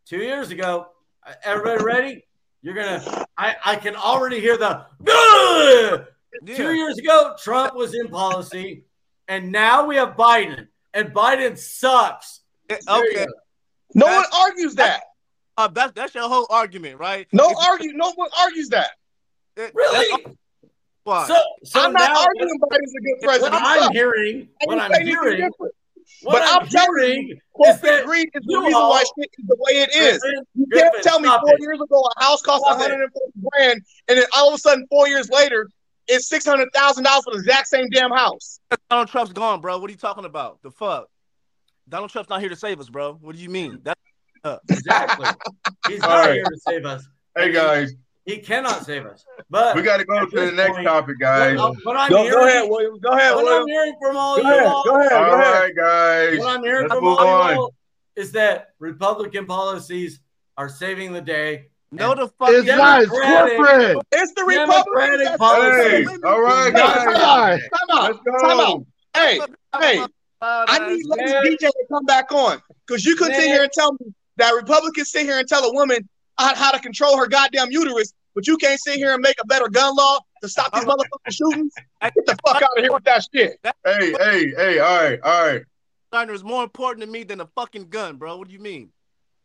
Two 0.06 0.20
years 0.20 0.50
ago, 0.50 0.86
everybody 1.44 1.84
ready? 1.84 2.24
You're 2.62 2.74
gonna. 2.74 3.26
I 3.36 3.56
I 3.64 3.76
can 3.76 3.96
already 3.96 4.40
hear 4.40 4.56
the. 4.56 4.86
Yeah. 5.06 6.54
Two 6.56 6.72
years 6.74 6.98
ago, 6.98 7.34
Trump 7.38 7.74
was 7.74 7.94
in 7.94 8.08
policy, 8.08 8.84
and 9.28 9.52
now 9.52 9.84
we 9.86 9.96
have 9.96 10.16
Biden, 10.16 10.68
and 10.94 11.12
Biden 11.12 11.58
sucks. 11.58 12.40
Eh, 12.70 12.78
There 12.86 12.96
Okay. 12.96 13.26
No 13.94 14.06
That's- 14.06 14.30
one 14.32 14.40
argues 14.50 14.74
that. 14.76 15.02
uh, 15.58 15.68
that's 15.68 15.92
that's 15.92 16.14
your 16.14 16.28
whole 16.28 16.46
argument, 16.50 16.98
right? 16.98 17.26
No 17.32 17.50
It's- 17.50 17.66
argue. 17.68 17.92
No 17.94 18.12
one 18.12 18.30
argues 18.40 18.70
that. 18.70 18.92
eh, 19.58 19.68
Really? 19.74 20.22
that's 20.24 20.36
why. 21.04 21.26
So, 21.26 21.36
so 21.64 21.80
I'm 21.84 21.92
not 21.92 22.10
now 22.12 22.20
arguing 22.22 22.58
Biden's 22.60 22.94
a 22.94 23.00
good 23.00 23.14
what 23.20 23.22
president. 23.28 23.62
I'm 23.62 23.92
hearing, 23.92 24.48
what 24.64 24.78
I'm 24.78 25.04
hearing, 25.04 25.36
different. 25.42 25.74
What 26.22 26.32
But 26.32 26.42
I'm 26.42 26.60
I'm 26.62 26.66
telling 26.68 26.98
hearing 27.02 27.30
is 27.66 27.80
that 27.80 28.04
greed 28.06 28.28
is 28.34 28.42
the 28.44 28.52
you 28.52 28.60
reason 28.64 28.80
why 28.80 29.02
shit 29.18 29.30
is 29.38 29.46
the 29.46 29.56
way 29.58 29.72
it 29.82 29.90
is. 29.94 30.18
Griffin, 30.18 30.44
You 30.54 30.66
can't 30.72 31.02
tell 31.02 31.20
me 31.20 31.28
four 31.28 31.54
it. 31.54 31.60
years 31.60 31.80
ago 31.80 32.04
a 32.18 32.22
house 32.24 32.42
cost 32.42 32.62
Stop 32.64 32.76
it. 32.78 32.90
140 32.90 33.32
grand, 33.52 33.80
and 34.08 34.18
then 34.18 34.24
all 34.34 34.48
of 34.48 34.54
a 34.54 34.58
sudden 34.58 34.86
four 34.90 35.08
years 35.08 35.28
later 35.30 35.68
it's 36.08 36.28
six 36.28 36.44
hundred 36.44 36.68
thousand 36.74 37.04
dollars 37.04 37.24
for 37.24 37.32
the 37.32 37.38
exact 37.38 37.68
same 37.68 37.88
damn 37.90 38.10
house. 38.10 38.58
Donald 38.90 39.08
Trump's 39.08 39.32
gone, 39.32 39.60
bro. 39.60 39.78
What 39.78 39.88
are 39.88 39.92
you 39.92 39.98
talking 39.98 40.24
about? 40.24 40.60
The 40.62 40.70
fuck? 40.70 41.06
Donald 41.88 42.10
Trump's 42.10 42.30
not 42.30 42.40
here 42.40 42.48
to 42.48 42.56
save 42.56 42.80
us, 42.80 42.88
bro. 42.88 43.14
What 43.20 43.36
do 43.36 43.42
you 43.42 43.48
mean? 43.48 43.78
That 43.84 43.98
Exactly. 44.68 45.26
He's 45.88 46.02
All 46.02 46.08
not 46.10 46.20
right. 46.26 46.34
here 46.34 46.44
to 46.44 46.60
save 46.66 46.84
us. 46.84 47.06
Hey, 47.36 47.52
guys, 47.52 47.92
He 48.24 48.38
cannot 48.38 48.84
save 48.84 49.04
us. 49.06 49.24
But 49.50 49.74
we 49.74 49.82
got 49.82 49.96
to 49.96 50.04
go 50.04 50.24
to 50.24 50.40
the 50.46 50.52
next 50.52 50.72
point, 50.74 50.86
topic, 50.86 51.18
guys. 51.18 51.58
what, 51.58 51.74
what 51.84 51.96
I'm 51.96 52.08
Go, 52.10 52.22
hearing, 52.22 52.32
go 52.38 52.46
ahead, 52.46 52.70
Williams. 52.70 53.00
Go 53.00 53.10
ahead, 53.10 53.34
what 53.34 53.60
I'm 53.62 53.66
hearing 53.66 53.94
from 54.00 54.16
all 54.16 54.36
Go 54.36 54.42
you 54.42 54.48
ahead. 54.48 54.66
all, 54.66 54.84
Go 54.84 55.00
ahead. 55.00 55.12
All 55.12 55.24
Go 55.24 55.34
ahead. 55.40 55.54
right, 55.62 55.74
guys. 55.76 56.38
what 56.38 56.56
I'm 56.56 56.62
hearing 56.62 56.82
Let's 56.88 56.94
from 56.94 57.04
move 57.04 57.18
all 57.18 57.26
on. 57.26 57.54
you 57.54 57.60
all 57.60 57.74
is 58.14 58.32
that 58.32 58.68
Republican 58.78 59.46
policies 59.46 60.20
are 60.56 60.68
saving 60.68 61.12
the 61.12 61.20
day. 61.20 61.66
no, 61.90 62.14
the 62.14 62.28
fuck. 62.38 62.50
It's 62.50 62.66
you- 62.66 62.76
not. 62.76 63.02
It's 63.02 63.10
corporate. 63.10 63.96
It's 64.12 64.32
the 64.34 64.44
Republican 64.44 64.92
Republicans. 64.92 65.24
that's 65.24 65.38
policy. 65.38 66.04
Hey, 66.04 66.16
all 66.24 66.40
right, 66.42 66.64
living. 66.66 66.72
guys. 66.74 67.04
Time 67.04 67.16
out. 67.16 67.58
Time 67.58 67.90
out. 67.90 68.02
Let's 68.04 68.18
go. 68.24 68.48
Time 68.48 68.60
out. 68.60 68.86
Hey, 69.14 69.40
hey, 69.80 69.98
Uh, 70.40 70.64
I 70.68 70.78
need 70.88 71.04
Ladies 71.06 71.32
Man. 71.32 71.44
DJ 71.44 71.58
to 71.58 71.84
come 71.90 72.04
back 72.04 72.30
on 72.32 72.60
because 72.86 73.04
you 73.04 73.16
couldn't 73.16 73.34
sit 73.34 73.44
here 73.44 73.62
and 73.64 73.72
tell 73.72 73.92
me 73.94 74.14
that 74.36 74.50
Republicans 74.52 75.10
sit 75.10 75.22
here 75.24 75.38
and 75.38 75.46
tell 75.48 75.64
a 75.64 75.72
woman 75.72 76.08
how, 76.42 76.54
how 76.54 76.70
to 76.72 76.78
control 76.80 77.16
her 77.18 77.26
goddamn 77.26 77.70
uterus, 77.70 78.12
but 78.34 78.46
you 78.46 78.56
can't 78.56 78.80
sit 78.80 78.96
here 78.96 79.12
and 79.14 79.22
make 79.22 79.36
a 79.42 79.46
better 79.46 79.68
gun 79.68 79.94
law 79.96 80.18
to 80.42 80.48
stop 80.48 80.72
these 80.72 80.84
motherfucking 80.84 81.30
shootings. 81.32 81.72
Get 82.02 82.14
the 82.26 82.36
fuck 82.46 82.62
out 82.62 82.76
of 82.76 82.82
here 82.82 82.92
with 82.92 83.04
that 83.04 83.26
shit. 83.34 83.58
Hey, 83.84 84.12
hey, 84.12 84.50
hey. 84.56 84.78
All 84.78 85.02
right, 85.02 85.20
all 85.22 85.46
right, 85.46 85.62
Steiner 86.08 86.32
is 86.32 86.44
more 86.44 86.62
important 86.64 87.04
to 87.04 87.10
me 87.10 87.22
than 87.24 87.40
a 87.40 87.46
fucking 87.54 87.88
gun, 87.88 88.16
bro. 88.16 88.36
What 88.36 88.48
do 88.48 88.54
you 88.54 88.60
mean? 88.60 88.90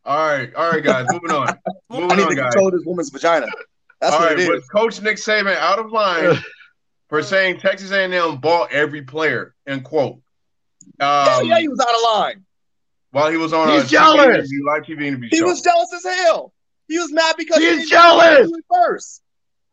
all 0.06 0.18
right, 0.28 0.54
all 0.56 0.72
right, 0.72 0.84
guys. 0.84 1.06
Moving 1.12 1.32
on. 1.32 1.48
I 1.90 1.98
need 2.00 2.04
on, 2.12 2.30
to 2.30 2.36
guys. 2.36 2.54
control 2.54 2.72
this 2.72 2.84
woman's 2.86 3.10
vagina. 3.10 3.48
That's 4.00 4.14
all 4.14 4.22
what 4.22 4.30
right, 4.32 4.40
it 4.40 4.50
was. 4.50 4.66
Coach 4.70 5.02
Nick 5.02 5.18
Saban 5.18 5.56
out 5.58 5.80
of 5.80 5.92
line 5.92 6.38
for 7.10 7.22
saying 7.24 7.60
Texas 7.60 7.92
A&M 7.92 8.38
bought 8.38 8.72
every 8.72 9.02
player? 9.02 9.54
End 9.68 9.84
quote. 9.84 10.20
Hell 11.00 11.40
Um, 11.42 11.48
yeah, 11.48 11.60
he 11.60 11.68
was 11.68 11.80
out 11.80 11.90
of 11.94 12.20
line. 12.22 12.46
while 13.12 13.30
he 13.32 13.38
was 13.38 13.52
on 13.54 13.70
He's 13.70 13.92
a 13.92 13.96
TV 13.98 14.24
interview, 14.26 14.66
live 14.66 14.84
TV 14.84 15.02
interview 15.06 15.28
He 15.32 15.38
show. 15.40 15.46
was 15.46 15.62
jealous 15.62 15.90
as 15.94 16.04
hell. 16.04 16.54
He 16.88 16.98
was 17.00 17.12
mad 17.12 17.36
because 17.38 17.58
He's 17.60 17.70
he 17.72 17.76
didn't 17.80 17.90
jealous. 17.90 18.50
do 18.50 18.56
it 18.58 18.66
first. 18.74 19.22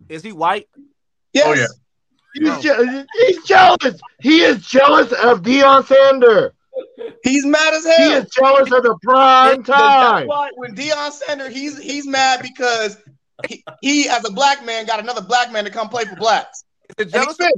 Is 0.09 0.23
he 0.23 0.33
white? 0.33 0.69
Yes. 1.33 1.47
Oh, 1.47 1.55
yeah. 1.55 1.67
He's, 2.35 2.49
oh. 2.51 2.61
je- 2.61 3.07
he's 3.27 3.45
jealous. 3.45 4.01
He 4.21 4.41
is 4.41 4.67
jealous 4.67 5.12
of 5.12 5.43
Deion 5.43 5.85
Sanders. 5.87 6.53
He's 7.23 7.47
mad 7.47 7.73
as 7.75 7.85
hell. 7.85 7.97
He 8.11 8.15
is 8.17 8.31
jealous 8.31 8.73
of 8.73 8.83
the 8.83 8.99
prime 9.03 9.62
That's 9.62 9.69
time. 9.69 10.27
why 10.27 10.51
when 10.57 10.75
Deion 10.75 11.12
Sanders, 11.12 11.53
he's 11.55 11.81
he's 11.81 12.07
mad 12.07 12.43
because 12.43 12.97
he, 13.49 13.65
he, 13.81 14.09
as 14.09 14.25
a 14.29 14.33
black 14.33 14.65
man, 14.65 14.85
got 14.87 14.99
another 14.99 15.21
black 15.23 15.53
man 15.53 15.65
to 15.65 15.71
come 15.71 15.89
play 15.89 16.05
for 16.05 16.17
blacks. 16.17 16.65
Is 16.99 17.12
jealous? 17.12 17.37
he's 17.37 17.37
pissed. 17.37 17.55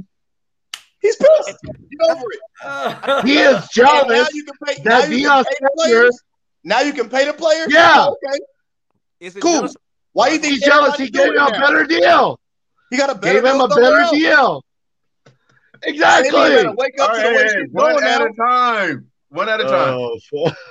He's 1.01 1.15
pissed. 1.15 1.57
Get 1.63 2.09
over 2.11 2.23
it. 2.31 3.23
He 3.25 3.37
is 3.39 3.47
And 3.55 3.55
now 3.55 3.67
jealous. 4.03 4.33
you 4.35 4.43
can 4.43 4.55
pay. 4.63 4.75
that 4.83 4.85
Now 4.85 5.03
you 5.05 5.27
Deion 5.27 5.43
can 5.43 5.45
pay 5.45 5.49
the 5.49 5.55
Sanders- 5.59 5.71
players. 5.77 6.21
Now 6.63 6.79
you 6.81 6.93
can 6.93 7.09
pay 7.09 7.25
the 7.25 7.33
players. 7.33 7.67
Yeah. 7.71 7.93
Oh, 7.95 8.15
okay. 8.23 8.39
Is 9.19 9.35
it 9.35 9.41
Cool. 9.41 9.53
jealous? 9.53 9.75
Why 10.13 10.29
you 10.29 10.39
think 10.39 10.53
He's 10.55 10.63
jealous. 10.63 10.95
He 10.97 11.03
everybody's 11.05 11.11
gave 11.11 11.35
him 11.35 11.47
a 11.47 11.59
better 11.59 11.83
deal. 11.85 12.39
He 12.89 12.97
got 12.97 13.09
a 13.09 13.15
better 13.15 13.41
Gave 13.41 13.53
him 13.53 13.61
a 13.61 13.67
better 13.67 13.97
else. 13.99 14.11
deal. 14.11 14.63
Exactly. 15.83 16.31
gotta 16.31 16.71
wake 16.75 16.93
All 16.99 17.05
up 17.05 17.11
to 17.13 17.17
right, 17.17 17.23
the 17.29 17.35
way 17.35 17.43
hey, 17.43 17.49
she's 17.65 17.71
one 17.73 18.03
at 18.03 18.19
now. 18.19 18.25
a 18.25 18.33
time. 18.33 19.07
One 19.29 19.49
at 19.49 19.59
a 19.61 19.63
time. 19.65 19.93
Oh. 19.93 20.19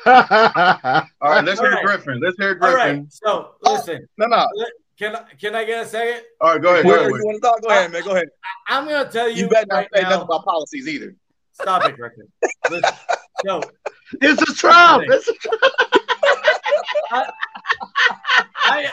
All 1.21 1.31
right, 1.31 1.45
let's 1.45 1.61
All 1.61 1.67
hear 1.67 1.75
right. 1.75 1.85
Griffin. 1.85 2.21
Let's 2.21 2.37
hear 2.39 2.55
Griffin. 2.55 2.77
right. 2.77 3.05
So 3.13 3.53
listen, 3.63 4.01
oh, 4.21 4.27
No, 4.27 4.27
no. 4.27 4.47
can 4.99 5.15
I 5.17 5.23
can 5.39 5.55
I 5.55 5.65
get 5.65 5.85
a 5.85 5.89
second? 5.89 6.23
All 6.41 6.53
right, 6.55 6.63
go 6.63 6.73
ahead. 6.73 6.85
Go 6.85 6.95
ahead. 6.95 7.07
you 7.07 7.13
want 7.25 7.37
to 7.37 7.41
talk? 7.49 7.63
Go 7.63 7.69
ahead, 7.69 7.93
man. 7.93 8.03
Go 8.03 8.13
ahead. 8.13 8.29
I'm 8.69 8.89
gonna 8.89 9.09
tell 9.11 9.29
you, 9.29 9.45
You 9.45 9.49
better 9.49 9.67
not 9.69 9.77
right 9.77 9.89
say 9.95 10.03
now. 10.03 10.09
nothing 10.11 10.25
about 10.25 10.45
policies 10.45 10.89
either. 10.89 11.15
Stop 11.53 11.85
it, 11.85 11.97
Griffin. 11.97 12.27
Listen, 12.71 12.95
so 13.47 13.61
It's 14.23 14.43
a 14.43 14.55
Trump. 14.55 15.05
It's 15.07 15.29
a 15.29 15.33
I 17.11 18.91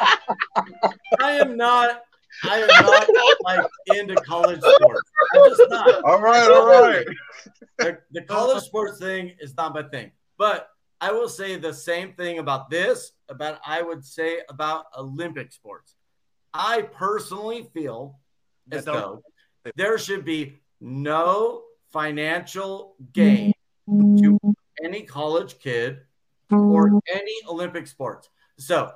I 1.20 1.32
am 1.32 1.58
not 1.58 2.02
I 2.44 2.60
am 2.60 2.68
not 2.68 3.10
like 3.44 3.66
into 3.96 4.16
college 4.16 4.60
sports. 4.60 5.12
I'm 5.36 5.50
just 5.50 5.70
not. 5.70 6.04
All 6.04 6.22
right, 6.22 6.50
all 6.50 6.68
right. 6.68 7.06
The, 7.78 7.98
the 8.12 8.22
college 8.22 8.64
sports 8.64 9.00
thing 9.00 9.34
is 9.40 9.56
not 9.56 9.74
my 9.74 9.84
thing. 9.84 10.12
But 10.38 10.70
I 11.00 11.12
will 11.12 11.30
say 11.30 11.58
the 11.58 11.74
same 11.74 12.14
thing 12.14 12.40
about 12.40 12.70
this, 12.70 13.12
about 13.30 13.60
I 13.66 13.82
would 13.82 14.04
say 14.04 14.40
about 14.50 14.86
Olympic 14.98 15.52
sports. 15.52 15.96
I 16.54 16.84
personally 16.84 17.68
feel 17.74 18.20
as 18.72 18.86
though 18.86 19.22
there 19.76 19.98
should 19.98 20.26
be 20.26 20.62
no 20.80 21.64
financial 21.92 22.96
gain 23.14 23.54
mm-hmm. 23.88 24.18
to 24.18 24.56
any 24.84 25.04
college 25.04 25.60
kid 25.60 26.02
or 26.54 27.02
any 27.14 27.36
Olympic 27.48 27.88
sports. 27.88 28.30
So, 28.58 28.94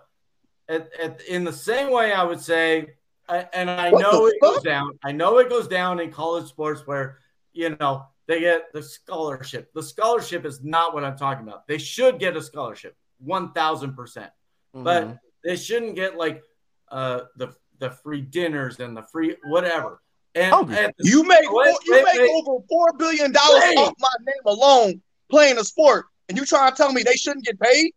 at, 0.69 0.89
at, 1.01 1.21
in 1.27 1.43
the 1.43 1.53
same 1.53 1.91
way, 1.91 2.13
I 2.13 2.23
would 2.23 2.39
say, 2.41 2.93
and 3.29 3.69
I 3.69 3.89
What 3.91 4.01
know 4.01 4.27
it 4.27 4.35
goes 4.41 4.61
down. 4.63 4.97
I 5.03 5.11
know 5.11 5.37
it 5.39 5.49
goes 5.49 5.67
down 5.67 5.99
in 5.99 6.11
college 6.11 6.47
sports 6.47 6.85
where 6.85 7.17
you 7.53 7.75
know 7.79 8.05
they 8.27 8.39
get 8.41 8.71
the 8.73 8.81
scholarship. 8.81 9.71
The 9.73 9.83
scholarship 9.83 10.45
is 10.45 10.63
not 10.63 10.93
what 10.93 11.03
I'm 11.03 11.17
talking 11.17 11.45
about. 11.47 11.67
They 11.67 11.77
should 11.77 12.19
get 12.19 12.37
a 12.37 12.41
scholarship, 12.41 12.95
one 13.19 13.51
thousand 13.53 13.95
percent, 13.95 14.31
but 14.73 15.03
Mhm. 15.07 15.19
they 15.43 15.55
shouldn't 15.57 15.95
get 15.95 16.15
like 16.17 16.41
uh, 16.89 17.21
the 17.35 17.53
the 17.79 17.91
free 17.91 18.21
dinners 18.21 18.79
and 18.79 18.95
the 18.95 19.03
free 19.03 19.35
whatever. 19.45 20.01
And, 20.35 20.53
Hungry. 20.53 20.77
and 20.77 20.93
the- 20.97 21.09
You 21.09 21.23
make 21.23 21.51
Wait, 21.51 21.75
you 21.85 21.93
wait, 21.93 22.03
make 22.05 22.19
wait. 22.21 22.31
over 22.47 22.63
four 22.69 22.93
billion 22.97 23.31
dollars 23.31 23.63
off 23.77 23.93
my 23.99 24.09
name 24.25 24.43
alone 24.45 25.01
playing 25.29 25.57
a 25.57 25.63
sport, 25.63 26.05
and 26.29 26.37
you 26.37 26.45
trying 26.45 26.71
to 26.71 26.77
tell 26.77 26.91
me 26.91 27.03
they 27.03 27.15
shouldn't 27.15 27.45
get 27.45 27.59
paid? 27.59 27.93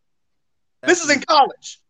This 0.82 1.02
is 1.04 1.10
in 1.10 1.20
college. 1.22 1.80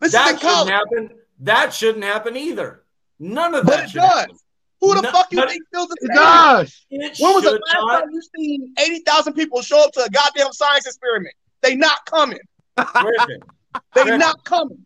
This 0.00 0.08
is 0.08 0.12
that 0.12 0.30
in 0.34 0.38
shouldn't 0.38 0.54
college, 0.54 0.70
happen. 0.70 1.10
That 1.40 1.72
shouldn't 1.74 2.04
happen 2.04 2.36
either. 2.36 2.84
None 3.18 3.54
of 3.54 3.64
but 3.66 3.72
that 3.72 3.84
it 3.84 3.90
should 3.90 4.00
does. 4.00 4.10
happen. 4.20 4.36
Who 4.80 4.94
the 4.94 5.02
No, 5.02 5.10
fuck 5.10 5.32
you 5.32 5.46
think 5.48 5.62
feels 5.72 5.88
the 5.88 5.96
It 6.02 6.06
same? 6.08 6.16
does. 6.16 6.86
When 6.90 7.34
was 7.34 7.44
the 7.44 7.50
last 7.52 7.62
not. 7.74 8.00
time 8.00 8.10
you 8.10 8.22
seen 8.36 8.74
eighty 8.78 8.98
thousand 9.00 9.32
people 9.32 9.62
show 9.62 9.82
up 9.82 9.92
to 9.92 10.00
a 10.04 10.08
goddamn 10.10 10.52
science 10.52 10.86
experiment? 10.86 11.34
They 11.62 11.74
not 11.76 12.04
coming. 12.06 12.38
Griffin, 12.76 13.40
They 13.94 14.02
Griffin. 14.02 14.18
not 14.18 14.44
coming. 14.44 14.84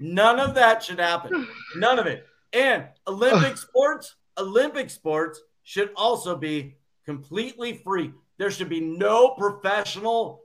None 0.00 0.40
of 0.40 0.54
that 0.56 0.82
should 0.82 0.98
happen. 0.98 1.46
None 1.76 1.98
of 2.00 2.06
it. 2.06 2.26
And 2.52 2.86
Olympic 3.06 3.56
sports, 3.58 4.16
Olympic 4.36 4.90
sports 4.90 5.40
should 5.62 5.90
also 5.96 6.36
be 6.36 6.76
completely 7.06 7.74
free. 7.84 8.12
There 8.38 8.50
should 8.50 8.68
be 8.68 8.80
no 8.80 9.30
professional 9.30 10.42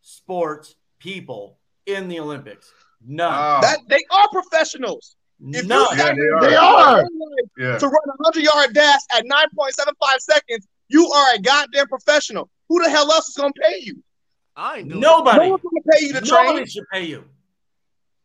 sports 0.00 0.74
people 0.98 1.58
in 1.86 2.08
the 2.08 2.20
Olympics. 2.20 2.72
None. 3.06 3.30
Wow. 3.32 3.60
That 3.60 3.78
they 3.88 4.02
are 4.10 4.28
professionals. 4.30 5.16
If 5.40 5.66
None. 5.66 5.96
you 5.98 6.04
Yeah, 6.04 6.14
they 6.14 6.20
are. 6.28 6.40
They 6.48 6.56
are. 6.56 7.04
yeah. 7.58 7.78
to 7.78 7.86
run 7.86 7.94
a 8.08 8.24
hundred 8.24 8.42
yard 8.44 8.72
dash 8.74 9.00
at 9.14 9.24
nine 9.26 9.46
point 9.56 9.74
seven 9.74 9.94
five 10.04 10.20
seconds, 10.20 10.66
you 10.88 11.06
are 11.10 11.34
a 11.34 11.38
goddamn 11.40 11.86
professional. 11.88 12.48
Who 12.68 12.82
the 12.82 12.88
hell 12.90 13.10
else 13.12 13.28
is 13.28 13.36
gonna 13.36 13.52
pay 13.60 13.78
you? 13.80 14.02
I 14.56 14.78
ain't 14.78 14.88
Nobody. 14.88 15.38
No 15.38 15.48
one's 15.50 15.62
gonna 15.62 15.98
pay 15.98 16.06
you 16.06 16.12
to 16.14 16.20
train, 16.20 16.46
Nobody 16.46 16.66
should 16.66 16.84
pay 16.92 17.04
you. 17.04 17.24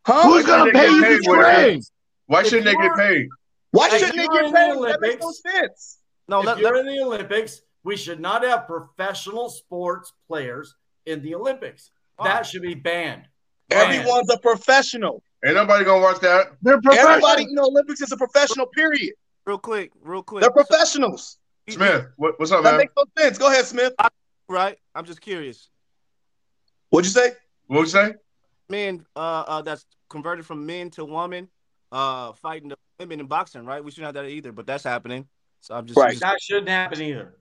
huh? 0.05 0.23
Who's 0.23 0.45
gonna 0.45 0.71
pay 0.71 0.89
you 0.89 1.05
to 1.05 1.23
train? 1.23 1.81
Why 2.27 2.43
shouldn't 2.43 2.65
they 2.65 2.75
get 2.75 2.95
paid? 2.95 3.27
Why 3.71 3.89
shouldn't 3.89 4.15
they 4.15 4.27
get 4.27 4.53
paid? 4.53 4.77
That 4.77 5.01
makes 5.01 5.19
no 5.19 5.27
Olympics- 5.27 5.41
sense. 5.41 5.97
No, 6.27 6.39
if 6.41 6.45
let, 6.45 6.57
you're 6.59 6.75
let, 6.75 6.85
in 6.85 6.95
the 6.95 7.01
Olympics, 7.03 7.61
we 7.89 7.97
should 7.97 8.19
not 8.19 8.43
have 8.43 8.67
professional 8.67 9.49
sports 9.49 10.13
players 10.27 10.75
in 11.07 11.23
the 11.23 11.33
Olympics. 11.33 11.89
That 12.23 12.45
should 12.45 12.61
be 12.61 12.75
banned. 12.75 13.23
Banned. 13.67 13.95
Everyone's 13.97 14.29
a 14.29 14.37
professional. 14.37 15.23
Ain't 15.43 15.55
nobody 15.55 15.83
gonna 15.85 16.03
watch 16.03 16.19
that. 16.21 16.51
They're 16.61 16.79
professional. 16.79 17.09
Everybody 17.13 17.43
in 17.45 17.55
the 17.55 17.63
Olympics 17.63 18.01
is 18.01 18.11
a 18.11 18.17
professional. 18.17 18.67
Period. 18.67 19.13
real 19.47 19.57
quick, 19.57 19.89
real 20.03 20.21
quick. 20.21 20.41
They're 20.41 20.51
professionals. 20.51 21.39
Smith, 21.67 22.05
what, 22.17 22.39
what's 22.39 22.51
up, 22.51 22.61
That 22.63 22.71
man? 22.73 22.77
makes 22.77 22.93
no 22.95 23.05
sense. 23.17 23.39
Go 23.39 23.47
ahead, 23.47 23.65
Smith. 23.65 23.93
right? 24.47 24.77
I'm 24.93 25.05
just 25.05 25.19
curious. 25.21 25.69
What'd 26.91 27.07
you 27.07 27.11
say? 27.19 27.31
What'd 27.65 27.87
you 27.87 27.91
say? 27.91 28.13
Men, 28.69 29.03
uh, 29.15 29.19
uh, 29.47 29.61
that's 29.63 29.83
converted 30.09 30.45
from 30.45 30.63
men 30.67 30.91
to 30.91 31.05
woman, 31.05 31.47
uh, 31.91 32.33
fighting 32.33 32.69
the 32.69 32.77
women 32.99 33.19
in 33.19 33.25
boxing, 33.25 33.65
right? 33.65 33.83
We 33.83 33.89
shouldn't 33.89 34.15
have 34.15 34.23
that 34.23 34.29
either, 34.29 34.51
but 34.51 34.67
that's 34.67 34.83
happening. 34.83 35.27
So 35.61 35.73
I'm 35.73 35.87
just, 35.87 35.97
Right. 35.97 36.11
just 36.11 36.21
That 36.21 36.39
shouldn't 36.39 36.69
happen 36.69 37.01
either. 37.01 37.33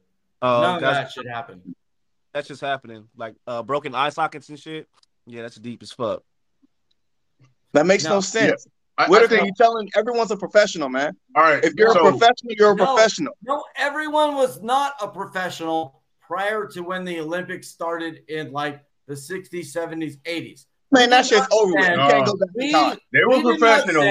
Uh, 0.43 0.61
None 0.61 0.75
of 0.77 0.81
that 0.83 1.11
should 1.13 1.27
happen. 1.27 1.75
that's 2.33 2.49
just 2.49 2.61
happening. 2.61 3.09
Like 3.17 3.35
uh, 3.47 3.63
broken 3.63 3.95
eye 3.95 4.11
sockets 4.11 4.49
and 4.49 4.59
shit. 4.59 4.89
Yeah, 5.27 5.43
that's 5.43 5.57
deep 5.57 5.83
as 5.83 5.93
fuck. 5.93 6.23
That 7.73 7.87
makes 7.87 8.05
no, 8.05 8.15
No. 8.15 8.21
sense. 8.21 8.67
I, 8.97 9.05
I 9.05 9.09
Whitaker, 9.09 9.37
think, 9.37 9.47
you 9.47 9.53
telling 9.57 9.89
everyone's 9.95 10.31
a 10.33 10.37
professional, 10.37 10.89
man. 10.89 11.13
all 11.37 11.43
right. 11.45 11.63
If 11.63 11.75
you're 11.77 11.93
so, 11.93 12.01
a 12.07 12.11
professional, 12.11 12.53
you're 12.59 12.73
a 12.73 12.75
No. 12.75 12.95
professional. 12.95 13.33
No, 13.43 13.63
everyone 13.77 14.35
was 14.35 14.61
not 14.61 14.95
a 15.01 15.07
professional 15.09 16.03
prior 16.21 16.67
to 16.67 16.81
when 16.81 17.05
the 17.05 17.21
Olympics 17.21 17.69
started 17.69 18.23
in 18.29 18.51
like 18.53 18.83
the 19.07 19.15
60s, 19.15 19.67
70s, 19.73 20.17
80s. 20.23 20.67
Man, 20.91 21.11
that 21.11 21.27
shit's 21.27 21.47
over 21.53 21.73
with. 21.75 21.97
No. 21.97 22.09
can't 22.09 22.27
go 22.27 22.37
back 22.37 22.49
in 22.57 22.57
We, 22.57 22.73
they 22.73 23.25
were 23.25 23.37
did 23.37 23.45
not 23.45 23.59
professional. 23.59 24.03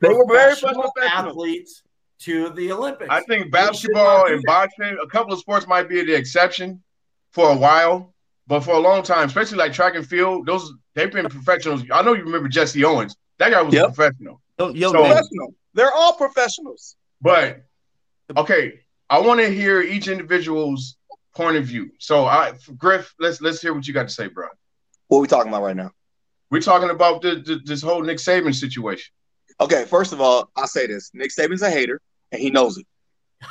They 0.00 0.08
were 0.08 0.26
very 0.28 0.52
professional 0.54 0.90
professional. 0.92 1.28
athletes 1.30 1.82
to 2.24 2.50
the 2.50 2.72
Olympics. 2.72 3.08
I 3.10 3.20
think 3.22 3.50
basketball 3.50 4.26
and 4.26 4.42
boxing, 4.44 4.96
a 5.02 5.06
couple 5.06 5.32
of 5.32 5.38
sports 5.40 5.66
might 5.66 5.88
be 5.88 6.04
the 6.04 6.14
exception 6.14 6.82
for 7.30 7.50
a 7.50 7.56
while, 7.56 8.14
but 8.46 8.60
for 8.60 8.72
a 8.74 8.78
long 8.78 9.02
time, 9.02 9.26
especially 9.26 9.58
like 9.58 9.72
track 9.72 9.94
and 9.94 10.06
field, 10.06 10.46
those 10.46 10.72
they've 10.94 11.10
been 11.12 11.28
professionals. 11.28 11.82
I 11.92 12.02
know 12.02 12.14
you 12.14 12.24
remember 12.24 12.48
Jesse 12.48 12.84
Owens. 12.84 13.16
That 13.38 13.50
guy 13.50 13.62
was 13.62 13.74
Yep. 13.74 13.84
a 13.88 13.92
professional. 13.92 14.40
Yo, 14.58 14.68
yo, 14.70 14.92
So- 14.92 14.98
Professional. 15.04 15.54
They're 15.74 15.92
all 15.92 16.12
professionals. 16.14 16.96
But 17.22 17.64
okay, 18.36 18.80
I 19.08 19.20
want 19.20 19.40
to 19.40 19.48
hear 19.48 19.80
each 19.80 20.08
individual's 20.08 20.96
point 21.34 21.56
of 21.56 21.64
view. 21.64 21.90
So 21.98 22.26
I 22.26 22.52
Griff, 22.76 23.14
let's 23.18 23.40
let's 23.40 23.60
hear 23.62 23.72
what 23.72 23.86
you 23.86 23.94
got 23.94 24.08
to 24.08 24.14
say, 24.14 24.26
bro. 24.28 24.48
What 25.08 25.18
are 25.18 25.20
we 25.22 25.28
talking 25.28 25.48
about 25.48 25.62
right 25.62 25.76
now? 25.76 25.90
We're 26.50 26.60
talking 26.60 26.90
about 26.90 27.22
the, 27.22 27.36
the, 27.36 27.60
this 27.64 27.80
whole 27.80 28.02
Nick 28.02 28.18
Saban 28.18 28.54
situation. 28.54 29.12
Okay, 29.60 29.86
first 29.86 30.12
of 30.12 30.20
all, 30.20 30.50
I'll 30.56 30.66
say 30.66 30.86
this. 30.86 31.10
Nick 31.14 31.30
Saban's 31.30 31.62
a 31.62 31.70
hater, 31.70 32.00
and 32.32 32.40
he 32.40 32.50
knows 32.50 32.78
it. 32.78 32.86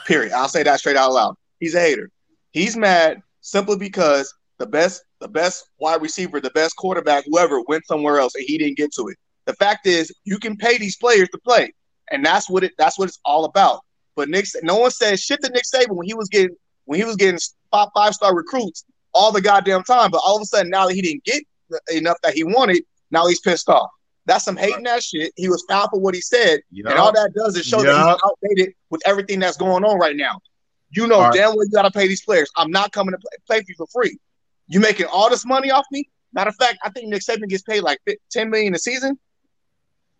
Period. 0.07 0.33
I'll 0.33 0.49
say 0.49 0.63
that 0.63 0.79
straight 0.79 0.97
out 0.97 1.13
loud. 1.13 1.35
He's 1.59 1.75
a 1.75 1.79
hater. 1.79 2.09
He's 2.51 2.75
mad 2.75 3.21
simply 3.41 3.77
because 3.77 4.33
the 4.57 4.65
best, 4.65 5.03
the 5.19 5.27
best 5.27 5.65
wide 5.79 6.01
receiver, 6.01 6.41
the 6.41 6.49
best 6.51 6.75
quarterback, 6.75 7.23
whoever 7.25 7.61
went 7.61 7.85
somewhere 7.85 8.19
else 8.19 8.35
and 8.35 8.43
he 8.45 8.57
didn't 8.57 8.77
get 8.77 8.91
to 8.93 9.07
it. 9.07 9.17
The 9.45 9.53
fact 9.53 9.87
is, 9.87 10.11
you 10.23 10.37
can 10.37 10.55
pay 10.55 10.77
these 10.77 10.97
players 10.97 11.29
to 11.29 11.39
play, 11.39 11.73
and 12.11 12.23
that's 12.25 12.49
what 12.49 12.63
it. 12.63 12.73
That's 12.77 12.99
what 12.99 13.09
it's 13.09 13.19
all 13.25 13.45
about. 13.45 13.81
But 14.15 14.29
Nick, 14.29 14.45
no 14.61 14.77
one 14.77 14.91
said 14.91 15.19
shit 15.19 15.41
to 15.41 15.49
Nick 15.49 15.63
Saban 15.63 15.95
when 15.95 16.05
he 16.05 16.13
was 16.13 16.29
getting 16.29 16.55
when 16.85 16.99
he 16.99 17.05
was 17.05 17.15
getting 17.15 17.39
five 17.71 17.89
five 17.95 18.13
star 18.13 18.35
recruits 18.35 18.85
all 19.13 19.31
the 19.31 19.41
goddamn 19.41 19.83
time. 19.83 20.11
But 20.11 20.21
all 20.25 20.35
of 20.35 20.41
a 20.41 20.45
sudden, 20.45 20.69
now 20.69 20.87
that 20.87 20.93
he 20.93 21.01
didn't 21.01 21.23
get 21.23 21.43
enough 21.91 22.17
that 22.23 22.33
he 22.35 22.43
wanted, 22.43 22.83
now 23.09 23.25
he's 23.27 23.39
pissed 23.39 23.67
off. 23.67 23.89
That's 24.31 24.45
some 24.45 24.55
hating 24.55 24.83
that 24.83 25.03
shit. 25.03 25.33
He 25.35 25.49
was 25.49 25.61
foul 25.67 25.89
for 25.89 25.99
what 25.99 26.15
he 26.15 26.21
said, 26.21 26.61
and 26.73 26.87
all 26.97 27.11
that 27.11 27.33
does 27.35 27.57
is 27.57 27.65
show 27.65 27.81
that 27.81 27.87
Yeah. 27.89 28.13
he's 28.13 28.21
outdated 28.25 28.73
with 28.89 29.01
everything 29.05 29.39
that's 29.41 29.57
going 29.57 29.83
on 29.83 29.99
right 29.99 30.15
now. 30.15 30.39
You 30.91 31.05
know 31.05 31.15
All 31.15 31.21
right. 31.23 31.33
damn 31.33 31.49
well 31.49 31.65
you 31.65 31.69
got 31.71 31.81
to 31.81 31.91
pay 31.91 32.07
these 32.07 32.23
players. 32.23 32.49
I'm 32.55 32.71
not 32.71 32.93
coming 32.93 33.11
to 33.11 33.17
play, 33.17 33.31
play 33.45 33.59
for 33.59 33.65
you 33.67 33.75
for 33.75 33.87
free. 33.87 34.17
You 34.67 34.79
making 34.79 35.07
all 35.07 35.29
this 35.29 35.45
money 35.45 35.69
off 35.69 35.85
me? 35.91 36.07
Matter 36.31 36.47
of 36.49 36.55
fact, 36.55 36.77
I 36.81 36.89
think 36.91 37.09
Nick 37.09 37.23
Saban 37.23 37.49
gets 37.49 37.63
paid 37.63 37.81
like 37.81 37.99
ten 38.31 38.49
million 38.49 38.73
a 38.73 38.79
season. 38.79 39.19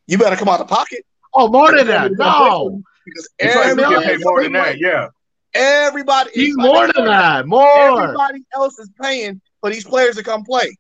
You 0.08 0.18
better 0.18 0.36
come 0.36 0.50
out 0.50 0.60
of 0.60 0.68
pocket 0.68 1.06
Oh, 1.34 1.48
more 1.48 1.72
than 1.72 1.88
that. 1.88 2.12
No, 2.12 2.82
because 3.06 3.30
It's 3.40 3.56
like 3.56 3.64
get 3.64 3.80
everybody, 3.80 4.06
paid 4.06 4.20
more 4.26 4.44
than 4.44 4.52
that. 4.52 4.78
Yeah. 4.78 5.08
everybody, 5.54 6.32
he's 6.34 6.58
more 6.58 6.92
than 6.92 7.06
that. 7.06 7.48
More. 7.48 8.02
Everybody 8.04 8.44
else 8.54 8.78
is 8.78 8.90
paying 9.02 9.40
for 9.62 9.70
these 9.70 9.86
players 9.86 10.18
to 10.18 10.24
come 10.24 10.44
play. 10.44 10.76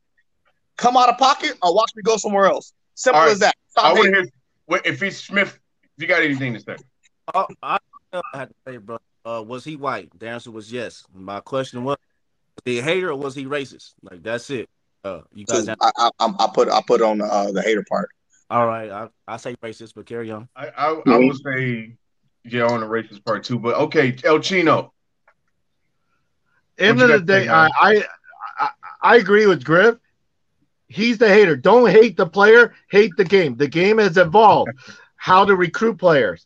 Come 0.75 0.97
out 0.97 1.07
of 1.07 1.17
pocket 1.17 1.57
or 1.61 1.73
watch 1.73 1.91
me 1.95 2.03
go 2.03 2.17
somewhere 2.17 2.47
else. 2.47 2.73
Simple 3.01 3.19
All 3.19 3.25
right. 3.25 3.31
as 3.31 3.39
that. 3.39 3.55
I 3.55 3.71
Stop 3.71 3.95
want 3.97 4.13
to 4.13 4.21
hear 4.21 4.81
if 4.85 5.01
he's 5.01 5.17
Smith. 5.23 5.57
If 5.97 6.03
you 6.03 6.07
got 6.07 6.21
anything 6.21 6.53
to 6.53 6.59
say, 6.59 6.75
Uh, 7.33 7.45
I, 7.63 7.79
I 8.13 8.21
had 8.31 8.49
to 8.49 8.55
say, 8.67 8.77
bro, 8.77 8.99
uh, 9.25 9.41
was 9.41 9.63
he 9.63 9.75
white? 9.75 10.11
The 10.19 10.29
answer 10.29 10.51
was 10.51 10.71
yes. 10.71 11.03
My 11.11 11.39
question 11.39 11.83
was, 11.83 11.97
was 12.55 12.61
he 12.65 12.77
a 12.77 12.83
hater 12.83 13.09
or 13.09 13.15
was 13.15 13.33
he 13.33 13.45
racist? 13.45 13.93
Like 14.03 14.21
that's 14.21 14.51
it. 14.51 14.69
Uh, 15.03 15.21
you 15.33 15.45
guys. 15.45 15.65
So 15.65 15.73
I, 15.81 15.91
I, 15.97 16.09
I'm- 16.19 16.35
put 16.53 16.69
I 16.69 16.79
put 16.85 17.01
on 17.01 17.21
uh, 17.21 17.51
the 17.51 17.63
hater 17.63 17.83
part. 17.89 18.09
all 18.51 18.67
right, 18.67 18.91
I, 18.91 19.07
I 19.27 19.37
say 19.37 19.55
racist, 19.63 19.93
but 19.95 20.05
carry 20.05 20.29
on. 20.29 20.47
I 20.55 20.67
I, 20.67 20.91
I 20.91 21.01
Mhm. 21.07 21.27
would 21.27 21.37
say 21.43 21.95
yeah 22.43 22.67
on 22.67 22.81
the 22.81 22.85
racist 22.85 23.25
part 23.25 23.43
too. 23.43 23.57
But 23.57 23.77
okay, 23.77 24.15
El 24.23 24.37
Chino. 24.41 24.93
End 26.77 27.01
of 27.01 27.09
the 27.09 27.19
day, 27.21 27.47
I. 27.47 27.65
I 27.67 28.03
I 28.59 28.69
I 29.01 29.15
agree 29.15 29.47
with 29.47 29.63
Griff. 29.63 29.95
He's 30.91 31.17
the 31.17 31.29
hater. 31.29 31.55
Don't 31.55 31.89
hate 31.89 32.17
the 32.17 32.25
player, 32.25 32.73
hate 32.89 33.11
the 33.15 33.23
game. 33.23 33.55
The 33.55 33.67
game 33.67 33.97
has 33.97 34.17
evolved. 34.17 34.71
How 35.15 35.45
to 35.45 35.55
recruit 35.55 35.97
players. 35.97 36.45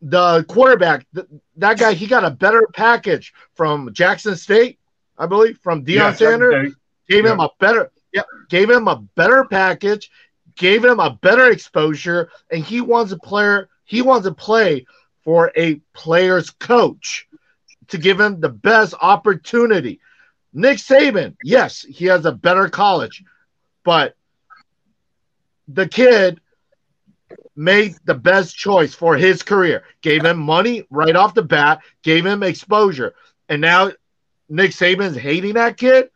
The 0.00 0.44
quarterback, 0.48 1.06
th- 1.14 1.26
that 1.56 1.78
guy, 1.78 1.92
he 1.92 2.06
got 2.06 2.24
a 2.24 2.30
better 2.30 2.66
package 2.74 3.32
from 3.54 3.92
Jackson 3.92 4.36
State, 4.36 4.78
I 5.18 5.26
believe, 5.26 5.58
from 5.58 5.84
Deion 5.84 5.94
Yeah, 5.94 6.12
Sanders. 6.14 6.74
Gave 7.08 7.26
him 7.26 7.40
a 7.40 7.50
better, 7.60 7.92
yeah, 8.12 8.22
gave 8.48 8.70
him 8.70 8.88
a 8.88 8.96
better 9.14 9.44
package, 9.44 10.10
gave 10.56 10.82
him 10.82 10.98
a 10.98 11.10
better 11.10 11.50
exposure, 11.50 12.30
and 12.50 12.64
he 12.64 12.80
wants 12.80 13.12
a 13.12 13.18
player. 13.18 13.68
He 13.84 14.00
wants 14.00 14.26
to 14.26 14.32
play 14.32 14.86
for 15.22 15.52
a 15.56 15.76
player's 15.92 16.48
coach 16.50 17.28
to 17.88 17.98
give 17.98 18.18
him 18.18 18.40
the 18.40 18.48
best 18.48 18.94
opportunity. 19.00 20.00
Nick 20.54 20.78
Saban, 20.78 21.36
yes, 21.42 21.82
he 21.82 22.06
has 22.06 22.24
a 22.24 22.32
better 22.32 22.68
college, 22.68 23.22
but 23.84 24.16
the 25.68 25.88
kid 25.88 26.40
made 27.56 27.94
the 28.04 28.14
best 28.14 28.56
choice 28.56 28.94
for 28.94 29.16
his 29.16 29.42
career. 29.42 29.84
Gave 30.02 30.24
him 30.24 30.38
money 30.38 30.86
right 30.90 31.14
off 31.14 31.34
the 31.34 31.42
bat, 31.42 31.82
gave 32.02 32.26
him 32.26 32.42
exposure. 32.42 33.14
And 33.48 33.60
now 33.60 33.92
Nick 34.48 34.72
Saban's 34.72 35.16
hating 35.16 35.54
that 35.54 35.76
kid. 35.76 36.10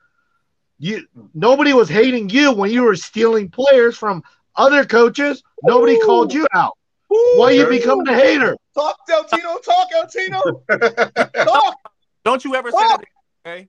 You 0.80 1.06
nobody 1.34 1.72
was 1.72 1.88
hating 1.88 2.30
you 2.30 2.52
when 2.52 2.70
you 2.70 2.84
were 2.84 2.96
stealing 2.96 3.50
players 3.50 3.96
from 3.96 4.22
other 4.54 4.84
coaches. 4.84 5.42
Nobody 5.62 5.96
Ooh. 5.96 6.04
called 6.04 6.32
you 6.32 6.46
out. 6.54 6.76
Ooh, 7.12 7.34
Why 7.36 7.52
you 7.52 7.66
become 7.66 8.04
the 8.04 8.14
hater? 8.14 8.56
Talk, 8.74 8.96
El 9.10 9.24
Chino. 9.24 9.58
Talk, 9.58 9.88
El 9.94 10.08
Chino. 10.08 10.40
Talk. 11.44 11.76
Don't 12.24 12.44
you 12.44 12.54
ever 12.54 12.70
say 12.70 12.76
Fuck. 12.78 13.04
that, 13.44 13.50
okay? 13.50 13.68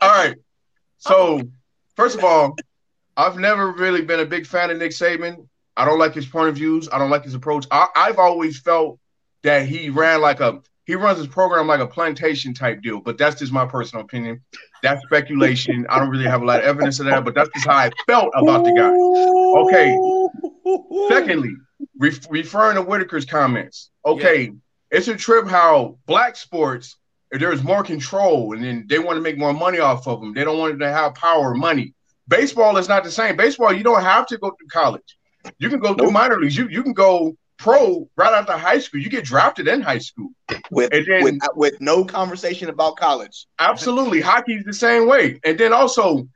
All 0.00 0.10
right. 0.10 0.36
So, 0.98 1.42
first 1.96 2.16
of 2.16 2.24
all, 2.24 2.56
I've 3.16 3.36
never 3.36 3.72
really 3.72 4.02
been 4.02 4.20
a 4.20 4.24
big 4.24 4.46
fan 4.46 4.70
of 4.70 4.78
Nick 4.78 4.92
Saban. 4.92 5.46
I 5.76 5.84
don't 5.84 5.98
like 5.98 6.14
his 6.14 6.26
point 6.26 6.48
of 6.48 6.56
views. 6.56 6.88
I 6.92 6.98
don't 6.98 7.10
like 7.10 7.24
his 7.24 7.34
approach. 7.34 7.66
I, 7.70 7.88
I've 7.96 8.18
always 8.18 8.60
felt 8.60 8.98
that 9.42 9.66
he 9.66 9.90
ran 9.90 10.20
like 10.20 10.40
a 10.40 10.60
he 10.86 10.94
runs 10.94 11.18
his 11.18 11.26
program 11.26 11.66
like 11.66 11.80
a 11.80 11.86
plantation 11.86 12.52
type 12.52 12.82
deal. 12.82 13.00
But 13.00 13.16
that's 13.16 13.38
just 13.38 13.52
my 13.52 13.64
personal 13.64 14.04
opinion. 14.04 14.42
That's 14.82 15.02
speculation. 15.04 15.86
I 15.88 15.98
don't 15.98 16.10
really 16.10 16.26
have 16.26 16.42
a 16.42 16.44
lot 16.44 16.60
of 16.60 16.66
evidence 16.66 17.00
of 17.00 17.06
that, 17.06 17.24
but 17.24 17.34
that's 17.34 17.48
just 17.54 17.66
how 17.66 17.76
I 17.76 17.90
felt 18.06 18.30
about 18.36 18.64
the 18.64 18.72
guy. 18.72 18.92
Okay. 19.62 19.96
Secondly, 21.08 21.54
re- 21.98 22.12
referring 22.28 22.76
to 22.76 22.82
Whitaker's 22.82 23.24
comments, 23.24 23.90
okay, 24.04 24.52
it's 24.90 25.08
a 25.08 25.16
trip 25.16 25.48
how 25.48 25.98
black 26.06 26.36
sports 26.36 26.96
there's 27.30 27.64
more 27.64 27.82
control, 27.82 28.52
and 28.54 28.62
then 28.62 28.86
they 28.88 28.98
want 28.98 29.16
to 29.16 29.22
make 29.22 29.38
more 29.38 29.52
money 29.52 29.78
off 29.78 30.06
of 30.06 30.20
them. 30.20 30.34
They 30.34 30.44
don't 30.44 30.58
want 30.58 30.78
to 30.78 30.92
have 30.92 31.14
power 31.14 31.50
or 31.50 31.54
money. 31.54 31.94
Baseball 32.28 32.76
is 32.78 32.88
not 32.88 33.04
the 33.04 33.10
same. 33.10 33.36
Baseball, 33.36 33.72
you 33.72 33.84
don't 33.84 34.02
have 34.02 34.26
to 34.26 34.38
go 34.38 34.50
to 34.50 34.66
college. 34.70 35.18
You 35.58 35.68
can 35.68 35.78
go 35.78 35.94
through 35.94 36.10
minor 36.10 36.38
leagues. 36.40 36.56
You 36.56 36.68
you 36.68 36.82
can 36.82 36.94
go 36.94 37.36
pro 37.58 38.08
right 38.16 38.32
after 38.32 38.52
high 38.52 38.78
school. 38.78 39.00
You 39.00 39.10
get 39.10 39.24
drafted 39.24 39.68
in 39.68 39.80
high 39.82 39.98
school. 39.98 40.30
with, 40.70 40.90
then- 40.90 41.22
with 41.22 41.38
with 41.54 41.80
no 41.80 42.04
conversation 42.04 42.68
about 42.68 42.96
college. 42.96 43.46
Absolutely. 43.58 44.20
Hockey's 44.20 44.64
the 44.64 44.72
same 44.72 45.06
way. 45.06 45.38
And 45.44 45.58
then 45.58 45.72
also, 45.72 46.26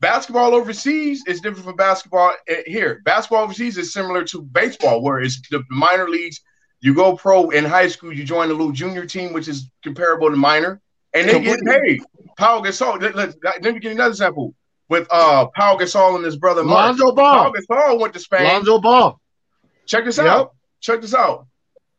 basketball 0.00 0.54
overseas 0.54 1.22
is 1.26 1.40
different 1.40 1.64
from 1.64 1.76
basketball 1.76 2.32
eh, 2.48 2.62
here. 2.66 3.00
Basketball 3.04 3.44
overseas 3.44 3.78
is 3.78 3.92
similar 3.92 4.24
to 4.24 4.42
baseball, 4.42 5.02
where 5.02 5.20
it's 5.20 5.40
the 5.50 5.62
minor 5.70 6.08
leagues. 6.08 6.40
You 6.82 6.94
go 6.94 7.14
pro 7.16 7.50
in 7.50 7.64
high 7.64 7.88
school, 7.88 8.12
you 8.12 8.24
join 8.24 8.48
a 8.50 8.52
little 8.54 8.72
junior 8.72 9.04
team, 9.04 9.34
which 9.34 9.48
is 9.48 9.70
comparable 9.82 10.30
to 10.30 10.36
minor, 10.36 10.80
and 11.12 11.28
they 11.28 11.40
get 11.40 11.60
paid. 11.66 12.02
Paul 12.38 12.62
Gasol. 12.62 13.02
Let, 13.02 13.14
let, 13.14 13.34
let 13.42 13.62
me 13.62 13.80
give 13.80 13.84
you 13.84 13.90
another 13.90 14.10
example 14.10 14.54
with 14.90 15.06
uh 15.10 15.46
Pau 15.54 15.76
Gasol 15.78 16.16
and 16.16 16.24
his 16.24 16.36
brother 16.36 16.62
Mark. 16.62 16.98
Lonzo 16.98 17.12
Ball. 17.12 17.52
Gasol 17.52 17.98
went 17.98 18.12
to 18.12 18.20
Spain. 18.20 18.44
Lonzo 18.44 18.78
Ball. 18.78 19.18
Check 19.86 20.04
this 20.04 20.18
Yep. 20.18 20.26
out. 20.26 20.54
Check 20.80 21.00
this 21.00 21.14
out. 21.14 21.46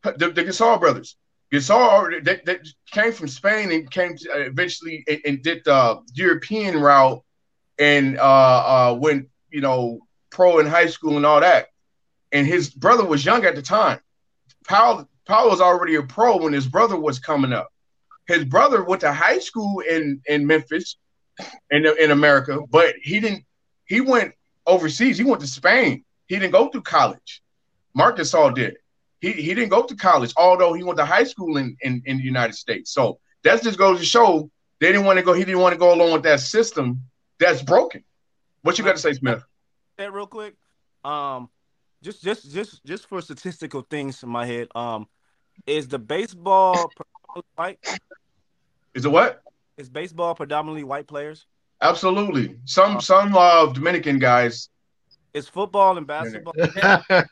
The, 0.03 0.29
the 0.29 0.43
Gasol 0.43 0.79
brothers. 0.79 1.15
Gasol 1.51 2.23
they, 2.23 2.41
they 2.45 2.59
came 2.91 3.11
from 3.11 3.27
Spain 3.27 3.71
and 3.71 3.89
came 3.89 4.15
to, 4.17 4.31
uh, 4.31 4.37
eventually 4.39 5.03
and, 5.07 5.19
and 5.25 5.43
did 5.43 5.63
the 5.65 5.99
European 6.13 6.79
route 6.79 7.23
and 7.79 8.17
uh, 8.19 8.21
uh, 8.91 8.97
went 8.99 9.29
you 9.49 9.61
know 9.61 9.99
pro 10.29 10.59
in 10.59 10.67
high 10.67 10.87
school 10.87 11.17
and 11.17 11.25
all 11.25 11.39
that. 11.39 11.67
And 12.31 12.47
his 12.47 12.69
brother 12.69 13.05
was 13.05 13.25
young 13.25 13.43
at 13.45 13.55
the 13.55 13.61
time. 13.61 13.99
Paul 14.67 15.07
Powell 15.25 15.49
was 15.49 15.61
already 15.61 15.95
a 15.95 16.03
pro 16.03 16.37
when 16.37 16.53
his 16.53 16.67
brother 16.67 16.97
was 16.97 17.19
coming 17.19 17.53
up. 17.53 17.69
His 18.27 18.45
brother 18.45 18.83
went 18.83 19.01
to 19.01 19.11
high 19.13 19.39
school 19.39 19.79
in 19.79 20.21
in 20.25 20.47
Memphis, 20.47 20.97
in 21.69 21.85
in 21.85 22.11
America, 22.11 22.59
but 22.69 22.95
he 23.01 23.19
didn't. 23.19 23.45
He 23.85 24.01
went 24.01 24.33
overseas. 24.65 25.17
He 25.17 25.23
went 25.23 25.41
to 25.41 25.47
Spain. 25.47 26.03
He 26.27 26.37
didn't 26.39 26.51
go 26.51 26.69
through 26.69 26.83
college. 26.83 27.41
Marcus 27.93 28.33
all 28.33 28.51
did. 28.51 28.77
He 29.19 29.31
he 29.31 29.53
didn't 29.53 29.69
go 29.69 29.83
to 29.83 29.95
college, 29.95 30.33
although 30.37 30.73
he 30.73 30.83
went 30.83 30.97
to 30.97 31.05
high 31.05 31.23
school 31.25 31.57
in, 31.57 31.75
in, 31.81 32.01
in 32.05 32.17
the 32.17 32.23
United 32.23 32.53
States. 32.53 32.91
So 32.93 33.19
that 33.43 33.61
just 33.63 33.77
goes 33.77 33.99
to 33.99 34.05
show 34.05 34.49
they 34.79 34.87
didn't 34.91 35.05
want 35.05 35.19
to 35.19 35.23
go, 35.23 35.33
he 35.33 35.45
didn't 35.45 35.61
want 35.61 35.73
to 35.73 35.79
go 35.79 35.93
along 35.93 36.13
with 36.13 36.23
that 36.23 36.39
system 36.39 37.03
that's 37.39 37.61
broken. 37.61 38.03
What 38.63 38.77
you 38.77 38.83
got 38.83 38.95
to 38.95 39.01
say, 39.01 39.13
Smith? 39.13 39.43
that 39.97 40.11
real 40.11 40.27
quick. 40.27 40.55
Um, 41.03 41.49
just 42.01 42.23
just 42.23 42.51
just 42.51 42.83
just 42.83 43.07
for 43.07 43.21
statistical 43.21 43.81
things 43.81 44.23
in 44.23 44.29
my 44.29 44.45
head. 44.45 44.67
Um, 44.75 45.07
is 45.65 45.87
the 45.87 45.99
baseball 45.99 46.91
white? 47.55 47.79
Is 48.93 49.05
it 49.05 49.11
what? 49.11 49.41
Is 49.81 49.89
baseball 49.89 50.35
predominantly 50.35 50.83
white 50.83 51.07
players? 51.07 51.47
Absolutely. 51.81 52.55
Some 52.65 53.01
some 53.01 53.35
uh 53.35 53.65
Dominican 53.73 54.19
guys. 54.19 54.69
Is 55.33 55.49
football 55.49 55.97
and 55.97 56.05
basketball? 56.05 56.53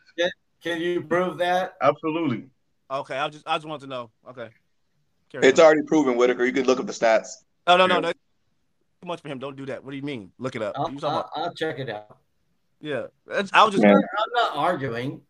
Can 0.63 0.81
you 0.81 1.03
prove 1.03 1.37
that? 1.37 1.75
Absolutely. 1.79 2.47
Okay, 2.89 3.15
I 3.15 3.29
just 3.29 3.47
I 3.47 3.55
just 3.57 3.67
want 3.67 3.81
to 3.81 3.87
know. 3.87 4.09
Okay. 4.29 4.49
Carry 5.31 5.45
It's 5.45 5.59
on. 5.59 5.65
already 5.67 5.83
proven, 5.83 6.17
Whitaker. 6.17 6.43
You 6.43 6.51
can 6.51 6.63
look 6.65 6.79
up 6.79 6.87
the 6.87 6.91
stats. 6.91 7.27
no 7.67 7.77
no 7.77 7.85
no 7.85 7.99
no. 7.99 8.11
Too 8.11 9.05
much 9.05 9.21
for 9.21 9.27
him. 9.29 9.37
Don't 9.37 9.55
do 9.55 9.67
that. 9.67 9.83
What 9.83 9.91
do 9.91 9.97
you 9.97 10.01
mean? 10.03 10.31
Look 10.39 10.55
it 10.55 10.63
up. 10.63 10.73
I'll, 10.75 10.89
You 10.91 10.97
I'll, 11.03 11.09
about- 11.19 11.29
I'll 11.35 11.53
check 11.53 11.77
it 11.77 11.87
out. 11.87 12.17
yeah, 12.81 13.03
That's- 13.27 13.51
I 13.53 13.63
was 13.63 13.73
just 13.75 13.83
Yeah. 13.83 13.91
I'm 13.93 14.33
not 14.33 14.55
arguing. 14.55 15.21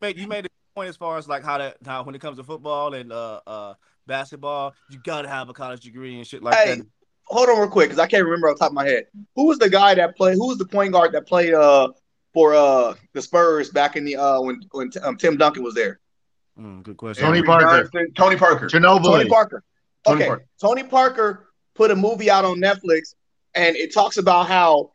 made 0.00 0.16
you 0.18 0.28
made 0.28 0.46
a 0.46 0.48
point 0.76 0.88
as 0.88 0.96
far 0.96 1.18
as 1.18 1.26
like 1.26 1.42
how 1.42 1.58
that 1.58 1.78
how 1.84 2.04
when 2.04 2.14
it 2.14 2.20
comes 2.20 2.38
to 2.38 2.44
football 2.44 2.94
and 2.94 3.12
uh 3.12 3.40
uh 3.44 3.74
basketball, 4.06 4.74
you 4.90 4.98
gotta 5.04 5.28
have 5.28 5.48
a 5.48 5.52
college 5.52 5.80
degree 5.80 6.16
and 6.16 6.26
shit 6.26 6.42
like 6.42 6.54
that. 6.54 6.66
Hey, 6.66 6.76
that. 6.76 6.86
hold 7.24 7.48
on 7.48 7.58
real 7.58 7.68
quick, 7.68 7.88
because 7.88 7.98
I 7.98 8.06
can't 8.06 8.24
remember 8.24 8.48
off 8.48 8.56
the 8.56 8.60
top 8.60 8.70
of 8.70 8.74
my 8.74 8.86
head. 8.86 9.06
Who 9.36 9.46
was 9.46 9.58
the 9.58 9.70
guy 9.70 9.94
that 9.94 10.16
played? 10.16 10.34
Who 10.34 10.48
was 10.48 10.58
the 10.58 10.66
point 10.66 10.92
guard 10.92 11.12
that 11.12 11.26
played 11.26 11.54
uh 11.54 11.88
for 12.32 12.54
uh 12.54 12.94
the 13.12 13.22
Spurs 13.22 13.70
back 13.70 13.96
in 13.96 14.04
the 14.04 14.16
uh 14.16 14.40
when 14.40 14.60
when 14.72 14.90
um, 15.02 15.16
Tim 15.16 15.36
Duncan 15.36 15.62
was 15.62 15.74
there? 15.74 16.00
Mm, 16.58 16.82
good 16.82 16.96
question. 16.96 17.24
Tony 17.24 17.42
Parker. 17.42 17.82
Johnson- 17.84 18.12
Tony 18.14 18.36
Parker. 18.36 18.68
Tony 18.68 18.84
Ginobili. 18.84 19.28
Parker. 19.28 19.62
Tony 20.06 20.16
okay, 20.16 20.28
Parker. 20.28 20.46
Tony 20.60 20.82
Parker 20.84 21.48
put 21.74 21.90
a 21.90 21.96
movie 21.96 22.30
out 22.30 22.44
on 22.44 22.58
Netflix, 22.58 23.14
and 23.54 23.76
it 23.76 23.92
talks 23.92 24.16
about 24.16 24.46
how 24.46 24.92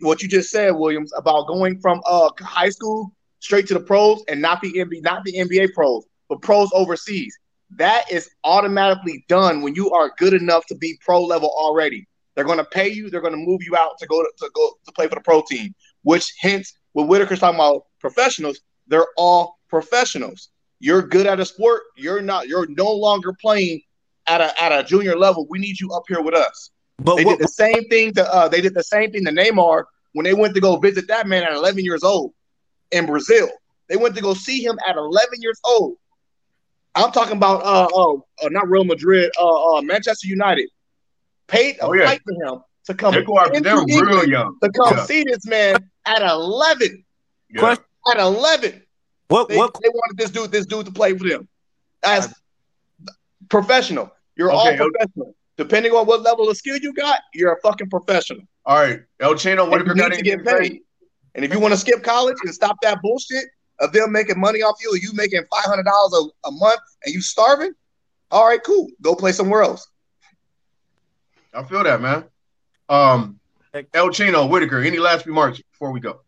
what 0.00 0.22
you 0.22 0.28
just 0.28 0.50
said, 0.50 0.70
Williams, 0.70 1.12
about 1.16 1.46
going 1.46 1.80
from 1.80 2.00
uh 2.06 2.30
high 2.40 2.68
school 2.68 3.12
straight 3.40 3.66
to 3.66 3.74
the 3.74 3.80
pros 3.80 4.22
and 4.28 4.40
not 4.40 4.60
the 4.60 4.72
NBA, 4.72 5.02
not 5.02 5.24
the 5.24 5.34
NBA 5.34 5.72
pros, 5.72 6.04
but 6.28 6.40
pros 6.40 6.70
overseas. 6.72 7.36
That 7.76 8.10
is 8.10 8.30
automatically 8.44 9.24
done 9.28 9.62
when 9.62 9.74
you 9.74 9.90
are 9.90 10.12
good 10.18 10.34
enough 10.34 10.66
to 10.66 10.74
be 10.74 10.98
pro 11.04 11.22
level 11.22 11.48
already. 11.48 12.06
They're 12.34 12.44
going 12.44 12.58
to 12.58 12.64
pay 12.64 12.88
you. 12.88 13.10
They're 13.10 13.20
going 13.20 13.34
to 13.34 13.38
move 13.38 13.62
you 13.62 13.76
out 13.76 13.98
to 13.98 14.06
go 14.06 14.22
to, 14.22 14.30
to 14.38 14.50
go 14.54 14.72
to 14.84 14.92
play 14.92 15.06
for 15.08 15.16
the 15.16 15.20
pro 15.20 15.42
team. 15.42 15.74
Which 16.02 16.32
hence, 16.40 16.74
when 16.92 17.06
Whitaker's 17.06 17.40
talking 17.40 17.56
about 17.56 17.86
professionals, 18.00 18.60
they're 18.88 19.06
all 19.16 19.58
professionals. 19.68 20.48
You're 20.80 21.02
good 21.02 21.26
at 21.26 21.40
a 21.40 21.44
sport. 21.44 21.82
You're 21.96 22.22
not. 22.22 22.48
You're 22.48 22.66
no 22.68 22.90
longer 22.90 23.32
playing 23.40 23.82
at 24.26 24.40
a 24.40 24.62
at 24.62 24.72
a 24.72 24.82
junior 24.82 25.16
level. 25.16 25.46
We 25.48 25.58
need 25.58 25.78
you 25.78 25.92
up 25.92 26.04
here 26.08 26.22
with 26.22 26.34
us. 26.34 26.70
But 26.98 27.16
They 27.16 27.24
what, 27.24 27.38
did 27.38 27.44
the 27.44 27.52
same 27.52 27.88
thing 27.88 28.12
to 28.14 28.34
uh, 28.34 28.48
they 28.48 28.60
did 28.60 28.74
the 28.74 28.82
same 28.82 29.12
thing 29.12 29.24
to 29.24 29.30
Neymar 29.30 29.84
when 30.12 30.24
they 30.24 30.34
went 30.34 30.54
to 30.54 30.60
go 30.60 30.76
visit 30.76 31.08
that 31.08 31.26
man 31.26 31.42
at 31.42 31.52
11 31.52 31.84
years 31.84 32.02
old 32.02 32.32
in 32.90 33.06
Brazil. 33.06 33.48
They 33.88 33.96
went 33.96 34.14
to 34.16 34.22
go 34.22 34.34
see 34.34 34.64
him 34.64 34.78
at 34.86 34.96
11 34.96 35.40
years 35.40 35.60
old. 35.64 35.96
I'm 36.94 37.10
talking 37.12 37.36
about 37.36 37.62
uh, 37.64 37.88
uh, 37.94 38.14
uh 38.14 38.48
not 38.50 38.68
Real 38.68 38.84
Madrid, 38.84 39.30
uh, 39.40 39.76
uh 39.78 39.82
Manchester 39.82 40.26
United 40.28 40.68
paid 41.48 41.76
a 41.76 41.86
Oh, 41.86 41.92
yeah. 41.92 42.06
fight 42.06 42.20
for 42.24 42.32
him 42.54 42.60
to 42.86 42.94
come 42.94 43.14
They 43.14 43.22
go 43.24 43.38
after 43.38 43.54
into 43.54 43.68
them 43.68 43.84
real 43.86 43.98
England 43.98 44.28
young. 44.30 44.58
to 44.62 44.70
come 44.70 44.96
Yeah. 44.96 45.04
see 45.04 45.24
this 45.26 45.46
man 45.46 45.76
at 46.06 46.22
11. 46.22 47.04
Yeah. 47.50 47.76
At 48.10 48.18
11, 48.18 48.82
what 49.28 49.48
they, 49.48 49.56
what 49.56 49.74
they 49.82 49.88
wanted 49.88 50.16
this 50.18 50.30
dude 50.30 50.50
this 50.50 50.66
dude 50.66 50.86
to 50.86 50.92
play 50.92 51.16
for 51.16 51.28
them 51.28 51.48
as 52.02 52.34
professional. 53.48 54.10
You're 54.36 54.50
all 54.50 54.66
Okay, 54.68 54.74
okay. 54.80 54.90
professional. 54.90 55.34
Depending 55.56 55.92
on 55.92 56.06
what 56.06 56.22
level 56.22 56.48
of 56.48 56.56
skill 56.56 56.76
you 56.78 56.92
got, 56.94 57.20
you're 57.34 57.52
a 57.52 57.60
fucking 57.60 57.90
professional. 57.90 58.42
All 58.64 58.76
right. 58.78 59.00
El 59.20 59.34
Chino, 59.36 59.62
what 59.68 59.72
Whitaker 59.84 59.90
you 59.90 60.02
got 60.02 60.10
need 60.10 60.16
to 60.18 60.22
get 60.22 60.38
to 60.44 60.50
say? 60.50 60.58
paid. 60.70 60.80
And 61.34 61.44
if 61.44 61.52
you 61.52 61.60
want 61.60 61.72
to 61.72 61.78
skip 61.78 62.02
college 62.02 62.36
and 62.44 62.52
stop 62.54 62.76
that 62.82 63.00
bullshit 63.02 63.44
of 63.82 63.92
them 63.92 64.12
making 64.12 64.40
money 64.40 64.62
off 64.62 64.76
you, 64.82 64.92
or 64.92 64.98
you 64.98 65.12
making 65.14 65.42
five 65.50 65.64
hundred 65.66 65.84
dollars 65.84 66.32
a 66.46 66.50
month 66.52 66.80
and 67.04 67.14
you 67.14 67.20
starving, 67.20 67.72
all 68.30 68.46
right, 68.46 68.62
cool. 68.64 68.88
Go 69.02 69.14
play 69.14 69.32
somewhere 69.32 69.62
else. 69.62 69.88
I 71.54 71.62
feel 71.64 71.84
that, 71.84 72.00
man. 72.00 72.24
Um, 72.88 73.40
El 73.94 74.10
Chino, 74.10 74.46
Whitaker, 74.46 74.80
any 74.80 74.98
last 74.98 75.26
remarks 75.26 75.60
before 75.72 75.92
we 75.92 76.00
go? 76.00 76.20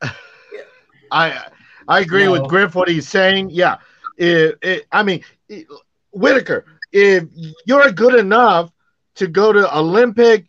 I 1.10 1.46
I 1.88 2.00
agree 2.00 2.26
No. 2.26 2.32
with 2.32 2.48
Griff 2.48 2.74
what 2.74 2.88
he's 2.88 3.08
saying. 3.08 3.50
Yeah, 3.50 3.78
it, 4.16 4.58
it, 4.62 4.86
I 4.92 5.02
mean 5.02 5.24
it, 5.48 5.66
Whitaker, 6.12 6.66
if 6.92 7.24
you're 7.66 7.90
good 7.92 8.14
enough 8.14 8.70
to 9.16 9.26
go 9.26 9.52
to 9.52 9.76
Olympic 9.78 10.46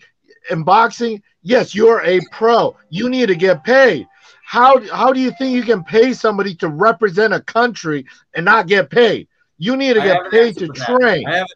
in 0.49 0.63
boxing, 0.63 1.21
yes, 1.41 1.75
you're 1.75 2.01
a 2.03 2.21
pro. 2.31 2.77
You 2.89 3.09
need 3.09 3.27
to 3.27 3.35
get 3.35 3.63
paid. 3.63 4.07
How 4.45 4.79
how 4.89 5.11
do 5.13 5.19
you 5.19 5.31
think 5.37 5.55
you 5.55 5.63
can 5.63 5.83
pay 5.83 6.13
somebody 6.13 6.53
to 6.55 6.67
represent 6.67 7.33
a 7.33 7.41
country 7.41 8.05
and 8.35 8.45
not 8.45 8.67
get 8.67 8.89
paid? 8.89 9.27
You 9.57 9.77
need 9.77 9.93
to 9.93 10.01
get 10.01 10.29
paid 10.31 10.57
to 10.57 10.67
train. 10.67 11.27
I 11.27 11.37
have, 11.37 11.47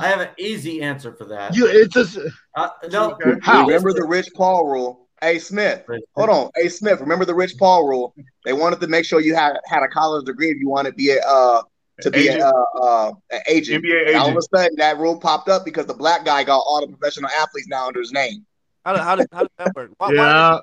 I 0.00 0.06
have 0.08 0.20
an 0.20 0.28
easy 0.38 0.82
answer 0.82 1.12
for 1.12 1.26
that. 1.26 1.54
You, 1.54 1.66
it's 1.66 1.94
just 1.94 2.18
Uh, 2.54 2.68
no, 2.90 3.16
How? 3.42 3.66
Remember 3.66 3.92
the 3.92 4.04
Rich 4.04 4.30
Paul 4.34 4.66
rule. 4.66 5.08
Hey 5.20 5.38
Smith, 5.38 5.84
hold 6.14 6.30
on. 6.30 6.50
Hey 6.56 6.68
Smith, 6.68 7.00
remember 7.00 7.24
the 7.24 7.34
Rich 7.34 7.54
Paul 7.58 7.86
rule? 7.86 8.14
They 8.44 8.52
wanted 8.52 8.80
to 8.80 8.88
make 8.88 9.04
sure 9.04 9.20
you 9.20 9.36
had 9.36 9.56
had 9.66 9.82
a 9.82 9.88
college 9.88 10.26
degree 10.26 10.50
if 10.50 10.58
you 10.58 10.68
want 10.68 10.86
to 10.88 10.92
be 10.92 11.10
a 11.10 11.20
uh, 11.20 11.62
to 12.00 12.10
be 12.10 12.28
Agent. 12.28 12.42
a, 12.42 12.46
uh, 12.46 12.82
uh, 12.82 13.12
an 13.30 13.40
agent. 13.46 13.84
NBA 13.84 14.08
And 14.08 14.16
all 14.16 14.30
of 14.30 14.36
a 14.36 14.56
sudden, 14.56 14.76
that 14.78 14.98
rule 14.98 15.18
popped 15.20 15.48
up 15.48 15.64
because 15.64 15.86
the 15.86 15.94
black 15.94 16.24
guy 16.24 16.42
got 16.42 16.58
all 16.58 16.80
the 16.80 16.88
professional 16.88 17.30
athletes 17.30 17.68
now 17.68 17.86
under 17.86 18.00
his 18.00 18.12
name. 18.12 18.44
How 18.84 18.92
did 18.94 19.02
how 19.02 19.16
did, 19.16 19.28
how 19.32 19.40
did 19.42 19.50
that 19.58 19.76
work? 19.76 19.90
Why, 19.98 20.08
why 20.08 20.12
yeah. 20.14 20.58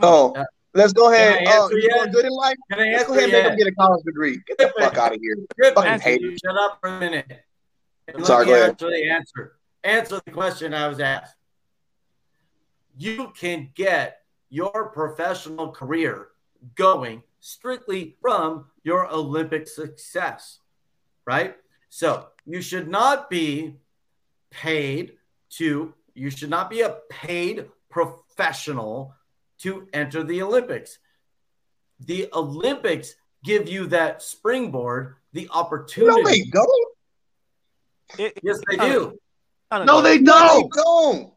Oh, 0.00 0.32
Yeah. 0.36 0.44
Let's 0.74 0.92
go 0.92 1.12
ahead. 1.12 1.38
Can 1.38 1.48
I 1.48 1.50
answer 1.50 1.74
uh, 1.74 1.76
you 1.76 1.82
yet? 1.82 1.98
doing 1.98 2.12
good 2.12 2.24
in 2.26 2.32
life? 2.32 2.56
Can 2.70 2.80
I 2.80 2.92
Let's 2.92 3.08
go 3.08 3.14
ahead 3.14 3.24
and 3.24 3.32
make 3.32 3.52
him 3.52 3.58
get 3.58 3.66
a 3.66 3.74
college 3.74 4.04
degree. 4.04 4.40
Get 4.46 4.58
the 4.58 4.72
fuck 4.78 4.96
out 4.96 5.14
of 5.14 5.20
here. 5.20 5.36
Griffin, 5.58 5.74
fucking 5.74 6.00
hater. 6.00 6.24
you 6.24 6.36
shut 6.44 6.56
up 6.56 6.78
for 6.80 6.88
a 6.88 7.00
minute. 7.00 7.44
And 8.08 8.24
Sorry, 8.26 8.46
go 8.46 8.54
ahead. 8.54 8.70
actually 8.70 9.08
answer. 9.08 9.56
Answer 9.84 10.20
the 10.24 10.30
question 10.30 10.74
I 10.74 10.88
was 10.88 11.00
asked. 11.00 11.36
You 12.96 13.32
can 13.38 13.70
get 13.74 14.18
your 14.50 14.90
professional 14.90 15.70
career 15.70 16.28
going 16.74 17.22
strictly 17.40 18.16
from 18.20 18.66
your 18.84 19.10
Olympic 19.10 19.66
success, 19.66 20.58
right? 21.26 21.56
So 21.88 22.28
you 22.46 22.60
should 22.62 22.88
not 22.88 23.30
be 23.30 23.76
paid 24.50 25.14
to, 25.50 25.94
you 26.14 26.30
should 26.30 26.50
not 26.50 26.70
be 26.70 26.82
a 26.82 26.98
paid 27.10 27.66
professional 27.90 29.14
to 29.62 29.88
enter 29.92 30.22
the 30.24 30.42
Olympics. 30.42 30.98
The 32.00 32.28
Olympics 32.32 33.14
give 33.44 33.68
you 33.68 33.86
that 33.88 34.22
springboard, 34.22 35.16
the 35.32 35.48
opportunity. 35.52 36.10
No, 36.10 36.18
opportunity. 36.20 36.42
they 36.44 36.50
don't. 36.50 36.88
It- 38.18 38.40
Yes, 38.42 38.58
they 38.68 38.78
I 38.78 38.88
do. 38.90 39.18
I 39.70 39.78
don't 39.78 39.86
No, 39.86 40.00
they 40.02 40.18
don't. 40.18 40.70
don't. 40.72 41.32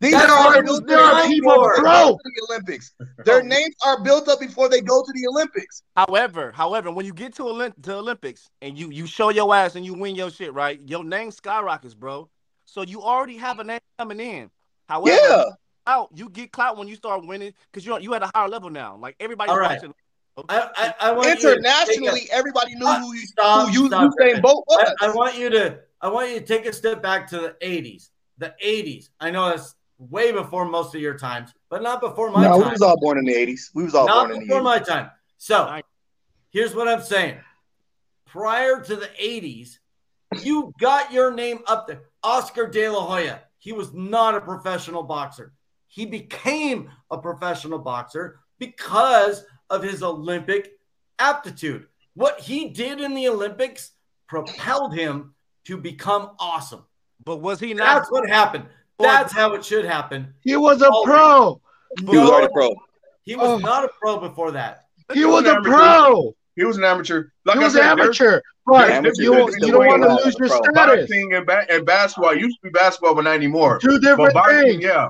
These 0.00 0.12
That's 0.12 0.30
are 0.30 0.62
built 0.62 0.86
there 0.86 1.00
are 1.00 1.26
people 1.26 1.50
before 1.54 1.72
they 1.76 1.82
go 1.82 1.82
broke. 1.82 2.20
to 2.22 2.30
the 2.32 2.46
Olympics. 2.52 2.92
Their 3.24 3.42
names 3.42 3.74
are 3.84 4.00
built 4.00 4.28
up 4.28 4.38
before 4.38 4.68
they 4.68 4.80
go 4.80 5.02
to 5.02 5.12
the 5.12 5.26
Olympics. 5.26 5.82
However, 5.96 6.52
however, 6.52 6.92
when 6.92 7.04
you 7.04 7.12
get 7.12 7.34
to 7.36 7.42
Olymp- 7.42 7.82
to 7.82 7.96
Olympics 7.96 8.48
and 8.62 8.78
you 8.78 8.90
you 8.90 9.06
show 9.06 9.30
your 9.30 9.52
ass 9.52 9.74
and 9.74 9.84
you 9.84 9.94
win 9.94 10.14
your 10.14 10.30
shit, 10.30 10.54
right? 10.54 10.80
Your 10.86 11.02
name 11.02 11.32
skyrockets, 11.32 11.94
bro. 11.94 12.28
So 12.64 12.82
you 12.82 13.02
already 13.02 13.36
have 13.38 13.58
a 13.58 13.64
name 13.64 13.80
coming 13.98 14.20
in. 14.20 14.50
However, 14.88 15.16
Yeah. 15.20 15.44
Out 15.88 16.10
you 16.14 16.28
get 16.28 16.52
clout 16.52 16.76
when 16.76 16.86
you 16.86 16.94
start 16.94 17.26
winning 17.26 17.52
because 17.72 17.84
you 17.84 17.98
you 17.98 18.14
at 18.14 18.22
a 18.22 18.30
higher 18.34 18.48
level 18.48 18.70
now. 18.70 18.96
Like 18.96 19.16
everybody's 19.18 19.50
All 19.50 19.58
right. 19.58 19.80
watching. 19.80 19.94
I, 20.48 20.68
I, 20.76 20.94
I 21.08 21.12
want 21.12 21.42
you 21.42 21.48
a- 21.48 21.52
Internationally, 21.54 22.28
everybody 22.30 22.76
knew 22.76 22.86
who, 22.86 23.12
you, 23.12 23.26
Stop, 23.26 23.68
who 23.68 23.72
you, 23.72 23.86
stop, 23.88 24.12
Usain 24.20 24.40
Bolt 24.40 24.64
was. 24.68 24.88
I, 25.00 25.06
I 25.08 25.12
want 25.12 25.36
you 25.36 25.50
to 25.50 25.80
I 26.00 26.08
want 26.08 26.30
you 26.30 26.38
to 26.38 26.46
take 26.46 26.64
a 26.66 26.72
step 26.72 27.02
back 27.02 27.26
to 27.28 27.38
the 27.38 27.56
80s. 27.60 28.10
The 28.36 28.54
80s. 28.64 29.08
I 29.18 29.32
know 29.32 29.48
that's 29.48 29.74
way 29.98 30.30
before 30.30 30.64
most 30.64 30.94
of 30.94 31.00
your 31.00 31.18
times, 31.18 31.52
but 31.68 31.82
not 31.82 32.00
before 32.00 32.30
my 32.30 32.46
no, 32.46 32.58
we 32.58 32.68
was 32.68 32.82
all 32.82 32.96
born 32.96 33.18
in 33.18 33.24
the 33.24 33.34
80s. 33.34 33.70
We 33.74 33.82
was 33.82 33.96
all 33.96 34.06
not 34.06 34.28
born 34.28 34.30
in 34.32 34.38
the 34.38 34.46
before 34.46 34.60
80s. 34.60 34.64
my 34.64 34.78
time. 34.78 35.10
So 35.38 35.80
here's 36.50 36.74
what 36.74 36.86
I'm 36.86 37.02
saying. 37.02 37.38
Prior 38.26 38.80
to 38.80 38.94
the 38.94 39.08
80s, 39.20 39.78
you 40.42 40.72
got 40.78 41.12
your 41.12 41.32
name 41.32 41.60
up 41.66 41.88
there. 41.88 42.02
Oscar 42.22 42.68
De 42.68 42.88
La 42.88 43.04
Hoya. 43.04 43.42
He 43.58 43.72
was 43.72 43.92
not 43.92 44.36
a 44.36 44.40
professional 44.40 45.02
boxer. 45.02 45.52
He 45.88 46.06
became 46.06 46.90
a 47.10 47.18
professional 47.18 47.78
boxer 47.78 48.40
because 48.58 49.44
of 49.70 49.82
his 49.82 50.02
Olympic 50.02 50.78
aptitude. 51.18 51.86
What 52.14 52.40
he 52.40 52.68
did 52.68 53.00
in 53.00 53.14
the 53.14 53.28
Olympics 53.28 53.92
propelled 54.28 54.94
him 54.94 55.34
to 55.64 55.76
become 55.76 56.30
awesome. 56.38 56.84
But 57.24 57.36
was 57.36 57.60
he 57.60 57.74
not? 57.74 57.96
That's 57.98 58.10
what 58.10 58.28
happened. 58.28 58.66
That's 58.98 59.32
how 59.32 59.54
it 59.54 59.64
should 59.64 59.84
happen. 59.84 60.34
he 60.42 60.56
was 60.56 60.82
a 60.82 60.88
Oh. 60.92 61.02
pro. 61.04 61.60
He 61.98 62.04
was 62.18 62.30
already 62.30 62.52
pro. 62.52 62.74
He 63.22 63.36
was 63.36 63.48
Oh. 63.48 63.58
not 63.58 63.84
a 63.84 63.88
pro 64.00 64.18
before 64.18 64.50
that. 64.52 64.86
He 65.14 65.24
was 65.24 65.46
a 65.46 65.60
pro. 65.62 66.34
He 66.56 66.64
was 66.64 66.76
an 66.76 66.84
amateur. 66.84 67.26
Like 67.44 67.56
He 67.56 67.62
I 67.62 67.64
was 67.64 67.72
said, 67.74 67.82
there's- 67.82 68.00
amateur. 68.00 68.40
But 68.66 68.90
Amateur 68.90 69.22
you, 69.22 69.48
is 69.48 69.56
you 69.60 69.72
don't 69.72 69.86
want 69.86 70.02
to 70.02 70.08
lose 70.24 70.36
your 70.38 70.48
pro. 70.48 70.58
status. 70.58 70.74
boxing 71.00 71.32
and, 71.32 71.46
ba- 71.46 71.64
and 71.70 71.86
basketball 71.86 72.34
used 72.36 72.58
to 72.58 72.64
be 72.64 72.70
basketball, 72.70 73.14
but 73.14 73.22
not 73.24 73.34
anymore. 73.34 73.78
Two 73.78 73.98
different 73.98 74.34
boxing, 74.34 74.62
things. 74.62 74.82
yeah. 74.84 75.08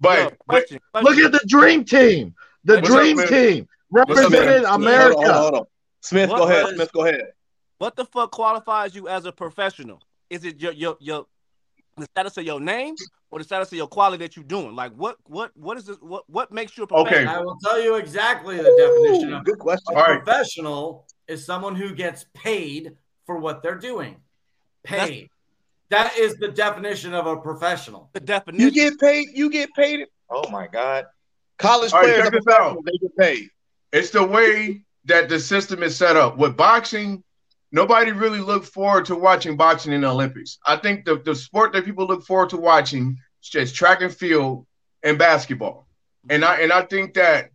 But, 0.00 0.18
Yo, 0.18 0.24
but 0.24 0.38
question, 0.48 0.80
Look 1.02 1.16
at 1.18 1.32
the 1.32 1.40
dream 1.46 1.84
team. 1.84 2.34
The 2.64 2.76
What's 2.76 2.88
dream 2.88 3.16
man? 3.16 3.28
team 3.28 3.68
represented 3.90 4.32
man? 4.62 4.64
America. 4.66 5.16
Hold 5.16 5.26
on, 5.28 5.34
hold 5.42 5.54
on. 5.54 5.64
Smith, 6.02 6.30
What 6.30 6.38
go 6.38 6.44
ahead. 6.44 6.64
was- 6.64 6.74
Smith, 6.74 6.92
go 6.92 7.04
ahead. 7.06 7.22
what 7.78 7.96
the 7.96 8.04
fuck 8.04 8.30
qualifies 8.32 8.94
you 8.94 9.08
as 9.08 9.24
a 9.24 9.32
professional? 9.32 10.02
Is 10.30 10.44
it 10.44 10.60
your 10.60 10.72
your 10.72 10.96
your 11.00 11.26
the 11.96 12.04
status 12.06 12.36
of 12.36 12.44
your 12.44 12.60
name 12.60 12.94
or 13.30 13.38
the 13.38 13.44
status 13.44 13.68
of 13.72 13.78
your 13.78 13.86
quality 13.86 14.22
that 14.24 14.36
you're 14.36 14.44
doing? 14.44 14.74
Like 14.74 14.92
what 14.94 15.16
what 15.24 15.52
what 15.56 15.76
is 15.78 15.86
this? 15.86 15.96
What 16.00 16.24
what 16.28 16.52
makes 16.52 16.76
you 16.76 16.84
a 16.84 16.86
professional? 16.86 17.20
Okay. 17.22 17.26
I 17.32 17.40
will 17.40 17.56
tell 17.64 17.80
you 17.80 17.94
exactly 17.94 18.56
the 18.56 18.74
definition 18.76 19.32
of 19.32 19.44
good 19.44 19.58
question. 19.58 19.94
a 19.94 19.98
All 19.98 20.04
right. 20.04 20.22
professional 20.24 21.06
is 21.28 21.44
someone 21.46 21.74
who 21.76 21.94
gets 21.94 22.26
paid 22.34 22.96
for 23.24 23.38
what 23.38 23.62
they're 23.62 23.78
doing. 23.78 24.16
Paid. 24.84 25.30
That 25.90 26.16
is 26.16 26.36
the 26.36 26.48
definition 26.48 27.14
of 27.14 27.26
a 27.26 27.36
professional. 27.36 28.10
The 28.12 28.20
definition. 28.20 28.64
You 28.64 28.72
get 28.72 28.98
paid. 28.98 29.28
You 29.34 29.50
get 29.50 29.72
paid. 29.74 30.06
Oh 30.30 30.48
my 30.50 30.66
God. 30.66 31.06
College 31.58 31.92
All 31.92 32.00
right, 32.00 32.06
players 32.06 32.22
check 32.24 32.32
this 32.32 32.54
out. 32.54 32.78
They 32.84 32.98
get 32.98 33.16
paid. 33.16 33.48
it's 33.92 34.10
the 34.10 34.24
way 34.24 34.82
that 35.04 35.28
the 35.28 35.38
system 35.38 35.82
is 35.82 35.96
set 35.96 36.16
up. 36.16 36.36
With 36.36 36.56
boxing, 36.56 37.22
nobody 37.72 38.12
really 38.12 38.40
looked 38.40 38.66
forward 38.66 39.04
to 39.06 39.14
watching 39.14 39.56
boxing 39.56 39.92
in 39.92 40.02
the 40.02 40.08
Olympics. 40.08 40.58
I 40.66 40.76
think 40.76 41.04
the, 41.04 41.16
the 41.24 41.34
sport 41.34 41.72
that 41.72 41.84
people 41.84 42.06
look 42.06 42.24
forward 42.24 42.50
to 42.50 42.56
watching 42.56 43.16
is 43.42 43.48
just 43.48 43.74
track 43.74 44.02
and 44.02 44.14
field 44.14 44.66
and 45.02 45.18
basketball. 45.18 45.86
And 46.28 46.44
I 46.44 46.60
and 46.60 46.72
I 46.72 46.82
think 46.82 47.14
that 47.14 47.50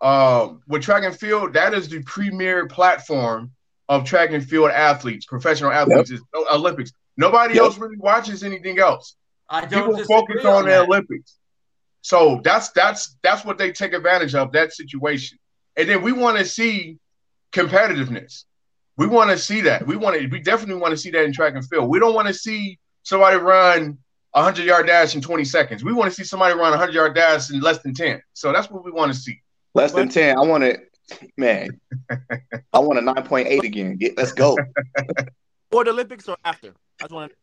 um, 0.00 0.62
with 0.66 0.82
track 0.82 1.04
and 1.04 1.16
field, 1.16 1.52
that 1.54 1.74
is 1.74 1.88
the 1.88 2.02
premier 2.02 2.66
platform 2.66 3.52
of 3.88 4.04
track 4.04 4.30
and 4.32 4.46
field 4.46 4.70
athletes, 4.70 5.26
professional 5.26 5.70
athletes, 5.70 6.10
is 6.10 6.22
Olympics. 6.52 6.92
Nobody 7.16 7.54
Yep. 7.54 7.62
else 7.62 7.78
really 7.78 7.96
watches 7.96 8.42
anything 8.42 8.78
else. 8.78 9.16
I 9.48 9.64
don't 9.64 9.84
People 9.84 10.04
focus 10.04 10.44
on 10.44 10.66
the. 10.66 10.82
Olympics. 10.82 11.38
So 12.02 12.40
that's 12.44 12.70
that's 12.70 13.16
that's 13.22 13.44
what 13.44 13.58
they 13.58 13.72
take 13.72 13.92
advantage 13.92 14.34
of 14.34 14.52
that 14.52 14.72
situation. 14.72 15.38
And 15.76 15.88
then 15.88 16.02
we 16.02 16.12
want 16.12 16.38
to 16.38 16.44
see 16.44 16.98
competitiveness. 17.52 18.44
We 18.96 19.06
want 19.06 19.30
to 19.30 19.38
see 19.38 19.62
that. 19.62 19.86
We 19.86 19.96
want 19.96 20.18
to. 20.20 20.26
We 20.28 20.40
definitely 20.40 20.80
want 20.80 20.92
to 20.92 20.96
see 20.96 21.10
that 21.10 21.24
in 21.24 21.32
track 21.32 21.54
and 21.54 21.66
field. 21.66 21.88
We 21.88 21.98
don't 21.98 22.14
want 22.14 22.28
to 22.28 22.34
see 22.34 22.78
somebody 23.02 23.36
run 23.36 23.98
a 24.34 24.42
hundred 24.42 24.66
yard 24.66 24.86
dash 24.86 25.14
in 25.14 25.20
twenty 25.20 25.44
seconds. 25.44 25.84
We 25.84 25.92
want 25.92 26.10
to 26.10 26.14
see 26.14 26.24
somebody 26.24 26.54
run 26.54 26.72
a 26.72 26.76
hundred 26.76 26.94
yard 26.94 27.14
dash 27.14 27.50
in 27.50 27.60
less 27.60 27.78
than 27.78 27.94
ten. 27.94 28.20
So 28.34 28.52
that's 28.52 28.70
what 28.70 28.84
we 28.84 28.90
want 28.92 29.12
to 29.12 29.18
see. 29.18 29.40
Less 29.74 29.92
than 29.92 30.08
10. 30.08 30.38
I 30.38 30.40
want 30.40 30.64
it. 30.64 30.88
Man, 31.36 31.68
I 32.72 32.78
want 32.78 32.98
a 32.98 33.02
9.8 33.02 33.62
again. 33.62 33.96
Get, 33.96 34.16
let's 34.16 34.32
go. 34.32 34.56
or 35.72 35.84
the 35.84 35.90
Olympics 35.90 36.28
or 36.28 36.36
after. 36.44 36.68
I 37.00 37.04
just 37.04 37.12
want 37.12 37.32
to. 37.32 37.36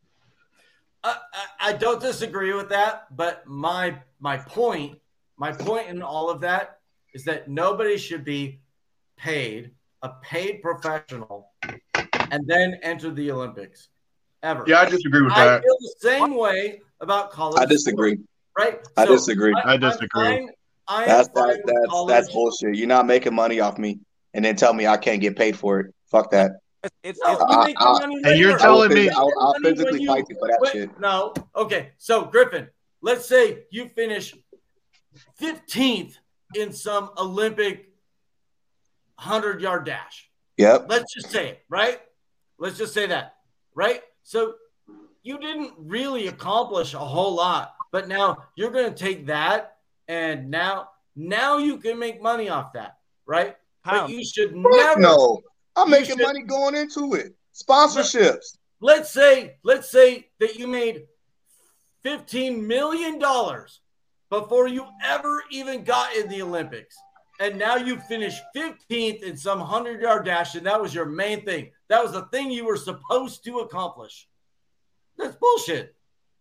Uh, 1.03 1.13
I, 1.59 1.69
I, 1.69 1.69
I 1.69 1.73
don't 1.73 2.01
disagree 2.01 2.53
with 2.53 2.69
that, 2.69 3.15
but 3.15 3.45
my 3.45 3.95
my 4.19 4.37
point, 4.37 4.97
my 5.37 5.51
point 5.51 5.89
in 5.89 6.01
all 6.01 6.29
of 6.29 6.41
that 6.41 6.79
is 7.13 7.23
that 7.25 7.49
nobody 7.49 7.97
should 7.97 8.23
be 8.23 8.59
paid 9.17 9.71
a 10.01 10.09
paid 10.21 10.61
professional 10.61 11.49
and 12.31 12.45
then 12.47 12.79
enter 12.81 13.11
the 13.11 13.31
Olympics 13.31 13.89
ever. 14.41 14.63
Yeah, 14.67 14.81
I 14.81 14.89
disagree 14.89 15.21
with 15.21 15.33
I 15.33 15.45
that. 15.45 15.59
I 15.59 15.61
feel 15.61 15.77
the 15.79 15.95
same 15.99 16.35
way 16.35 16.81
about 17.01 17.31
college. 17.31 17.61
I 17.61 17.65
disagree. 17.65 18.13
sport, 18.15 18.27
right? 18.57 18.87
I 18.97 19.05
So 19.05 19.13
disagree. 19.13 19.53
I 19.53 19.73
I'm 19.73 19.79
disagree. 19.79 20.07
fine- 20.23 20.49
I 20.85 21.03
am 21.03 21.07
That's 21.07 21.29
fine 21.29 21.47
that's 21.47 21.59
with 21.63 21.75
that's 21.75 22.05
that's 22.25 22.33
bullshit. 22.33 22.75
You're 22.75 22.87
not 22.89 23.05
making 23.07 23.33
money 23.33 23.61
off 23.61 23.77
me, 23.77 23.99
and 24.33 24.43
then 24.43 24.57
tell 24.57 24.73
me 24.73 24.85
I 24.85 24.97
can't 24.97 25.21
get 25.21 25.37
paid 25.37 25.57
for 25.57 25.79
it. 25.79 25.93
Fuck 26.11 26.31
that. 26.31 26.51
It's, 26.83 26.95
it's, 27.03 27.19
No, 27.23 27.33
it's, 27.33 27.43
I- 27.43 27.73
I- 27.79 27.99
money 27.99 28.21
And 28.25 28.37
you're 28.39 28.49
later. 28.51 28.59
telling 28.59 28.91
I'll, 28.91 28.95
me- 28.97 29.09
I'll, 29.09 29.31
I'll 29.39 29.53
physically 29.63 30.01
you- 30.01 30.07
fight 30.07 30.25
you 30.29 30.35
for 30.37 30.47
that 30.49 30.59
Wait, 30.61 30.71
shit. 30.73 30.99
No. 30.99 31.33
Okay. 31.55 31.91
So 31.97 32.25
Griffin, 32.25 32.67
let's 33.01 33.25
say 33.27 33.63
you 33.71 33.87
finish 33.89 34.33
15th 35.39 36.15
in 36.55 36.71
some 36.73 37.11
Olympic 37.17 37.89
100 39.17 39.61
yard 39.61 39.85
dash. 39.85 40.29
Yep. 40.57 40.85
Let's 40.89 41.13
just 41.13 41.31
say 41.31 41.49
it, 41.49 41.63
right? 41.69 41.99
Let's 42.59 42.77
just 42.77 42.93
say 42.93 43.07
that, 43.07 43.35
right? 43.75 44.01
So 44.23 44.55
you 45.23 45.37
didn't 45.39 45.73
really 45.77 46.27
accomplish 46.27 46.93
a 46.93 46.99
whole 46.99 47.33
lot, 47.33 47.73
but 47.91 48.07
now 48.07 48.37
you're 48.55 48.71
going 48.71 48.93
to 48.93 48.97
take 48.97 49.25
that 49.27 49.77
and 50.07 50.49
now 50.51 50.89
now 51.15 51.57
you 51.57 51.77
can 51.77 51.97
make 51.97 52.21
money 52.21 52.49
off 52.49 52.73
that, 52.73 52.97
right? 53.25 53.55
how? 53.83 54.01
But 54.01 54.09
you 54.11 54.23
should 54.25 54.51
Fuck 54.51 54.71
never 54.71 54.99
no. 54.99 55.41
I'm 55.75 55.87
You 55.87 55.91
making 55.91 56.17
should- 56.17 56.25
money 56.25 56.41
going 56.43 56.75
into 56.75 57.13
it. 57.15 57.33
Sponsorships. 57.53 58.57
let's 58.81 59.11
say 59.11 59.57
let's 59.63 59.89
say 59.91 60.27
that 60.39 60.55
you 60.55 60.67
made 60.67 61.03
15 62.03 62.65
million 62.67 63.19
dollars 63.19 63.79
before 64.29 64.67
you 64.67 64.85
ever 65.03 65.43
even 65.51 65.83
got 65.83 66.15
in 66.15 66.27
the 66.29 66.41
olympics 66.41 66.95
and 67.39 67.57
now 67.59 67.75
you 67.75 67.97
finished 67.99 68.41
15th 68.55 69.21
in 69.23 69.37
some 69.37 69.59
100 69.59 70.01
yard 70.01 70.25
dash 70.25 70.55
and 70.55 70.65
that 70.65 70.81
was 70.81 70.93
your 70.93 71.05
main 71.05 71.45
thing 71.45 71.71
That 71.89 72.01
was 72.03 72.11
the 72.11 72.23
thing 72.31 72.51
you 72.51 72.65
were 72.65 72.77
supposed 72.77 73.43
to 73.45 73.59
accomplish. 73.59 74.27
That's 75.17 75.35
bullshit. 75.35 75.95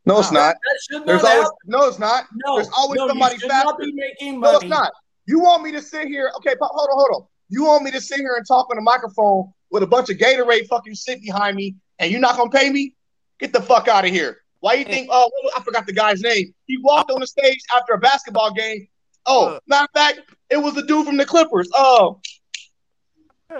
No, 0.07 0.18
it's 0.18 0.33
not. 0.33 0.57
that 0.64 0.78
should 0.91 0.99
not 1.01 1.07
There's 1.07 1.24
always 1.24 1.43
happen. 1.43 1.57
no, 1.66 1.85
it's 1.89 1.99
not. 1.99 2.24
No, 2.35 2.57
there's 2.57 2.70
always 2.76 2.99
no, 2.99 3.09
somebody 3.09 3.37
faster. 3.37 3.49
not 3.49 3.78
be 3.78 3.93
making 3.93 4.41
No, 4.41 4.57
it's 4.57 4.64
not. 4.64 4.91
You 5.26 5.41
want 5.41 5.62
me 5.62 5.70
to 5.72 5.83
sit 5.83 6.09
here? 6.09 6.33
Okay, 6.39 6.55
hold 6.61 6.89
on, 6.91 6.97
hold 6.99 7.11
on. 7.22 7.26
You 7.53 7.64
want 7.64 7.84
me 7.84 7.90
to 7.90 8.00
sit 8.00 8.18
here 8.18 8.34
and 8.34 8.46
talk 8.48 8.70
on 8.70 8.76
the 8.76 8.82
microphone 8.82 9.53
with 9.70 9.82
a 9.82 9.86
bunch 9.86 10.09
of 10.09 10.16
Gatorade 10.16 10.66
fucking 10.68 10.94
shit 10.94 11.20
behind 11.20 11.55
me, 11.55 11.76
and 11.98 12.11
you're 12.11 12.18
not 12.18 12.34
gonna 12.38 12.48
pay 12.48 12.70
me? 12.70 12.94
Get 13.38 13.53
the 13.53 13.61
fuck 13.61 13.88
out 13.88 14.07
of 14.07 14.11
here. 14.11 14.38
Why 14.61 14.72
you 14.74 14.86
think? 14.86 15.09
Oh, 15.12 15.30
I 15.55 15.61
forgot 15.62 15.86
the 15.86 15.92
guy's 15.92 16.22
name. 16.22 16.55
He 16.66 16.78
walked 16.78 17.11
on 17.11 17.20
the 17.20 17.26
stage 17.26 17.61
after 17.76 17.92
a 17.92 17.98
basketball 17.98 18.53
game. 18.55 18.88
Oh, 19.26 19.48
Uh. 19.48 19.61
matter 19.66 19.84
of 19.84 19.90
fact, 19.92 20.20
it 20.48 20.57
was 20.57 20.72
the 20.74 20.82
dude 20.82 21.05
from 21.07 21.18
the 21.18 21.26
Clippers. 21.26 21.68
Oh, 21.74 22.22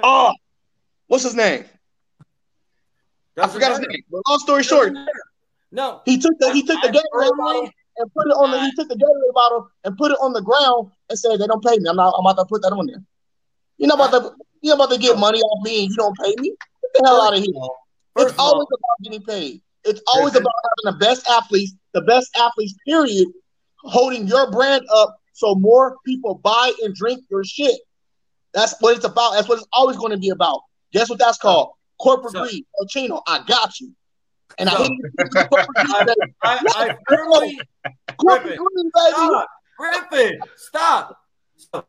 oh, 0.03 0.33
what's 1.09 1.25
his 1.25 1.35
name? 1.35 1.67
I 3.37 3.47
forgot 3.49 3.73
his 3.73 3.81
name. 3.81 4.03
But 4.11 4.23
long 4.27 4.39
story 4.39 4.63
short. 4.63 4.95
No, 5.71 6.01
he 6.07 6.17
took 6.19 6.33
the 6.39 6.51
he 6.55 6.63
took 6.63 6.81
the 6.81 6.89
Gatorade 6.89 7.37
bottle 7.37 7.69
and 7.99 8.11
put 8.15 8.27
it 8.27 8.33
on 8.33 8.51
the 8.53 8.61
he 8.61 8.73
took 8.73 8.89
the 8.89 8.95
Gatorade 8.95 9.35
bottle 9.35 9.69
and 9.85 9.99
put 9.99 10.13
it 10.13 10.19
on 10.23 10.33
the 10.33 10.41
ground 10.41 10.91
and 11.11 11.19
said 11.19 11.37
they 11.39 11.47
don't 11.47 11.63
pay 11.63 11.77
me. 11.79 11.91
I'm 11.91 11.97
not 11.97 12.15
I'm 12.19 12.25
about 12.25 12.41
to 12.43 12.47
put 12.47 12.63
that 12.63 12.73
on 12.73 12.87
there. 12.87 13.03
You're 13.79 13.89
not 13.89 13.99
about 14.09 14.21
to 14.23 14.33
you're 14.61 14.75
about 14.75 14.91
to 14.91 14.99
get 14.99 15.19
money 15.19 15.41
off 15.41 15.65
me 15.65 15.83
and 15.85 15.91
you 15.91 15.97
don't 15.97 16.17
pay 16.19 16.35
me. 16.39 16.51
Get 16.51 16.91
the 16.95 17.03
hell 17.05 17.23
out 17.23 17.37
of 17.37 17.41
here. 17.43 17.53
First 18.17 18.27
It's 18.29 18.33
of 18.35 18.41
all, 18.41 18.53
always 18.55 18.67
about 18.71 19.03
getting 19.05 19.23
paid. 19.23 19.61
It's 19.85 20.01
always 20.15 20.35
about 20.37 20.53
having 20.85 20.99
the 20.99 21.05
best 21.05 21.27
athletes, 21.29 21.73
the 21.93 22.03
best 22.03 22.31
athletes, 22.39 22.75
period, 22.87 23.27
holding 23.79 24.27
your 24.29 24.51
brand 24.53 24.85
up 24.95 25.17
so 25.33 25.55
more 25.57 25.97
people 26.07 26.37
buy 26.37 26.73
and 26.83 26.95
drink 26.95 27.25
your 27.31 27.43
shit. 27.45 27.81
That's 28.55 28.77
what 28.81 28.97
it's 28.97 29.05
about. 29.05 29.33
That's 29.33 29.49
what 29.49 29.59
it's 29.59 29.67
always 29.73 29.97
going 29.97 30.13
to 30.13 30.19
be 30.19 30.29
about. 30.29 30.61
Guess 30.93 31.11
what 31.11 31.19
that's 31.19 31.39
called? 31.39 31.73
Corporate 32.01 32.33
So- 32.35 32.43
greed. 32.45 32.65
Chino, 32.89 33.23
I 33.27 33.43
got 33.47 33.81
you. 33.81 33.93
And 34.59 34.69
I 34.69 34.75
hate 34.77 34.91
it. 35.03 35.49
Corporate 35.49 35.67
greed, 35.75 36.07
baby. 36.07 36.35
I, 36.43 36.61
I 36.77 36.97
firmly 37.09 37.59
Corporate 38.19 38.59
Griffin. 38.59 38.59
greed, 38.59 38.93
baby. 38.95 39.13
stop, 39.17 39.49
Griffin, 39.79 40.41
stop. 40.57 41.19
So, 41.57 41.85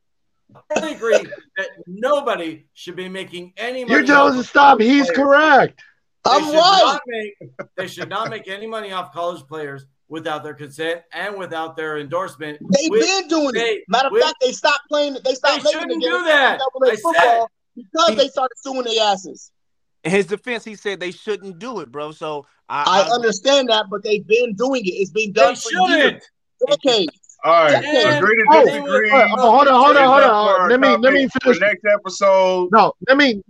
I 0.75 0.89
agree 0.89 1.17
that 1.57 1.67
nobody 1.87 2.65
should 2.73 2.95
be 2.95 3.09
making 3.09 3.53
any 3.57 3.83
money. 3.83 3.95
You're 3.95 4.05
telling 4.05 4.33
us 4.37 4.43
to 4.43 4.47
stop. 4.49 4.79
He's 4.79 5.05
players. 5.05 5.17
correct. 5.17 5.81
They 6.25 6.31
I'm 6.31 6.43
should 6.45 6.53
right. 6.53 6.81
not 6.85 7.01
make- 7.07 7.51
they 7.75 7.87
should 7.87 8.09
not 8.09 8.29
make 8.29 8.47
any 8.47 8.65
money 8.67 8.91
off 8.93 9.11
college 9.13 9.45
players 9.47 9.85
without 10.07 10.43
their 10.43 10.53
consent 10.53 11.01
and 11.11 11.37
without 11.37 11.75
their 11.75 11.97
endorsement. 11.97 12.59
They've 12.71 12.89
with- 12.89 13.01
been 13.01 13.27
doing 13.27 13.53
they- 13.53 13.59
it. 13.77 13.83
Matter 13.89 14.09
of 14.09 14.21
fact, 14.21 14.35
they 14.41 14.51
stopped 14.51 14.81
playing. 14.89 15.17
They 15.25 15.33
stopped 15.35 15.63
They 15.63 15.73
making 15.75 15.87
the 15.89 15.93
shouldn't 15.95 16.01
game. 16.03 16.11
do 16.11 16.23
that. 16.25 16.59
Double 16.59 16.87
A 16.87 16.91
I 16.91 16.95
said- 16.95 17.45
because 17.75 18.09
He- 18.09 18.15
they 18.15 18.27
started 18.29 18.55
suing 18.57 18.83
their 18.83 19.03
asses. 19.03 19.51
In 20.03 20.11
his 20.11 20.25
defense, 20.27 20.63
he 20.65 20.75
said 20.75 20.99
they 20.99 21.11
shouldn't 21.11 21.59
do 21.59 21.79
it, 21.79 21.91
bro. 21.91 22.11
So 22.11 22.45
I, 22.69 22.83
I 22.83 23.01
I- 23.09 23.09
understand 23.13 23.69
that, 23.69 23.85
but 23.89 24.03
they've 24.03 24.25
been 24.27 24.53
doing 24.53 24.85
it. 24.85 24.89
It's 24.91 25.11
been 25.11 25.31
They 25.33 25.41
done 25.41 25.55
for 25.55 25.71
years, 25.71 26.01
shouldn't. 26.01 26.23
Decades. 27.43 27.45
All 27.45 27.63
right, 27.65 27.85
And 28.05 28.15
agree 28.23 28.35
to 28.35 28.45
Oh, 28.51 28.65
disagree. 28.65 29.11
Oh, 29.11 29.51
hold 29.51 29.67
on, 29.67 29.83
hold 29.83 29.97
on, 29.97 30.05
hold 30.05 30.21
Save 30.21 30.23
that 30.23 30.27
for 30.29 30.61
on. 30.61 30.69
Let 30.69 30.79
me 30.79 30.87
let 30.97 31.13
me 31.13 31.27
topic 31.27 31.31
for 31.43 31.53
finish. 31.53 31.59
next 31.61 31.85
episode. 31.93 32.69
No, 32.71 32.93
let 33.07 33.17
me 33.17 33.43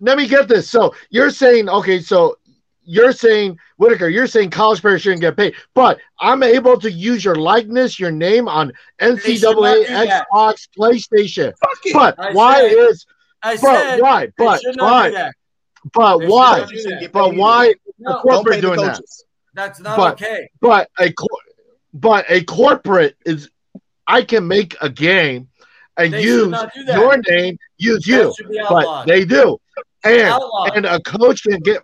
let 0.00 0.16
me 0.18 0.26
get 0.28 0.48
this. 0.48 0.68
So 0.68 0.94
you're 1.10 1.30
saying, 1.30 1.68
okay, 1.68 2.00
so 2.00 2.36
you're 2.84 3.12
saying 3.12 3.58
Whitaker, 3.76 4.08
you're 4.08 4.26
saying 4.26 4.50
college 4.50 4.80
players 4.80 5.02
shouldn't 5.02 5.20
get 5.20 5.36
paid, 5.36 5.54
but 5.74 5.98
I'm 6.20 6.42
able 6.42 6.78
to 6.80 6.90
use 6.90 7.24
your 7.24 7.34
likeness, 7.36 7.98
your 8.00 8.10
name 8.10 8.48
on 8.48 8.72
They 8.98 9.36
should 9.36 9.42
not 9.42 9.56
NCAA, 9.56 9.86
do 9.86 9.92
that. 10.06 10.26
Xbox, 10.32 10.68
PlayStation. 10.78 11.52
Fuck 11.60 11.78
it. 11.84 11.92
But 11.94 12.18
I 12.18 12.32
why 12.32 12.60
said- 12.68 12.72
is 12.72 13.06
I 13.42 13.54
but 13.54 13.60
said 13.60 14.00
why? 14.00 14.28
But 14.36 14.60
should 14.62 14.76
not 14.76 15.08
do 15.08 15.14
why? 15.14 15.30
But 15.94 16.18
why? 16.28 16.58
not 16.58 16.68
do 16.70 16.82
that. 16.82 17.00
Get 17.00 17.12
But 17.12 17.34
why 17.36 17.68
the 17.68 17.74
No, 18.00 18.20
corporate 18.20 18.54
pay 18.56 18.60
the 18.60 18.66
doing 18.74 18.80
that? 18.80 19.00
that's 19.54 19.80
not 19.80 19.96
But- 19.96 20.12
okay. 20.14 20.48
But 20.60 20.90
a 20.98 21.12
cor- 21.12 21.28
but 22.00 22.24
a 22.28 22.44
corporate 22.44 23.16
is 23.24 23.50
I 24.06 24.22
can 24.22 24.46
make 24.48 24.76
a 24.80 24.88
game 24.88 25.48
and 25.96 26.12
They 26.12 26.22
use 26.22 26.56
do 26.74 26.92
your 26.92 27.16
name, 27.28 27.58
use 27.76 28.06
you, 28.06 28.24
That 28.24 28.34
should 28.36 28.66
but 28.68 29.04
they 29.06 29.24
do. 29.24 29.58
And 30.04 30.34
and 30.74 30.86
a 30.86 31.00
coach 31.00 31.42
can 31.42 31.60
get 31.60 31.82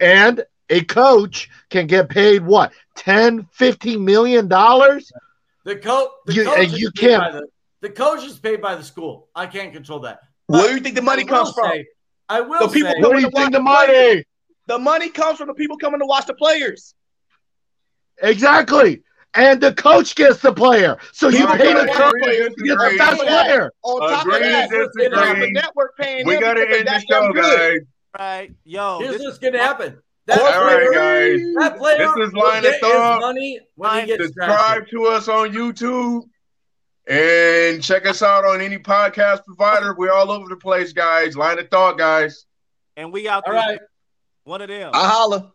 and 0.00 0.44
a 0.70 0.82
coach 0.84 1.48
can 1.70 1.86
get 1.86 2.08
paid 2.08 2.44
what 2.44 2.72
10 2.96 3.48
15 3.52 4.04
million 4.04 4.48
dollars 4.48 5.10
The 5.64 5.76
coach, 5.76 6.08
the 6.26 6.32
You- 6.34 6.44
coach 6.44 6.58
and 6.58 6.72
you 6.78 6.90
can't- 6.92 7.32
the, 7.32 7.46
the 7.82 7.90
coach 7.90 8.24
is 8.24 8.38
paid 8.38 8.62
by 8.62 8.74
the 8.76 8.84
school. 8.84 9.28
I 9.34 9.46
can't 9.46 9.72
control 9.72 10.00
that. 10.00 10.20
Where 10.46 10.68
do 10.68 10.74
you 10.74 10.80
think 10.80 10.94
the 10.94 11.02
money 11.02 11.22
I 11.22 11.24
will 11.24 11.30
comes 11.44 11.52
from? 11.54 11.70
say- 11.70 11.86
I 12.28 12.40
will 12.40 12.60
The 12.60 12.68
people 12.68 12.90
say, 12.90 12.94
come- 13.00 13.02
what 13.10 13.16
do 13.16 13.20
you 13.22 13.30
to 13.30 13.36
think 13.36 13.52
the 13.52 13.58
the 13.58 13.64
players. 13.64 14.14
money 14.14 14.24
The 14.66 14.78
money 14.78 15.08
comes 15.10 15.38
from 15.38 15.48
the 15.48 15.54
people 15.54 15.76
coming 15.76 16.00
to 16.00 16.06
watch 16.06 16.26
the 16.26 16.34
players. 16.34 16.94
exactly 18.22 19.02
and 19.36 19.60
the 19.60 19.72
coach 19.74 20.14
gets 20.14 20.40
the 20.40 20.52
player 20.52 20.96
so 21.12 21.28
you 21.28 21.40
All 21.40 21.46
right, 21.48 21.60
pay 21.60 21.72
the 21.74 21.84
guys, 21.86 21.96
coach 21.96 22.12
to 22.22 22.48
to 22.50 22.64
get 22.64 22.78
the 22.78 22.94
best 22.98 23.20
player 23.20 23.70
On 23.82 24.00
top 24.10 24.22
Agree 24.26 24.36
of 24.36 24.42
that, 24.42 24.68
to 24.70 24.90
they 24.96 25.04
have 25.04 25.12
disagree. 25.36 25.40
the 25.46 25.52
network 25.52 25.96
paying 25.98 26.26
We 26.26 26.38
gotta 26.40 26.60
because 26.60 26.78
end 26.78 26.86
the 26.88 27.00
show, 27.00 27.20
damn 27.22 27.32
good. 27.32 27.80
guys. 27.80 28.18
right, 28.18 28.52
yo, 28.64 28.98
here's 29.00 29.12
this, 29.18 29.24
what's 29.24 29.38
going 29.38 29.52
to 29.52 29.58
happen. 29.58 29.98
That 30.26 30.40
All 30.40 30.64
right, 30.64 30.88
player, 30.88 30.92
guys. 30.92 31.40
that 31.58 31.76
player 31.78 31.98
This 31.98 32.28
is 32.28 32.32
will 32.34 32.42
Line 32.48 32.56
of 32.58 32.62
get 32.64 32.80
Thought. 32.80 33.20
money 33.20 33.60
when 33.76 34.00
he 34.00 34.06
gets 34.06 34.24
Subscribe 34.24 34.48
drafted. 34.48 34.90
to 34.90 35.04
us 35.06 35.28
on 35.28 35.52
YouTube 35.52 36.22
and 37.08 37.82
check 37.82 38.06
us 38.06 38.22
out 38.22 38.44
on 38.44 38.60
any 38.60 38.78
podcast 38.78 39.44
provider. 39.44 39.94
We're 39.94 40.12
all 40.12 40.30
over 40.32 40.48
the 40.48 40.56
place, 40.56 40.92
guys. 40.92 41.36
Line 41.36 41.58
of 41.60 41.68
thought, 41.70 41.96
guys. 41.98 42.46
and 42.96 43.12
we 43.12 43.28
out 43.28 43.44
All 43.46 43.52
there. 43.52 43.60
right. 43.62 43.78
One 44.44 44.62
of 44.62 44.68
them. 44.68 44.90
I 44.94 45.08
holla. 45.08 45.52